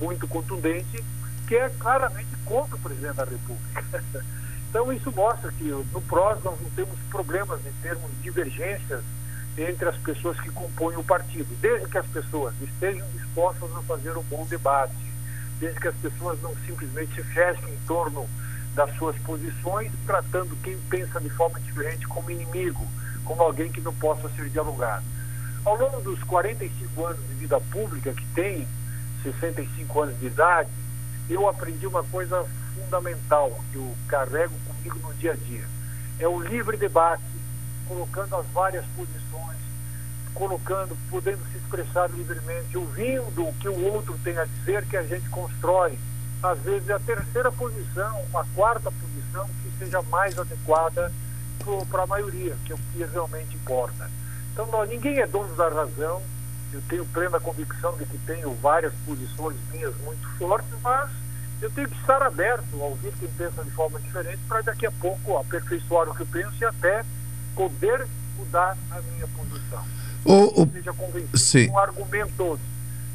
muito 0.00 0.26
contundente, 0.28 1.02
que 1.46 1.56
é 1.56 1.68
claramente 1.78 2.34
contra 2.44 2.76
o 2.76 2.78
presidente 2.78 3.16
da 3.16 3.24
República. 3.24 3.84
então 4.70 4.92
isso 4.92 5.12
mostra 5.12 5.50
que 5.52 5.64
no 5.64 6.00
PROS 6.02 6.42
nós 6.44 6.60
não 6.60 6.70
temos 6.70 6.98
problemas 7.10 7.60
em 7.66 7.72
termos 7.82 8.10
de 8.12 8.22
divergências 8.22 9.02
entre 9.56 9.88
as 9.88 9.96
pessoas 9.98 10.38
que 10.40 10.50
compõem 10.50 10.96
o 10.96 11.04
partido, 11.04 11.48
desde 11.60 11.88
que 11.88 11.98
as 11.98 12.06
pessoas 12.06 12.54
estejam 12.60 13.06
dispostas 13.10 13.70
a 13.76 13.82
fazer 13.82 14.16
um 14.16 14.22
bom 14.24 14.44
debate, 14.46 14.94
desde 15.60 15.80
que 15.80 15.88
as 15.88 15.96
pessoas 15.96 16.40
não 16.42 16.54
simplesmente 16.66 17.14
se 17.14 17.22
fechem 17.22 17.68
em 17.68 17.78
torno 17.86 18.28
das 18.74 18.94
suas 18.96 19.16
posições, 19.18 19.92
tratando 20.06 20.56
quem 20.62 20.76
pensa 20.90 21.20
de 21.20 21.30
forma 21.30 21.60
diferente 21.60 22.06
como 22.06 22.30
inimigo, 22.30 22.86
como 23.24 23.42
alguém 23.42 23.70
que 23.70 23.80
não 23.80 23.94
possa 23.94 24.28
ser 24.30 24.48
dialogado. 24.50 25.04
Ao 25.64 25.76
longo 25.76 26.00
dos 26.00 26.22
45 26.24 27.06
anos 27.06 27.28
de 27.28 27.34
vida 27.34 27.60
pública 27.60 28.12
que 28.12 28.26
tem, 28.34 28.66
65 29.22 30.02
anos 30.02 30.20
de 30.20 30.26
idade, 30.26 30.70
eu 31.30 31.48
aprendi 31.48 31.86
uma 31.86 32.02
coisa 32.04 32.44
fundamental 32.74 33.50
que 33.72 33.76
eu 33.76 33.94
carrego 34.06 34.54
comigo 34.66 34.98
no 34.98 35.14
dia 35.14 35.32
a 35.32 35.36
dia. 35.36 35.64
É 36.18 36.28
o 36.28 36.40
livre 36.40 36.76
debate, 36.76 37.22
colocando 37.88 38.36
as 38.36 38.46
várias 38.48 38.84
posições, 38.96 39.58
colocando, 40.34 40.96
podendo 41.08 41.40
se 41.50 41.56
expressar 41.56 42.10
livremente, 42.10 42.76
ouvindo 42.76 43.48
o 43.48 43.54
que 43.54 43.68
o 43.68 43.92
outro 43.92 44.18
tem 44.22 44.36
a 44.36 44.44
dizer, 44.44 44.84
que 44.86 44.96
a 44.96 45.02
gente 45.02 45.28
constrói. 45.30 45.98
Às 46.44 46.58
vezes 46.58 46.86
é 46.90 46.92
a 46.92 47.00
terceira 47.00 47.50
posição, 47.50 48.20
uma 48.30 48.44
quarta 48.54 48.92
posição 48.92 49.48
que 49.62 49.78
seja 49.78 50.02
mais 50.02 50.38
adequada 50.38 51.10
para 51.90 52.02
a 52.02 52.06
maioria, 52.06 52.54
que 52.66 52.72
é 52.72 52.74
o 52.74 52.78
que 52.78 53.02
realmente 53.02 53.56
importa. 53.56 54.10
Então, 54.52 54.66
não, 54.66 54.84
ninguém 54.84 55.20
é 55.20 55.26
dono 55.26 55.54
da 55.56 55.70
razão. 55.70 56.20
Eu 56.70 56.82
tenho 56.86 57.06
plena 57.06 57.40
convicção 57.40 57.96
de 57.96 58.04
que 58.04 58.18
tenho 58.18 58.52
várias 58.56 58.92
posições 59.06 59.56
minhas 59.72 59.96
muito 60.04 60.28
fortes, 60.36 60.68
mas 60.82 61.08
eu 61.62 61.70
tenho 61.70 61.88
que 61.88 61.98
estar 61.98 62.20
aberto 62.20 62.74
a 62.74 62.84
ouvir 62.84 63.14
quem 63.18 63.28
pensa 63.30 63.64
de 63.64 63.70
forma 63.70 63.98
diferente 63.98 64.40
para 64.46 64.60
daqui 64.60 64.84
a 64.84 64.92
pouco 64.92 65.38
aperfeiçoar 65.38 66.10
o 66.10 66.14
que 66.14 66.22
eu 66.22 66.26
penso 66.26 66.52
e 66.60 66.64
até 66.66 67.06
poder 67.54 68.06
mudar 68.36 68.76
a 68.90 69.00
minha 69.00 69.26
posição. 69.28 69.82
O, 70.26 70.62
o... 70.62 70.70
Seja 70.70 70.92
convencido 70.92 71.38
Sim. 71.38 71.68
com 71.68 71.78
argumentos. 71.78 72.60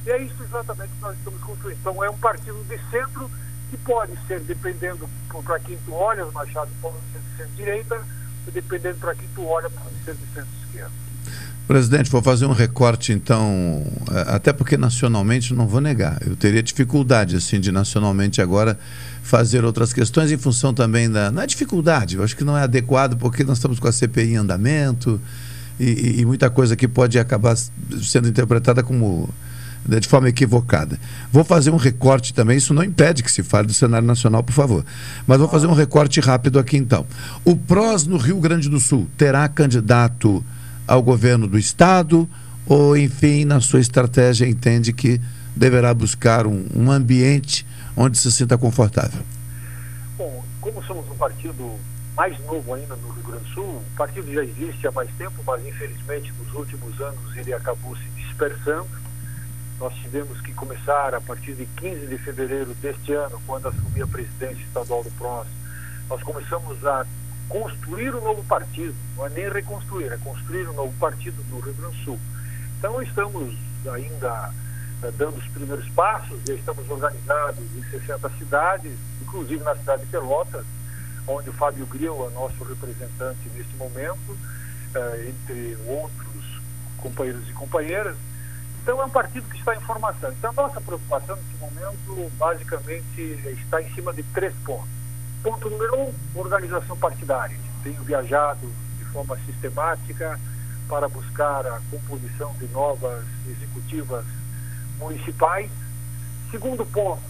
E 0.09 0.11
é 0.11 0.23
isso 0.23 0.43
exatamente 0.43 0.89
que 0.89 1.01
nós 1.03 1.15
estamos 1.15 1.39
construindo. 1.41 1.77
Então, 1.79 2.03
é 2.03 2.09
um 2.09 2.17
partido 2.17 2.57
de 2.67 2.79
centro 2.89 3.29
que 3.69 3.77
pode 3.77 4.13
ser, 4.27 4.39
dependendo 4.39 5.07
para 5.45 5.59
quem 5.59 5.77
tu 5.85 5.93
olha, 5.93 6.25
Machado, 6.31 6.71
pode 6.81 6.95
ser 7.13 7.19
de 7.19 7.37
centro-direita, 7.37 8.01
dependendo 8.51 8.97
para 8.97 9.13
quem 9.13 9.29
tu 9.35 9.45
olha, 9.45 9.69
pode 9.69 9.93
ser 10.03 10.15
de 10.15 10.25
centro-esquerda. 10.33 10.91
Presidente, 11.67 12.09
vou 12.09 12.23
fazer 12.23 12.47
um 12.47 12.53
recorte 12.53 13.13
então, 13.13 13.85
é, 14.11 14.35
até 14.35 14.51
porque 14.51 14.75
nacionalmente 14.75 15.53
não 15.53 15.67
vou 15.67 15.79
negar, 15.79 16.17
eu 16.25 16.35
teria 16.35 16.63
dificuldade 16.63 17.35
assim 17.35 17.59
de 17.59 17.71
nacionalmente 17.71 18.41
agora 18.41 18.79
fazer 19.21 19.63
outras 19.63 19.93
questões 19.93 20.31
em 20.31 20.37
função 20.39 20.73
também 20.73 21.07
da 21.07 21.29
não 21.29 21.43
é 21.43 21.45
dificuldade, 21.45 22.15
eu 22.15 22.23
acho 22.23 22.35
que 22.35 22.43
não 22.43 22.57
é 22.57 22.63
adequado 22.63 23.15
porque 23.17 23.43
nós 23.43 23.59
estamos 23.59 23.79
com 23.79 23.87
a 23.87 23.91
CPI 23.91 24.33
em 24.33 24.37
andamento 24.37 25.21
e, 25.79 26.21
e 26.21 26.25
muita 26.25 26.49
coisa 26.49 26.75
que 26.75 26.87
pode 26.87 27.19
acabar 27.19 27.55
sendo 28.01 28.27
interpretada 28.27 28.81
como 28.81 29.29
de 29.87 30.07
forma 30.07 30.29
equivocada. 30.29 30.99
Vou 31.31 31.43
fazer 31.43 31.71
um 31.71 31.77
recorte 31.77 32.33
também, 32.33 32.57
isso 32.57 32.73
não 32.73 32.83
impede 32.83 33.23
que 33.23 33.31
se 33.31 33.41
fale 33.41 33.67
do 33.67 33.73
cenário 33.73 34.07
nacional, 34.07 34.43
por 34.43 34.53
favor. 34.53 34.85
Mas 35.25 35.39
vou 35.39 35.47
fazer 35.47 35.67
um 35.67 35.73
recorte 35.73 36.19
rápido 36.19 36.59
aqui 36.59 36.77
então. 36.77 37.05
O 37.45 37.55
PROS 37.55 38.05
no 38.05 38.17
Rio 38.17 38.39
Grande 38.39 38.69
do 38.69 38.79
Sul 38.79 39.07
terá 39.17 39.47
candidato 39.47 40.43
ao 40.87 41.01
governo 41.01 41.47
do 41.47 41.57
Estado 41.57 42.27
ou, 42.65 42.95
enfim, 42.95 43.45
na 43.45 43.59
sua 43.59 43.79
estratégia 43.79 44.47
entende 44.47 44.93
que 44.93 45.19
deverá 45.55 45.93
buscar 45.93 46.45
um, 46.45 46.65
um 46.75 46.91
ambiente 46.91 47.65
onde 47.95 48.17
se 48.17 48.31
sinta 48.31 48.57
confortável? 48.57 49.21
Bom, 50.17 50.43
como 50.61 50.83
somos 50.83 51.09
um 51.09 51.15
partido 51.15 51.79
mais 52.15 52.37
novo 52.45 52.73
ainda 52.73 52.95
no 52.95 53.09
Rio 53.09 53.23
Grande 53.23 53.43
do 53.43 53.49
Sul, 53.53 53.63
o 53.63 53.83
partido 53.97 54.31
já 54.33 54.43
existe 54.43 54.87
há 54.87 54.91
mais 54.91 55.09
tempo, 55.17 55.41
mas 55.45 55.65
infelizmente 55.65 56.33
nos 56.37 56.53
últimos 56.53 56.99
anos 57.01 57.37
ele 57.37 57.53
acabou 57.53 57.95
se 57.97 58.03
dispersando. 58.21 58.87
Nós 59.79 59.93
tivemos 59.95 60.41
que 60.41 60.53
começar 60.53 61.15
a 61.15 61.21
partir 61.21 61.53
de 61.53 61.65
15 61.65 62.07
de 62.07 62.17
fevereiro 62.17 62.73
deste 62.75 63.13
ano, 63.13 63.41
quando 63.47 63.69
assumi 63.69 64.01
a 64.01 64.07
presidência 64.07 64.61
estadual 64.63 65.03
do 65.03 65.11
PROS, 65.11 65.47
nós 66.09 66.21
começamos 66.21 66.85
a 66.85 67.05
construir 67.47 68.13
um 68.13 68.21
novo 68.21 68.43
partido, 68.43 68.93
não 69.15 69.25
é 69.25 69.29
nem 69.29 69.49
reconstruir, 69.49 70.11
é 70.11 70.17
construir 70.17 70.67
um 70.67 70.73
novo 70.73 70.93
partido 70.99 71.43
no 71.49 71.59
Rio 71.59 71.73
Grande 71.73 71.97
do 71.97 72.03
Sul. 72.03 72.19
Então 72.77 73.01
estamos 73.01 73.55
ainda 73.89 74.53
eh, 75.01 75.11
dando 75.17 75.37
os 75.37 75.47
primeiros 75.47 75.87
passos, 75.89 76.39
já 76.45 76.53
estamos 76.53 76.89
organizados 76.89 77.63
em 77.75 77.83
60 77.89 78.29
cidades, 78.37 78.91
inclusive 79.21 79.63
na 79.63 79.75
cidade 79.75 80.03
de 80.03 80.11
Pelotas, 80.11 80.65
onde 81.25 81.49
o 81.49 81.53
Fábio 81.53 81.85
Gril 81.85 82.27
é 82.29 82.33
nosso 82.33 82.63
representante 82.65 83.49
neste 83.55 83.75
momento, 83.77 84.37
eh, 84.93 85.29
entre 85.29 85.77
outros 85.87 86.61
companheiros 86.97 87.49
e 87.49 87.53
companheiras. 87.53 88.15
Então 88.89 89.03
é 89.03 89.05
um 89.05 89.09
partido 89.11 89.47
que 89.47 89.59
está 89.59 89.75
em 89.75 89.79
formação. 89.81 90.31
Então 90.31 90.49
a 90.49 90.53
nossa 90.53 90.81
preocupação 90.81 91.35
nesse 91.35 91.55
momento 91.59 92.31
basicamente 92.39 93.21
está 93.61 93.79
em 93.83 93.93
cima 93.93 94.11
de 94.11 94.23
três 94.23 94.51
pontos. 94.65 94.89
Ponto 95.43 95.69
número 95.69 95.95
um, 95.95 96.13
organização 96.33 96.97
partidária. 96.97 97.55
Tenho 97.83 98.01
viajado 98.01 98.67
de 98.97 99.05
forma 99.05 99.37
sistemática 99.45 100.39
para 100.87 101.07
buscar 101.07 101.67
a 101.67 101.79
composição 101.91 102.51
de 102.53 102.67
novas 102.69 103.23
executivas 103.47 104.25
municipais. 104.97 105.69
Segundo 106.49 106.83
ponto, 106.83 107.21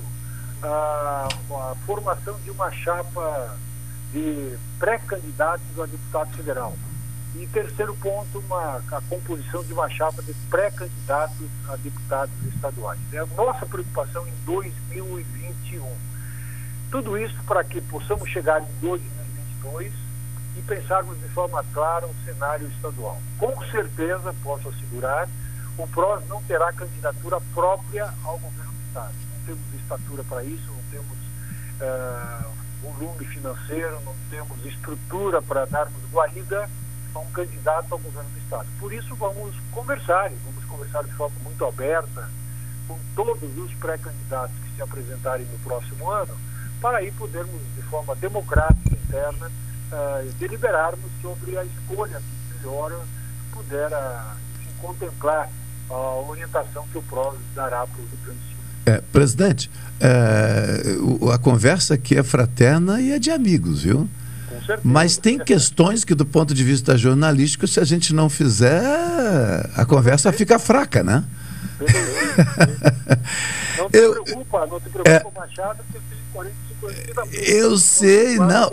a, 0.63 1.27
a 1.51 1.75
formação 1.85 2.39
de 2.39 2.51
uma 2.51 2.71
chapa 2.71 3.57
de 4.13 4.57
pré-candidatos 4.79 5.77
a 5.77 5.85
deputado 5.85 6.37
federal. 6.37 6.73
E 7.35 7.45
terceiro 7.47 7.95
ponto, 7.95 8.39
uma, 8.39 8.77
a 8.91 9.01
composição 9.07 9.63
de 9.63 9.73
uma 9.73 9.89
chapa 9.89 10.21
de 10.23 10.33
pré-candidatos 10.49 11.47
a 11.69 11.75
deputados 11.75 12.33
estaduais. 12.53 12.99
É 13.13 13.19
a 13.19 13.25
nossa 13.25 13.65
preocupação 13.65 14.27
em 14.27 14.33
2021 14.45 16.09
tudo 16.91 17.17
isso 17.17 17.35
para 17.43 17.63
que 17.63 17.79
possamos 17.81 18.27
chegar 18.29 18.61
em 18.61 18.79
2022 18.81 19.93
e 20.57 20.61
pensarmos 20.63 21.19
de 21.19 21.29
forma 21.29 21.63
clara 21.71 22.07
um 22.07 22.25
cenário 22.25 22.67
estadual. 22.67 23.21
Com 23.37 23.55
certeza, 23.67 24.33
posso 24.43 24.69
assegurar, 24.69 25.29
o 25.77 25.87
PROS 25.87 26.27
não 26.27 26.41
terá 26.43 26.73
candidatura 26.73 27.39
própria 27.53 28.11
ao 28.23 28.39
governo 28.39 28.71
do 28.71 28.87
Estado. 28.87 29.13
Não 29.13 29.45
temos 29.45 29.81
estatura 29.81 30.23
para 30.23 30.43
isso, 30.43 30.65
não 30.67 30.83
temos 30.91 31.17
uh, 31.79 32.49
volume 32.81 33.25
financeiro, 33.25 34.01
não 34.03 34.15
temos 34.29 34.65
estrutura 34.65 35.41
para 35.41 35.65
darmos 35.65 36.01
guarida 36.11 36.67
a 37.13 37.19
um 37.19 37.31
candidato 37.31 37.91
ao 37.91 37.99
governo 37.99 38.29
do 38.29 38.39
Estado. 38.39 38.67
Por 38.79 38.93
isso, 38.93 39.15
vamos 39.15 39.55
conversar, 39.71 40.31
vamos 40.45 40.65
conversar 40.65 41.03
de 41.03 41.13
forma 41.13 41.35
muito 41.43 41.65
aberta 41.65 42.29
com 42.87 42.97
todos 43.15 43.57
os 43.57 43.73
pré-candidatos 43.75 44.55
que 44.63 44.75
se 44.75 44.81
apresentarem 44.81 45.45
no 45.45 45.59
próximo 45.59 46.09
ano 46.09 46.35
para 46.81 46.99
aí 46.99 47.11
podermos, 47.11 47.61
de 47.75 47.81
forma 47.83 48.15
democrática 48.15 48.95
interna, 48.95 49.47
uh, 49.47 50.31
deliberarmos 50.39 51.11
sobre 51.21 51.57
a 51.57 51.63
escolha 51.65 52.21
que 52.21 52.57
melhor 52.57 53.05
puder 53.51 53.91
uh, 53.91 54.35
contemplar 54.81 55.49
a 55.89 56.19
orientação 56.21 56.87
que 56.91 56.97
o 56.97 57.01
PROS 57.03 57.37
dará 57.55 57.85
para 57.85 58.01
o 58.01 58.05
Rio 58.05 58.17
Grande 58.23 58.39
do 58.39 58.45
Sul. 58.45 58.59
É, 58.85 59.01
presidente, 59.11 59.69
é, 59.99 61.33
a 61.33 61.37
conversa 61.37 61.95
aqui 61.95 62.15
é 62.15 62.23
fraterna 62.23 63.01
e 63.01 63.11
é 63.11 63.19
de 63.19 63.31
amigos, 63.31 63.83
viu? 63.83 64.07
Certeza. 64.69 64.81
Mas 64.83 65.17
tem 65.17 65.39
questões 65.39 66.03
que, 66.03 66.13
do 66.13 66.25
ponto 66.25 66.53
de 66.53 66.63
vista 66.63 66.97
jornalístico, 66.97 67.67
se 67.67 67.79
a 67.79 67.83
gente 67.83 68.13
não 68.13 68.29
fizer, 68.29 69.69
a 69.75 69.85
conversa 69.85 70.31
fica 70.31 70.59
fraca, 70.59 71.03
né? 71.03 71.23
Não 73.77 73.89
te 73.89 73.97
eu, 73.97 74.23
preocupa, 74.23 74.67
não 74.67 74.79
te 74.79 74.89
preocupa, 74.89 75.09
é, 75.09 75.39
Machado, 75.39 75.79
porque 75.83 75.97
eu 75.97 76.01
tenho 76.09 76.21
45 76.33 76.87
anos 76.87 76.99
de 76.99 77.05
vida. 77.05 77.51
Eu 77.51 77.77
sei, 77.77 78.37
não. 78.37 78.69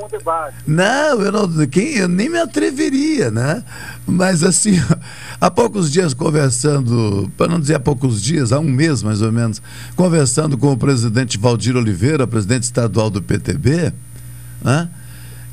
Não, 0.67 1.23
eu 1.23 1.33
não, 1.33 1.67
quem, 1.67 1.97
eu 1.97 2.09
nem 2.09 2.29
me 2.29 2.39
atreveria, 2.39 3.31
né? 3.31 3.63
Mas 4.07 4.43
assim, 4.43 4.81
há 5.41 5.51
poucos 5.51 5.93
dias 5.93 6.13
conversando, 6.13 7.31
para 7.37 7.47
não 7.47 7.61
dizer 7.61 7.77
há 7.77 7.81
poucos 7.81 8.21
dias, 8.21 8.53
há 8.53 8.59
um 8.59 8.65
mês 8.65 9.03
mais 9.03 9.23
ou 9.23 9.31
menos, 9.31 9.63
conversando 9.95 10.59
com 10.59 10.73
o 10.73 10.77
presidente 10.77 11.39
Valdir 11.39 11.77
Oliveira, 11.77 12.27
presidente 12.27 12.65
estadual 12.65 13.09
do 13.09 13.23
PTB, 13.23 13.93
né? 14.63 14.89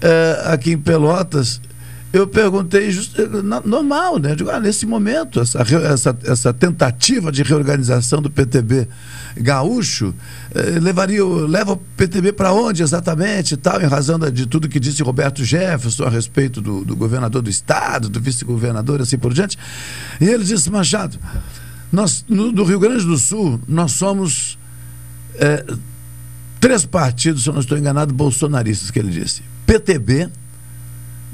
É, 0.06 0.44
aqui 0.48 0.72
em 0.72 0.78
Pelotas, 0.78 1.62
eu 2.12 2.28
perguntei, 2.28 2.92
just, 2.92 3.16
normal, 3.66 4.20
né? 4.20 4.36
Digo, 4.36 4.52
ah, 4.52 4.60
nesse 4.60 4.86
momento, 4.86 5.40
essa, 5.40 5.62
essa, 5.62 6.18
essa 6.26 6.54
tentativa 6.54 7.32
de 7.32 7.42
reorganização 7.42 8.22
do 8.22 8.30
PTB 8.30 8.88
gaúcho 9.36 10.14
eh, 10.54 10.80
levaria, 10.80 11.26
leva 11.26 11.72
o 11.72 11.78
PTB 11.78 12.34
para 12.34 12.54
onde 12.54 12.84
exatamente 12.84 13.58
tal, 13.58 13.82
em 13.82 13.88
razão 13.88 14.20
de 14.20 14.46
tudo 14.46 14.70
que 14.70 14.80
disse 14.80 15.02
Roberto 15.02 15.44
Jefferson 15.44 16.04
a 16.04 16.10
respeito 16.10 16.62
do, 16.62 16.86
do 16.86 16.96
governador 16.96 17.42
do 17.42 17.50
estado, 17.50 18.10
do 18.10 18.20
vice-governador, 18.20 19.02
assim 19.02 19.18
por 19.18 19.34
diante. 19.34 19.58
E 20.22 20.26
ele 20.26 20.44
disse, 20.44 20.70
Machado, 20.70 21.18
nós, 21.92 22.26
no, 22.28 22.52
do 22.52 22.64
Rio 22.64 22.80
Grande 22.80 23.06
do 23.06 23.18
Sul, 23.18 23.60
nós 23.68 23.94
somos 23.94 24.60
eh, 25.36 25.66
três 26.60 26.86
partidos, 26.86 27.42
se 27.42 27.50
eu 27.50 27.54
não 27.54 27.62
estou 27.62 27.76
enganado, 27.76 28.14
bolsonaristas, 28.14 28.92
que 28.92 29.00
ele 29.00 29.10
disse. 29.10 29.53
PTB, 29.74 30.30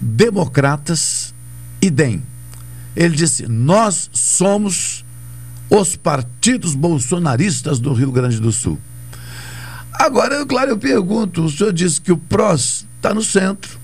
Democratas 0.01 1.33
e 1.81 1.89
DEM. 1.89 2.23
Ele 2.95 3.15
disse: 3.15 3.47
Nós 3.47 4.09
somos 4.13 5.03
os 5.69 5.95
partidos 5.95 6.73
bolsonaristas 6.73 7.79
do 7.79 7.93
Rio 7.93 8.11
Grande 8.11 8.39
do 8.39 8.51
Sul. 8.51 8.79
Agora, 9.93 10.45
claro, 10.45 10.71
eu 10.71 10.77
pergunto: 10.77 11.43
o 11.43 11.49
senhor 11.49 11.73
disse 11.73 11.99
que 11.99 12.13
o 12.13 12.17
PROS 12.17 12.85
está 12.95 13.13
no 13.13 13.21
centro 13.21 13.77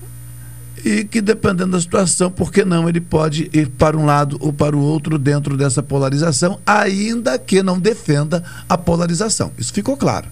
e 0.82 1.04
que, 1.04 1.20
dependendo 1.20 1.72
da 1.72 1.80
situação, 1.80 2.30
por 2.30 2.50
que 2.50 2.64
não 2.64 2.88
ele 2.88 3.00
pode 3.00 3.50
ir 3.52 3.68
para 3.68 3.96
um 3.96 4.06
lado 4.06 4.38
ou 4.40 4.52
para 4.52 4.74
o 4.74 4.80
outro 4.80 5.18
dentro 5.18 5.56
dessa 5.56 5.82
polarização, 5.82 6.58
ainda 6.64 7.38
que 7.38 7.62
não 7.62 7.78
defenda 7.78 8.42
a 8.66 8.78
polarização. 8.78 9.52
Isso 9.58 9.72
ficou 9.72 9.96
claro. 9.96 10.28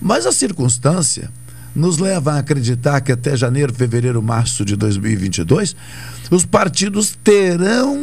Mas 0.00 0.26
a 0.26 0.32
circunstância 0.32 1.30
nos 1.74 1.98
leva 1.98 2.34
a 2.34 2.38
acreditar 2.38 3.00
que 3.00 3.12
até 3.12 3.36
janeiro, 3.36 3.72
fevereiro, 3.72 4.22
março 4.22 4.64
de 4.64 4.76
2022, 4.76 5.76
os 6.30 6.44
partidos 6.44 7.16
terão 7.22 7.96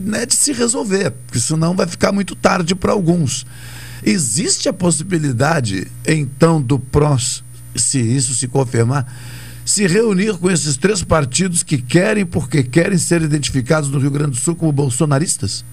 né, 0.00 0.26
de 0.26 0.34
se 0.34 0.52
resolver, 0.52 1.10
porque 1.10 1.38
senão 1.38 1.74
vai 1.74 1.86
ficar 1.86 2.12
muito 2.12 2.34
tarde 2.34 2.74
para 2.74 2.92
alguns. 2.92 3.46
Existe 4.02 4.68
a 4.68 4.72
possibilidade, 4.72 5.90
então, 6.06 6.60
do 6.60 6.78
PROS, 6.78 7.42
se 7.74 7.98
isso 7.98 8.34
se 8.34 8.46
confirmar, 8.46 9.06
se 9.64 9.86
reunir 9.86 10.36
com 10.36 10.50
esses 10.50 10.76
três 10.76 11.02
partidos 11.02 11.62
que 11.62 11.80
querem, 11.80 12.26
porque 12.26 12.62
querem 12.62 12.98
ser 12.98 13.22
identificados 13.22 13.88
no 13.88 13.98
Rio 13.98 14.10
Grande 14.10 14.32
do 14.32 14.36
Sul 14.36 14.54
como 14.54 14.70
bolsonaristas? 14.70 15.64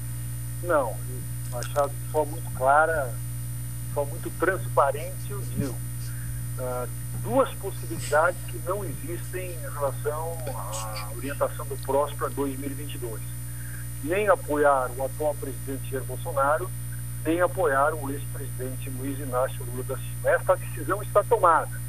Não, 0.63 0.93
Machado, 1.51 1.89
de 1.89 2.11
forma 2.11 2.31
muito 2.31 2.49
clara, 2.51 3.13
de 3.87 3.93
forma 3.93 4.11
muito 4.11 4.29
transparente, 4.39 5.29
eu 5.29 5.43
digo. 5.57 5.75
Uh, 6.57 6.87
duas 7.23 7.49
possibilidades 7.55 8.39
que 8.47 8.57
não 8.65 8.83
existem 8.83 9.51
em 9.51 9.73
relação 9.73 10.37
à 10.47 11.09
orientação 11.15 11.65
do 11.65 11.77
PROS 11.77 12.13
para 12.13 12.29
2022. 12.29 13.21
Nem 14.03 14.27
apoiar 14.29 14.89
o 14.97 15.05
atual 15.05 15.35
presidente 15.35 15.91
Jair 15.91 16.03
Bolsonaro, 16.03 16.69
nem 17.23 17.39
apoiar 17.41 17.93
o 17.93 18.09
ex-presidente 18.09 18.89
Luiz 18.89 19.19
Inácio 19.19 19.63
Lula 19.65 19.83
da 19.83 19.95
Silva. 19.95 20.29
Esta 20.29 20.55
decisão 20.55 21.01
está 21.03 21.23
tomada. 21.23 21.79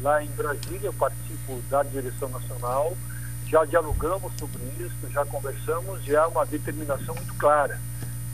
Lá 0.00 0.22
em 0.22 0.28
Brasília, 0.28 0.86
eu 0.88 0.92
participo 0.92 1.62
da 1.70 1.82
direção 1.82 2.28
nacional, 2.28 2.94
já 3.46 3.64
dialogamos 3.64 4.32
sobre 4.38 4.62
isso, 4.78 5.10
já 5.10 5.24
conversamos, 5.24 6.04
já 6.04 6.24
há 6.24 6.28
uma 6.28 6.44
determinação 6.44 7.14
muito 7.14 7.34
clara 7.34 7.78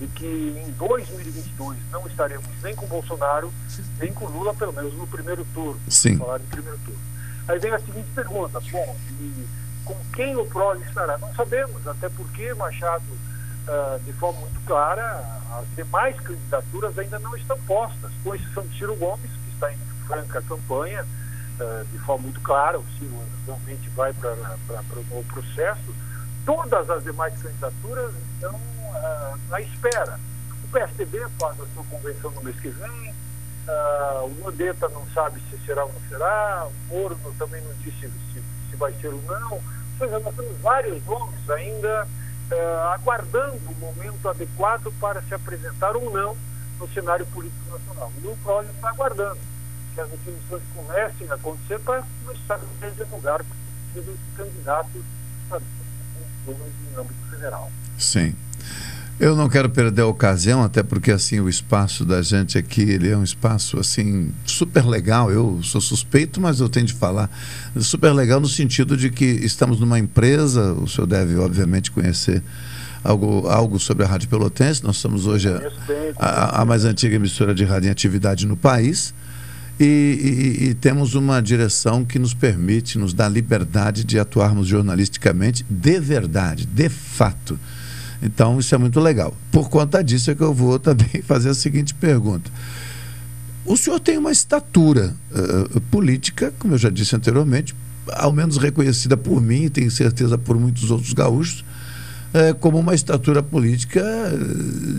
de 0.01 0.07
que 0.09 0.25
em 0.67 0.71
2022 0.73 1.79
não 1.93 2.07
estaremos 2.07 2.47
nem 2.63 2.75
com 2.75 2.87
Bolsonaro, 2.87 3.53
nem 3.99 4.11
com 4.13 4.25
Lula, 4.27 4.55
pelo 4.55 4.73
menos 4.73 4.95
no 4.95 5.07
primeiro 5.07 5.45
turno. 5.53 5.79
Sim. 5.89 6.17
Falar 6.17 6.39
de 6.39 6.47
primeiro 6.47 6.79
turno. 6.79 7.01
Aí 7.47 7.59
vem 7.59 7.73
a 7.73 7.79
seguinte 7.79 8.09
pergunta: 8.15 8.59
bom, 8.73 8.97
e 9.21 9.47
com 9.85 9.97
quem 10.15 10.35
o 10.37 10.47
PROS 10.47 10.81
estará? 10.87 11.19
Não 11.19 11.33
sabemos, 11.35 11.87
até 11.87 12.09
porque, 12.09 12.55
Machado, 12.55 13.05
uh, 13.69 14.01
de 14.05 14.13
forma 14.15 14.41
muito 14.41 14.61
clara, 14.65 15.23
as 15.59 15.77
demais 15.77 16.19
candidaturas 16.21 16.99
ainda 16.99 17.19
não 17.19 17.37
estão 17.37 17.59
postas, 17.67 18.11
com 18.25 18.35
exceção 18.35 18.67
de 18.67 18.79
Ciro 18.79 18.97
Gomes, 18.97 19.31
que 19.31 19.55
está 19.55 19.71
em 19.71 19.77
franca 20.07 20.41
campanha, 20.43 21.05
uh, 21.05 21.85
de 21.93 21.99
forma 21.99 22.23
muito 22.23 22.41
clara, 22.41 22.79
o 22.79 22.85
Ciro 22.99 23.23
realmente 23.45 23.89
vai 23.91 24.15
para 24.15 24.33
o 25.11 25.25
processo. 25.25 25.95
Todas 26.47 26.89
as 26.89 27.05
demais 27.05 27.35
candidaturas 27.43 28.15
estão 28.35 28.59
uh, 28.91 29.55
à 29.55 29.61
espera. 29.61 30.19
O 30.65 30.69
PSDB 30.69 31.27
faz 31.39 31.61
a 31.61 31.67
sua 31.75 31.85
convenção 31.91 32.31
no 32.31 32.43
mês 32.43 32.59
que 32.61 32.69
vem, 32.69 33.15
uh, 33.69 34.25
o 34.25 34.45
Mandetta 34.45 34.89
não 34.89 35.07
sabe 35.15 35.41
se 35.51 35.59
será 35.65 35.85
ou 35.85 35.93
não 35.93 36.01
será, 36.09 36.67
o 36.67 36.95
Moro 36.95 37.19
também 37.39 37.63
não 37.63 37.73
disse 37.75 38.09
se, 38.33 38.43
se 38.71 38.77
vai 38.77 38.93
ser 39.01 39.09
ou 39.09 39.23
não. 39.23 39.53
Ou 39.53 39.63
seja, 39.99 40.19
nós 40.21 40.35
temos 40.35 40.59
vários 40.61 41.05
nomes 41.05 41.51
ainda 41.51 42.07
uh, 42.51 42.81
aguardando 42.93 43.61
o 43.69 43.75
momento 43.75 44.29
adequado 44.29 44.93
para 45.01 45.23
se 45.23 45.35
apresentar 45.35 45.97
ou 45.97 46.11
não 46.11 46.37
no 46.79 46.89
cenário 46.89 47.27
político 47.27 47.71
nacional. 47.71 48.13
E 48.23 48.27
o 48.27 48.37
PROS 48.37 48.67
está 48.71 48.89
aguardando 48.89 49.39
que 49.95 50.01
as 50.01 50.09
definições 50.09 50.63
comecem 50.75 51.31
a 51.31 51.35
acontecer 51.35 51.79
para 51.81 52.03
começar 52.25 52.55
a 52.55 52.89
divulgar 52.91 53.41
os 53.43 54.37
candidatos 54.37 55.03
em 56.49 57.01
âmbito 57.01 57.31
federal. 57.31 57.71
Sim. 57.99 58.35
Eu 59.21 59.37
não 59.37 59.51
quero 59.51 59.69
perder 59.69 60.01
a 60.01 60.07
ocasião, 60.07 60.63
até 60.63 60.83
porque 60.83 61.11
assim 61.11 61.41
o 61.41 61.49
espaço 61.49 62.07
da 62.07 62.23
gente 62.23 62.57
aqui 62.57 62.81
ele 62.81 63.11
é 63.11 63.15
um 63.15 63.23
espaço 63.23 63.79
assim 63.79 64.33
super 64.47 64.87
legal. 64.87 65.31
Eu 65.31 65.61
sou 65.63 65.79
suspeito, 65.79 66.41
mas 66.41 66.59
eu 66.59 66.71
tenho 66.71 66.87
de 66.87 66.95
falar 66.95 67.31
super 67.79 68.13
legal 68.13 68.41
no 68.41 68.49
sentido 68.49 68.97
de 68.97 69.11
que 69.11 69.27
estamos 69.27 69.79
numa 69.79 69.99
empresa. 69.99 70.73
O 70.73 70.89
senhor 70.89 71.07
deve 71.07 71.37
obviamente 71.37 71.91
conhecer 71.91 72.43
algo, 73.05 73.47
algo 73.47 73.79
sobre 73.79 74.07
a 74.07 74.09
Rádio 74.09 74.27
Pelotense. 74.27 74.83
Nós 74.83 74.97
somos 74.97 75.27
hoje 75.27 75.51
a, 75.51 75.61
a, 76.19 76.63
a 76.63 76.65
mais 76.65 76.87
antiga 76.87 77.17
emissora 77.17 77.55
de 77.55 77.63
rádio 77.63 77.89
em 77.89 77.91
atividade 77.91 78.47
no 78.47 78.57
país. 78.57 79.13
E, 79.81 79.85
e, 79.85 80.65
e, 80.69 80.75
temos 80.75 81.15
uma 81.15 81.41
direção 81.41 82.05
que 82.05 82.19
nos 82.19 82.35
permite, 82.35 82.99
nos 82.99 83.15
dá 83.15 83.27
liberdade 83.27 84.05
de 84.05 84.19
atuarmos 84.19 84.67
jornalisticamente 84.67 85.65
de 85.71 85.99
verdade, 85.99 86.67
de 86.67 86.91
fato. 86.91 87.59
Então, 88.23 88.61
isso 88.61 88.75
é 88.75 88.79
muito 88.79 89.01
legal. 89.01 89.35
Por 89.51 89.71
conta 89.71 90.05
disso 90.05 90.31
é 90.31 90.35
que 90.35 90.43
eu 90.43 90.53
vou 90.53 90.77
também 90.79 91.23
fazer 91.23 91.49
a 91.49 91.55
seguinte 91.55 91.95
pergunta. 91.95 92.51
O 93.65 93.75
senhor 93.75 93.99
tem 94.01 94.19
uma 94.19 94.31
estatura 94.31 95.15
uh, 95.33 95.81
política, 95.83 96.53
como 96.59 96.75
eu 96.75 96.79
já 96.79 96.91
disse 96.91 97.17
anteriormente, 97.17 97.75
ao 98.13 98.35
menos 98.35 98.59
reconhecida 98.59 99.17
por 99.17 99.41
mim 99.41 99.65
e 99.65 99.71
tenho 99.71 99.91
certeza 99.91 100.37
por 100.37 100.59
muitos 100.59 100.91
outros 100.91 101.15
gaúchos, 101.15 101.65
uh, 102.35 102.55
como 102.57 102.79
uma 102.79 102.95
estatura 102.95 103.43
política 103.43 104.03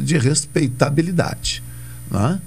de 0.03 0.17
respeitabilidade. 0.17 1.61
Né? 2.09 2.41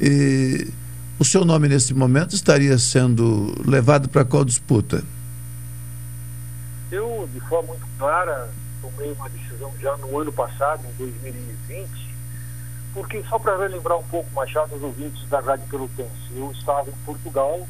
E 0.00 0.79
o 1.20 1.24
seu 1.24 1.44
nome 1.44 1.68
nesse 1.68 1.92
momento 1.92 2.34
estaria 2.34 2.78
sendo 2.78 3.54
levado 3.68 4.08
para 4.08 4.24
qual 4.24 4.42
disputa? 4.42 5.04
Eu, 6.90 7.28
de 7.30 7.38
forma 7.40 7.74
muito 7.74 7.86
clara, 7.98 8.48
tomei 8.80 9.12
uma 9.12 9.28
decisão 9.28 9.70
já 9.78 9.94
no 9.98 10.18
ano 10.18 10.32
passado, 10.32 10.82
em 10.82 10.96
2020, 10.96 11.90
porque 12.94 13.22
só 13.28 13.38
para 13.38 13.58
relembrar 13.58 13.98
um 13.98 14.02
pouco, 14.04 14.30
Machado, 14.32 14.74
os 14.74 14.82
ouvintes 14.82 15.28
da 15.28 15.40
Rádio 15.40 15.68
Pelotense, 15.68 16.10
eu 16.34 16.50
estava 16.52 16.88
em 16.88 17.04
Portugal, 17.04 17.68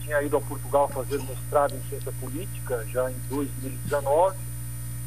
tinha 0.00 0.22
ido 0.22 0.38
a 0.38 0.40
Portugal 0.40 0.88
fazer 0.88 1.18
mestrado 1.18 1.74
em 1.74 1.88
ciência 1.90 2.12
política 2.18 2.82
já 2.90 3.10
em 3.10 3.14
2019, 3.28 4.38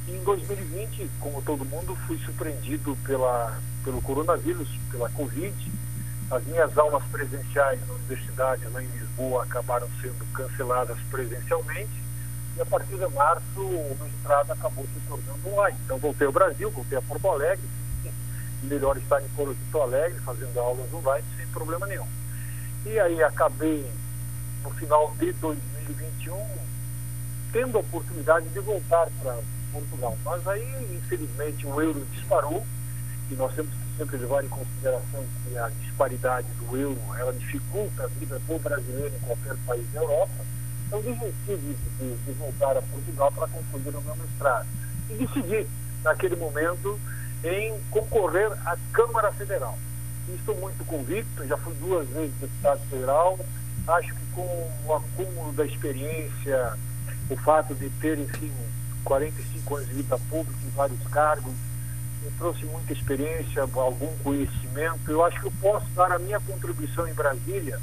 e 0.08 0.12
em 0.12 0.24
2020, 0.24 1.10
como 1.20 1.42
todo 1.42 1.66
mundo, 1.66 1.98
fui 2.06 2.20
surpreendido 2.20 2.96
pela, 3.04 3.58
pelo 3.84 4.00
coronavírus, 4.00 4.70
pela 4.92 5.10
Covid. 5.10 5.56
As 6.30 6.44
minhas 6.46 6.78
aulas 6.78 7.04
presenciais 7.06 7.80
na 7.88 7.94
universidade 7.94 8.68
lá 8.68 8.84
em 8.84 8.88
Lisboa 8.88 9.44
acabaram 9.44 9.88
sendo 10.02 10.26
canceladas 10.34 10.98
presencialmente 11.10 12.04
e 12.58 12.62
a 12.62 12.66
partir 12.66 12.98
de 12.98 13.08
março 13.14 13.62
o 13.62 13.98
mestrado 14.02 14.52
acabou 14.52 14.86
se 14.86 15.00
tornando 15.08 15.50
online. 15.50 15.78
Então 15.86 15.98
voltei 15.98 16.28
ao 16.28 16.34
Brasil, 16.34 16.70
voltei 16.70 16.98
a 16.98 17.02
Porto 17.02 17.30
Alegre, 17.30 17.66
melhor 18.64 18.98
estar 18.98 19.22
em 19.22 19.28
Porto 19.30 19.82
Alegre 19.82 20.20
fazendo 20.20 20.60
aulas 20.60 20.94
online 20.94 21.26
sem 21.38 21.48
problema 21.48 21.88
nenhum. 21.88 22.08
E 22.86 23.00
aí 23.00 23.24
acabei 23.24 23.90
no 24.64 24.70
final 24.72 25.14
de 25.18 25.32
2021 25.32 26.38
tendo 27.54 27.78
a 27.78 27.82
oportunidade 27.82 28.50
de 28.50 28.60
voltar 28.60 29.08
para 29.22 29.40
Portugal. 29.72 30.18
Mas 30.26 30.46
aí, 30.48 30.98
infelizmente, 30.98 31.66
o 31.66 31.82
euro 31.82 32.06
disparou 32.12 32.66
e 33.30 33.36
nós 33.36 33.54
temos 33.54 33.72
que 33.72 33.98
sempre 33.98 34.18
levar 34.18 34.44
em 34.44 34.48
consideração 34.48 35.26
que 35.44 35.58
a 35.58 35.70
disparidade 35.82 36.48
do 36.60 36.78
euro 36.78 37.00
ela 37.18 37.34
dificulta 37.34 38.04
a 38.04 38.08
vida 38.08 38.40
do 38.40 38.60
brasileiro 38.60 39.14
em 39.16 39.20
qualquer 39.20 39.56
país 39.66 39.86
da 39.92 40.02
Europa. 40.02 40.46
Então, 40.88 41.02
desisti 41.02 41.58
de, 41.58 41.74
de, 41.76 42.16
de 42.16 42.32
voltar 42.34 42.78
a 42.78 42.82
Portugal 42.82 43.32
para 43.34 43.48
concluir 43.48 43.96
o 43.96 44.02
meu 44.02 44.16
mestrado. 44.16 44.68
E 45.10 45.14
decidi, 45.16 45.68
naquele 46.04 46.36
momento, 46.38 47.00
em 47.44 47.78
concorrer 47.92 48.52
à 48.66 48.78
Câmara 48.94 49.32
Federal. 49.34 49.78
E 50.30 50.36
estou 50.36 50.56
muito 50.56 50.86
convicto, 50.86 51.46
já 51.46 51.58
fui 51.58 51.74
duas 51.76 52.08
vezes 52.10 52.34
deputado 52.40 52.80
federal, 52.90 53.40
acho 53.88 54.14
que 54.14 54.26
com 54.34 54.72
o 54.86 54.96
acúmulo 54.96 55.54
da 55.54 55.66
experiência, 55.66 56.74
o 57.30 57.36
fato 57.38 57.76
de 57.76 57.90
ter, 58.02 58.18
enfim, 58.18 58.52
45 59.04 59.76
anos 59.76 59.88
de 59.90 59.96
vida 59.96 60.18
pública 60.30 60.60
em 60.66 60.70
vários 60.70 61.02
cargos, 61.08 61.54
me 62.24 62.32
trouxe 62.38 62.66
muita 62.66 62.94
experiência, 62.94 63.62
algum 63.62 64.16
conhecimento. 64.24 65.10
Eu 65.10 65.24
acho 65.26 65.40
que 65.40 65.48
eu 65.48 65.54
posso 65.62 65.86
dar 65.96 66.12
a 66.12 66.20
minha 66.20 66.40
contribuição 66.40 67.08
em 67.08 67.14
Brasília, 67.14 67.80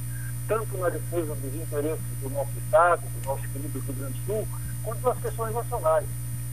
tanto 0.49 0.77
na 0.79 0.89
defesa 0.89 1.35
dos 1.35 1.55
interesses 1.55 2.05
do 2.23 2.31
nosso 2.31 2.53
Estado, 2.65 3.03
do 3.03 3.29
nosso 3.29 3.43
querido 3.49 3.79
Rio 3.79 3.95
Grande 3.95 4.21
do 4.21 4.27
Sul, 4.27 4.49
quanto 4.83 5.03
nas 5.03 5.19
questões 5.19 5.55
nacionais. 5.55 6.07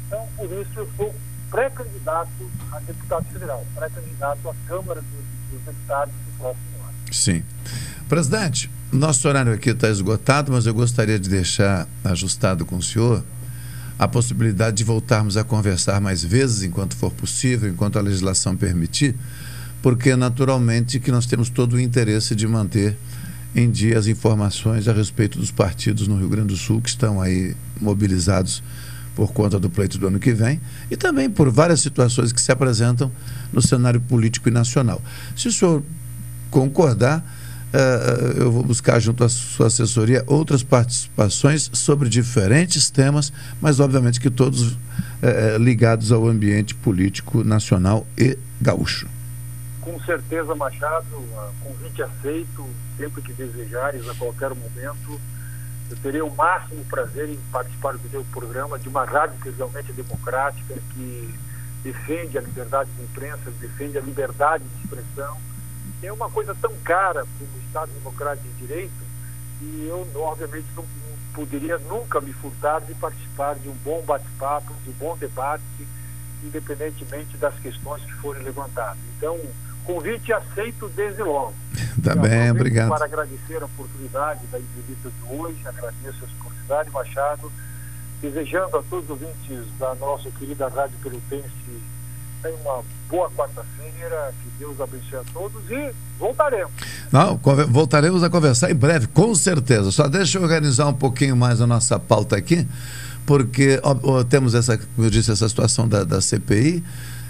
Então, 0.07 0.27
por 0.37 0.45
isso, 0.51 0.71
eu 0.75 0.89
sou 0.97 1.15
pré-candidato 1.49 2.51
a 2.71 2.79
deputado 2.79 3.25
federal, 3.25 3.65
pré-candidato 3.75 4.49
à 4.49 4.55
Câmara 4.67 5.01
dos, 5.01 5.51
dos 5.51 5.61
Deputados 5.65 6.13
do 6.13 6.37
próximo 6.37 6.87
ano. 6.87 7.13
Sim. 7.13 7.43
Presidente, 8.07 8.69
nosso 8.91 9.27
horário 9.27 9.53
aqui 9.53 9.69
está 9.69 9.89
esgotado, 9.89 10.51
mas 10.51 10.65
eu 10.65 10.73
gostaria 10.73 11.19
de 11.19 11.29
deixar 11.29 11.87
ajustado 12.03 12.65
com 12.65 12.77
o 12.77 12.83
senhor 12.83 13.23
a 14.01 14.07
possibilidade 14.07 14.77
de 14.77 14.83
voltarmos 14.83 15.37
a 15.37 15.43
conversar 15.43 16.01
mais 16.01 16.23
vezes, 16.23 16.63
enquanto 16.63 16.95
for 16.95 17.11
possível, 17.11 17.69
enquanto 17.69 17.99
a 17.99 18.01
legislação 18.01 18.57
permitir, 18.57 19.13
porque 19.79 20.15
naturalmente 20.15 20.99
que 20.99 21.11
nós 21.11 21.27
temos 21.27 21.51
todo 21.51 21.73
o 21.73 21.79
interesse 21.79 22.33
de 22.33 22.47
manter 22.47 22.97
em 23.55 23.69
dia 23.69 23.99
as 23.99 24.07
informações 24.07 24.87
a 24.87 24.91
respeito 24.91 25.37
dos 25.37 25.51
partidos 25.51 26.07
no 26.07 26.17
Rio 26.17 26.29
Grande 26.29 26.47
do 26.47 26.57
Sul 26.57 26.81
que 26.81 26.89
estão 26.89 27.21
aí 27.21 27.55
mobilizados 27.79 28.63
por 29.15 29.33
conta 29.33 29.59
do 29.59 29.69
pleito 29.69 29.99
do 29.99 30.07
ano 30.07 30.19
que 30.19 30.33
vem 30.33 30.59
e 30.89 30.97
também 30.97 31.29
por 31.29 31.51
várias 31.51 31.79
situações 31.79 32.31
que 32.31 32.41
se 32.41 32.51
apresentam 32.51 33.11
no 33.53 33.61
cenário 33.61 34.01
político 34.01 34.49
e 34.49 34.51
nacional. 34.51 34.99
Se 35.37 35.47
o 35.47 35.51
senhor 35.51 35.83
concordar, 36.49 37.23
Uh, 37.73 38.37
eu 38.37 38.51
vou 38.51 38.63
buscar 38.63 38.99
junto 38.99 39.23
à 39.23 39.29
sua 39.29 39.67
assessoria 39.67 40.25
outras 40.27 40.61
participações 40.61 41.69
sobre 41.71 42.09
diferentes 42.09 42.89
temas, 42.89 43.31
mas 43.61 43.79
obviamente 43.79 44.19
que 44.19 44.29
todos 44.29 44.73
uh, 44.73 44.77
ligados 45.57 46.11
ao 46.11 46.27
ambiente 46.27 46.75
político 46.75 47.45
nacional 47.45 48.05
e 48.17 48.37
gaúcho. 48.59 49.07
Com 49.79 49.97
certeza, 50.01 50.53
Machado, 50.53 51.05
convite 51.63 52.03
aceito, 52.03 52.67
sempre 52.97 53.21
que 53.21 53.31
desejares, 53.33 54.07
a 54.09 54.15
qualquer 54.15 54.49
momento. 54.49 55.19
Eu 55.89 55.97
terei 56.03 56.21
o 56.21 56.29
máximo 56.29 56.83
prazer 56.85 57.29
em 57.29 57.39
participar 57.51 57.93
do 57.93 58.09
seu 58.09 58.23
programa 58.31 58.77
de 58.77 58.89
uma 58.89 59.05
rádio 59.05 59.37
que 59.41 59.49
realmente 59.49 59.91
é 59.91 59.93
democrática, 59.93 60.75
que 60.93 61.33
defende 61.83 62.37
a 62.37 62.41
liberdade 62.41 62.89
de 62.97 63.03
imprensa, 63.03 63.51
defende 63.59 63.97
a 63.97 64.01
liberdade 64.01 64.63
de 64.63 64.83
expressão 64.83 65.37
é 66.07 66.11
uma 66.11 66.29
coisa 66.29 66.55
tão 66.55 66.73
cara 66.83 67.25
para 67.25 67.45
o 67.45 67.65
Estado 67.65 67.91
Democrático 67.93 68.47
de 68.47 68.67
Direito 68.67 69.11
e 69.61 69.87
eu, 69.87 70.07
obviamente, 70.15 70.67
não 70.75 70.83
poderia 71.33 71.77
nunca 71.77 72.19
me 72.19 72.33
furtar 72.33 72.81
de 72.81 72.93
participar 72.95 73.55
de 73.55 73.69
um 73.69 73.75
bom 73.83 74.01
bate-papo, 74.01 74.73
de 74.83 74.89
um 74.89 74.93
bom 74.93 75.15
debate, 75.17 75.63
independentemente 76.43 77.37
das 77.37 77.53
questões 77.59 78.03
que 78.03 78.13
forem 78.13 78.43
levantadas. 78.43 78.97
Então, 79.17 79.39
convite 79.83 80.33
aceito 80.33 80.89
desde 80.89 81.21
logo. 81.21 81.53
Tá 82.03 82.15
bem, 82.15 82.51
obrigado. 82.51 82.89
Para 82.89 83.05
agradecer 83.05 83.61
a 83.61 83.65
oportunidade 83.65 84.45
da 84.47 84.59
entrevista 84.59 85.09
de 85.09 85.35
hoje, 85.35 85.59
agradeço 85.65 86.23
a 86.23 86.41
oportunidade, 86.41 86.89
Machado, 86.89 87.51
desejando 88.21 88.77
a 88.77 88.83
todos 88.83 89.05
os 89.05 89.09
ouvintes 89.11 89.77
da 89.77 89.93
nossa 89.95 90.29
querida 90.31 90.67
Rádio 90.67 90.97
Pelotense 91.03 91.81
uma 92.49 92.83
boa 93.09 93.29
quarta-feira, 93.31 94.33
que 94.41 94.49
Deus 94.57 94.79
abençoe 94.79 95.19
a 95.19 95.23
todos 95.33 95.61
e 95.69 95.91
voltaremos. 96.17 96.71
Não, 97.11 97.39
voltaremos 97.69 98.23
a 98.23 98.29
conversar 98.29 98.71
em 98.71 98.75
breve, 98.75 99.07
com 99.07 99.35
certeza. 99.35 99.91
Só 99.91 100.07
deixa 100.07 100.37
eu 100.37 100.43
organizar 100.43 100.87
um 100.87 100.93
pouquinho 100.93 101.35
mais 101.35 101.61
a 101.61 101.67
nossa 101.67 101.99
pauta 101.99 102.37
aqui, 102.37 102.67
porque 103.25 103.79
ó, 103.83 103.95
ó, 104.03 104.23
temos 104.23 104.55
essa, 104.55 104.77
como 104.77 105.07
eu 105.07 105.11
disse, 105.11 105.31
essa 105.31 105.47
situação 105.47 105.87
da, 105.87 106.03
da 106.03 106.21
CPI 106.21 106.83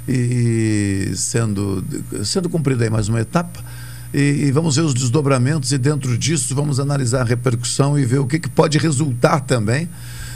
e 0.08 1.12
sendo, 1.16 1.84
sendo 2.24 2.50
cumprida 2.50 2.84
aí 2.84 2.90
mais 2.90 3.10
uma 3.10 3.20
etapa. 3.20 3.60
E, 4.14 4.46
e, 4.46 4.52
vamos 4.52 4.76
ver 4.76 4.82
os 4.82 4.94
desdobramentos 4.94 5.72
e 5.72 5.78
dentro 5.78 6.18
disso 6.18 6.54
vamos 6.54 6.82
analisar 6.82 7.22
a 7.22 7.24
repercussão 7.24 7.98
e 7.98 8.06
ver 8.06 8.20
o 8.20 8.28
que, 8.28 8.40
que 8.40 8.50
pode 8.50 8.78
resultar 8.78 9.40
também 9.40 9.88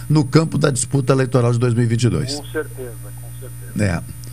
no 0.10 0.24
campo 0.24 0.58
da 0.58 0.70
disputa 0.70 1.12
eleitoral 1.12 1.52
de 1.52 1.60
2022. 1.60 2.36
Com 2.36 2.46
certeza, 2.46 2.94
com 3.22 3.40
certeza. 3.40 3.84
É. 3.84 4.25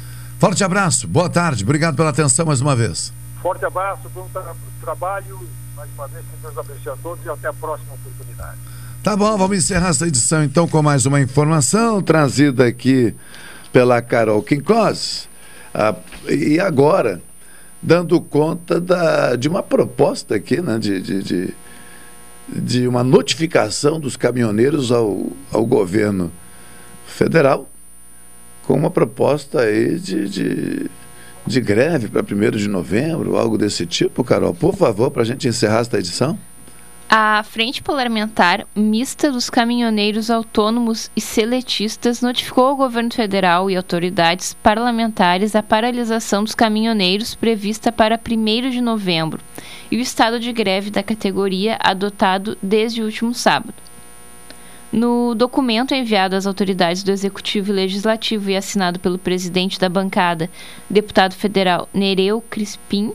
Forte 0.42 0.64
abraço, 0.64 1.06
boa 1.06 1.30
tarde, 1.30 1.62
obrigado 1.62 1.94
pela 1.94 2.10
atenção 2.10 2.44
mais 2.44 2.60
uma 2.60 2.74
vez. 2.74 3.12
Forte 3.40 3.64
abraço, 3.64 4.08
bom 4.12 4.28
tra 4.32 4.52
trabalho, 4.80 5.38
mais 5.76 5.88
uma 5.94 6.08
vez, 6.08 6.24
que 6.24 6.36
Deus 6.42 6.58
abençoe 6.58 6.92
a 6.92 6.96
todos 6.96 7.24
e 7.24 7.28
até 7.28 7.46
a 7.46 7.52
próxima 7.52 7.94
oportunidade. 7.94 8.58
Tá 9.04 9.16
bom, 9.16 9.38
vamos 9.38 9.56
encerrar 9.56 9.90
essa 9.90 10.04
edição 10.04 10.42
então 10.42 10.66
com 10.66 10.82
mais 10.82 11.06
uma 11.06 11.20
informação 11.20 12.02
trazida 12.02 12.66
aqui 12.66 13.14
pela 13.72 14.02
Carol 14.02 14.42
Quincós. 14.42 15.28
Ah, 15.72 15.94
e 16.28 16.58
agora, 16.58 17.22
dando 17.80 18.20
conta 18.20 18.80
da, 18.80 19.36
de 19.36 19.48
uma 19.48 19.62
proposta 19.62 20.34
aqui, 20.34 20.60
né, 20.60 20.76
de, 20.76 21.00
de, 21.00 21.22
de, 21.22 21.54
de 22.48 22.88
uma 22.88 23.04
notificação 23.04 24.00
dos 24.00 24.16
caminhoneiros 24.16 24.90
ao, 24.90 25.24
ao 25.52 25.64
governo 25.64 26.32
federal 27.06 27.68
com 28.62 28.74
uma 28.74 28.90
proposta 28.90 29.60
aí 29.60 29.98
de, 29.98 30.28
de, 30.28 30.90
de 31.46 31.60
greve 31.60 32.08
para 32.08 32.22
1 32.22 32.50
de 32.56 32.68
novembro, 32.68 33.36
algo 33.36 33.58
desse 33.58 33.86
tipo, 33.86 34.24
Carol. 34.24 34.54
Por 34.54 34.74
favor, 34.74 35.10
para 35.10 35.22
a 35.22 35.26
gente 35.26 35.48
encerrar 35.48 35.80
esta 35.80 35.98
edição. 35.98 36.38
A 37.14 37.42
Frente 37.42 37.82
Parlamentar 37.82 38.66
Mista 38.74 39.30
dos 39.30 39.50
Caminhoneiros 39.50 40.30
Autônomos 40.30 41.10
e 41.14 41.20
Seletistas 41.20 42.22
notificou 42.22 42.68
ao 42.68 42.76
governo 42.76 43.12
federal 43.12 43.70
e 43.70 43.76
autoridades 43.76 44.54
parlamentares 44.54 45.54
a 45.54 45.62
paralisação 45.62 46.42
dos 46.42 46.54
caminhoneiros 46.54 47.34
prevista 47.34 47.92
para 47.92 48.18
1 48.18 48.70
de 48.70 48.80
novembro 48.80 49.42
e 49.90 49.98
o 49.98 50.00
estado 50.00 50.40
de 50.40 50.50
greve 50.54 50.88
da 50.88 51.02
categoria 51.02 51.76
adotado 51.80 52.56
desde 52.62 53.02
o 53.02 53.04
último 53.04 53.34
sábado. 53.34 53.74
No 54.92 55.34
documento 55.34 55.94
enviado 55.94 56.36
às 56.36 56.46
autoridades 56.46 57.02
do 57.02 57.10
Executivo 57.10 57.70
e 57.70 57.72
Legislativo 57.72 58.50
e 58.50 58.56
assinado 58.56 59.00
pelo 59.00 59.18
presidente 59.18 59.80
da 59.80 59.88
bancada, 59.88 60.50
deputado 60.88 61.32
federal 61.32 61.88
Nereu 61.94 62.44
Crispim, 62.50 63.14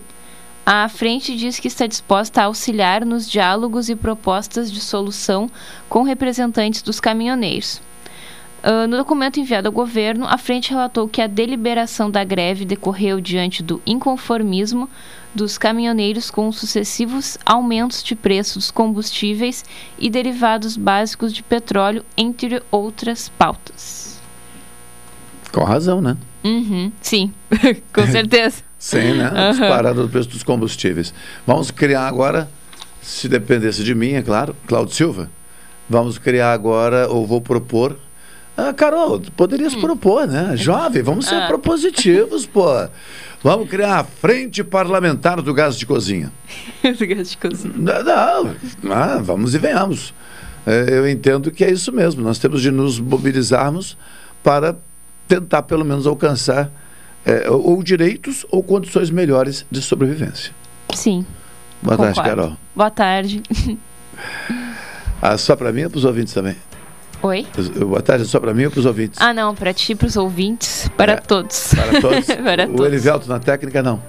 a 0.66 0.90
frente 0.90 1.38
diz 1.38 1.60
que 1.60 1.68
está 1.68 1.86
disposta 1.86 2.42
a 2.42 2.46
auxiliar 2.46 3.06
nos 3.06 3.30
diálogos 3.30 3.90
e 3.90 3.96
propostas 3.96 4.72
de 4.72 4.82
solução 4.82 5.52
com 5.88 6.02
representantes 6.02 6.82
dos 6.82 7.00
caminhoneiros. 7.00 7.80
Uh, 8.68 8.86
no 8.86 8.98
documento 8.98 9.40
enviado 9.40 9.70
ao 9.70 9.72
governo, 9.72 10.26
a 10.28 10.38
frente 10.38 10.72
relatou 10.72 11.08
que 11.08 11.22
a 11.22 11.28
deliberação 11.28 12.12
da 12.12 12.22
greve 12.26 12.66
decorreu 12.66 13.22
diante 13.22 13.64
do 13.64 13.82
inconformismo 13.88 14.90
dos 15.34 15.58
caminhoneiros 15.58 16.30
com 16.30 16.52
sucessivos 16.52 17.38
aumentos 17.46 18.04
de 18.04 18.14
preço 18.14 18.60
dos 18.60 18.70
combustíveis 18.70 19.64
e 19.98 20.10
derivados 20.10 20.76
básicos 20.76 21.32
de 21.32 21.42
petróleo, 21.42 22.04
entre 22.18 22.62
outras 22.70 23.30
pautas. 23.30 24.20
Com 25.54 25.64
razão, 25.64 26.02
né? 26.02 26.18
Uhum, 26.44 26.92
sim, 27.00 27.32
com 27.94 28.06
certeza. 28.08 28.64
sim, 28.78 29.14
né? 29.14 29.30
Uhum. 29.30 29.52
Disparada 29.52 30.02
do 30.02 30.10
preço 30.10 30.28
dos 30.28 30.44
combustíveis. 30.44 31.14
Vamos 31.46 31.72
criar 31.72 32.06
agora, 32.06 32.50
se 33.02 33.30
dependesse 33.30 33.82
de 33.82 33.96
mim, 33.96 34.12
é 34.12 34.22
claro, 34.22 34.54
Cláudio 34.68 34.94
Silva, 34.94 35.32
vamos 35.90 36.18
criar 36.18 36.52
agora, 36.52 37.08
ou 37.08 37.26
vou 37.26 37.40
propor 37.40 37.98
ah, 38.58 38.74
Carol, 38.74 39.22
poderias 39.36 39.76
hum. 39.76 39.82
propor, 39.82 40.28
né? 40.28 40.58
Jovem, 40.58 41.04
vamos 41.04 41.28
ser 41.28 41.36
ah. 41.36 41.48
propositivos, 41.48 42.48
pô. 42.48 42.66
Vamos 43.44 43.70
criar 43.70 44.00
a 44.00 44.04
frente 44.04 44.64
parlamentar 44.64 45.42
do 45.44 45.54
gás 45.54 45.78
de 45.78 45.86
cozinha. 45.86 46.32
do 46.82 47.08
gás 47.08 47.30
de 47.30 47.38
cozinha. 47.38 47.74
Não, 47.76 48.56
não 48.82 48.94
ah, 48.94 49.20
vamos 49.22 49.54
e 49.54 49.60
venhamos. 49.60 50.12
É, 50.66 50.88
eu 50.90 51.08
entendo 51.08 51.52
que 51.52 51.64
é 51.64 51.72
isso 51.72 51.92
mesmo. 51.92 52.24
Nós 52.24 52.40
temos 52.40 52.62
de 52.62 52.72
nos 52.72 53.00
mobilizarmos 53.00 53.96
para 54.44 54.76
tentar, 55.28 55.62
pelo 55.62 55.86
menos, 55.86 56.08
alcançar 56.08 56.72
é, 57.24 57.50
ou 57.50 57.84
direitos 57.84 58.44
ou 58.50 58.64
condições 58.64 59.12
melhores 59.12 59.68
de 59.70 59.82
sobrevivência. 59.84 60.52
Sim. 60.96 61.26
Boa 61.82 61.96
Concordo. 61.96 62.16
tarde, 62.16 62.30
Carol. 62.30 62.58
Boa 62.76 62.90
tarde. 62.90 63.44
Ah, 65.22 65.36
só 65.38 65.56
para 65.56 65.72
mim 65.72 65.84
ou 65.84 65.90
para 65.90 65.98
os 65.98 66.06
ouvintes 66.06 66.34
também? 66.34 66.56
Oi? 67.22 67.48
Boa 67.80 68.02
tarde 68.02 68.26
só 68.26 68.40
para 68.40 68.54
mim 68.54 68.66
ou 68.66 68.72
para 68.72 68.80
os 68.80 68.86
ouvintes? 68.86 69.20
Ah, 69.22 69.34
não, 69.34 69.56
para 69.56 69.74
ti, 69.74 69.96
para 69.96 70.08
os 70.08 70.16
ouvintes, 70.16 70.90
para 70.96 71.14
É, 71.14 71.16
todos. 71.18 71.74
Para 71.74 72.02
todos? 72.02 72.26
para 72.44 72.64
o 72.66 72.68
todos. 72.76 72.86
Elivelto 72.88 73.28
na 73.30 73.40
técnica, 73.40 73.82
não. 73.82 74.02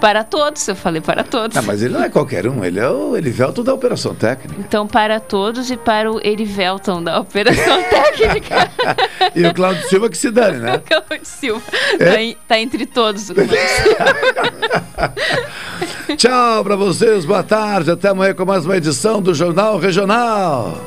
Para 0.00 0.24
todos, 0.24 0.66
eu 0.66 0.74
falei 0.74 1.02
para 1.02 1.22
todos. 1.22 1.54
Não, 1.54 1.62
mas 1.62 1.82
ele 1.82 1.92
não 1.92 2.02
é 2.02 2.08
qualquer 2.08 2.46
um, 2.46 2.64
ele 2.64 2.80
é 2.80 2.88
o 2.88 3.14
Elivelto 3.14 3.62
da 3.62 3.74
Operação 3.74 4.14
Técnica. 4.14 4.58
Então, 4.58 4.86
para 4.86 5.20
todos 5.20 5.70
e 5.70 5.76
para 5.76 6.10
o 6.10 6.18
Erivelton 6.26 7.02
da 7.02 7.20
Operação 7.20 7.82
Técnica. 7.84 8.70
E 9.36 9.44
o 9.46 9.52
Cláudio 9.54 9.86
Silva 9.88 10.08
que 10.08 10.16
se 10.16 10.30
dane, 10.30 10.58
né? 10.58 10.78
Cláudio 10.78 11.20
Silva. 11.24 11.62
É? 11.98 12.32
Tá, 12.32 12.40
tá 12.48 12.58
entre 12.58 12.86
todos 12.86 13.28
o 13.28 13.34
Cláudio 13.34 13.56
Tchau 16.16 16.64
para 16.64 16.76
vocês, 16.76 17.24
boa 17.26 17.42
tarde, 17.42 17.90
até 17.90 18.08
amanhã 18.08 18.32
com 18.34 18.44
mais 18.46 18.64
uma 18.64 18.76
edição 18.78 19.20
do 19.20 19.34
Jornal 19.34 19.78
Regional. 19.78 20.80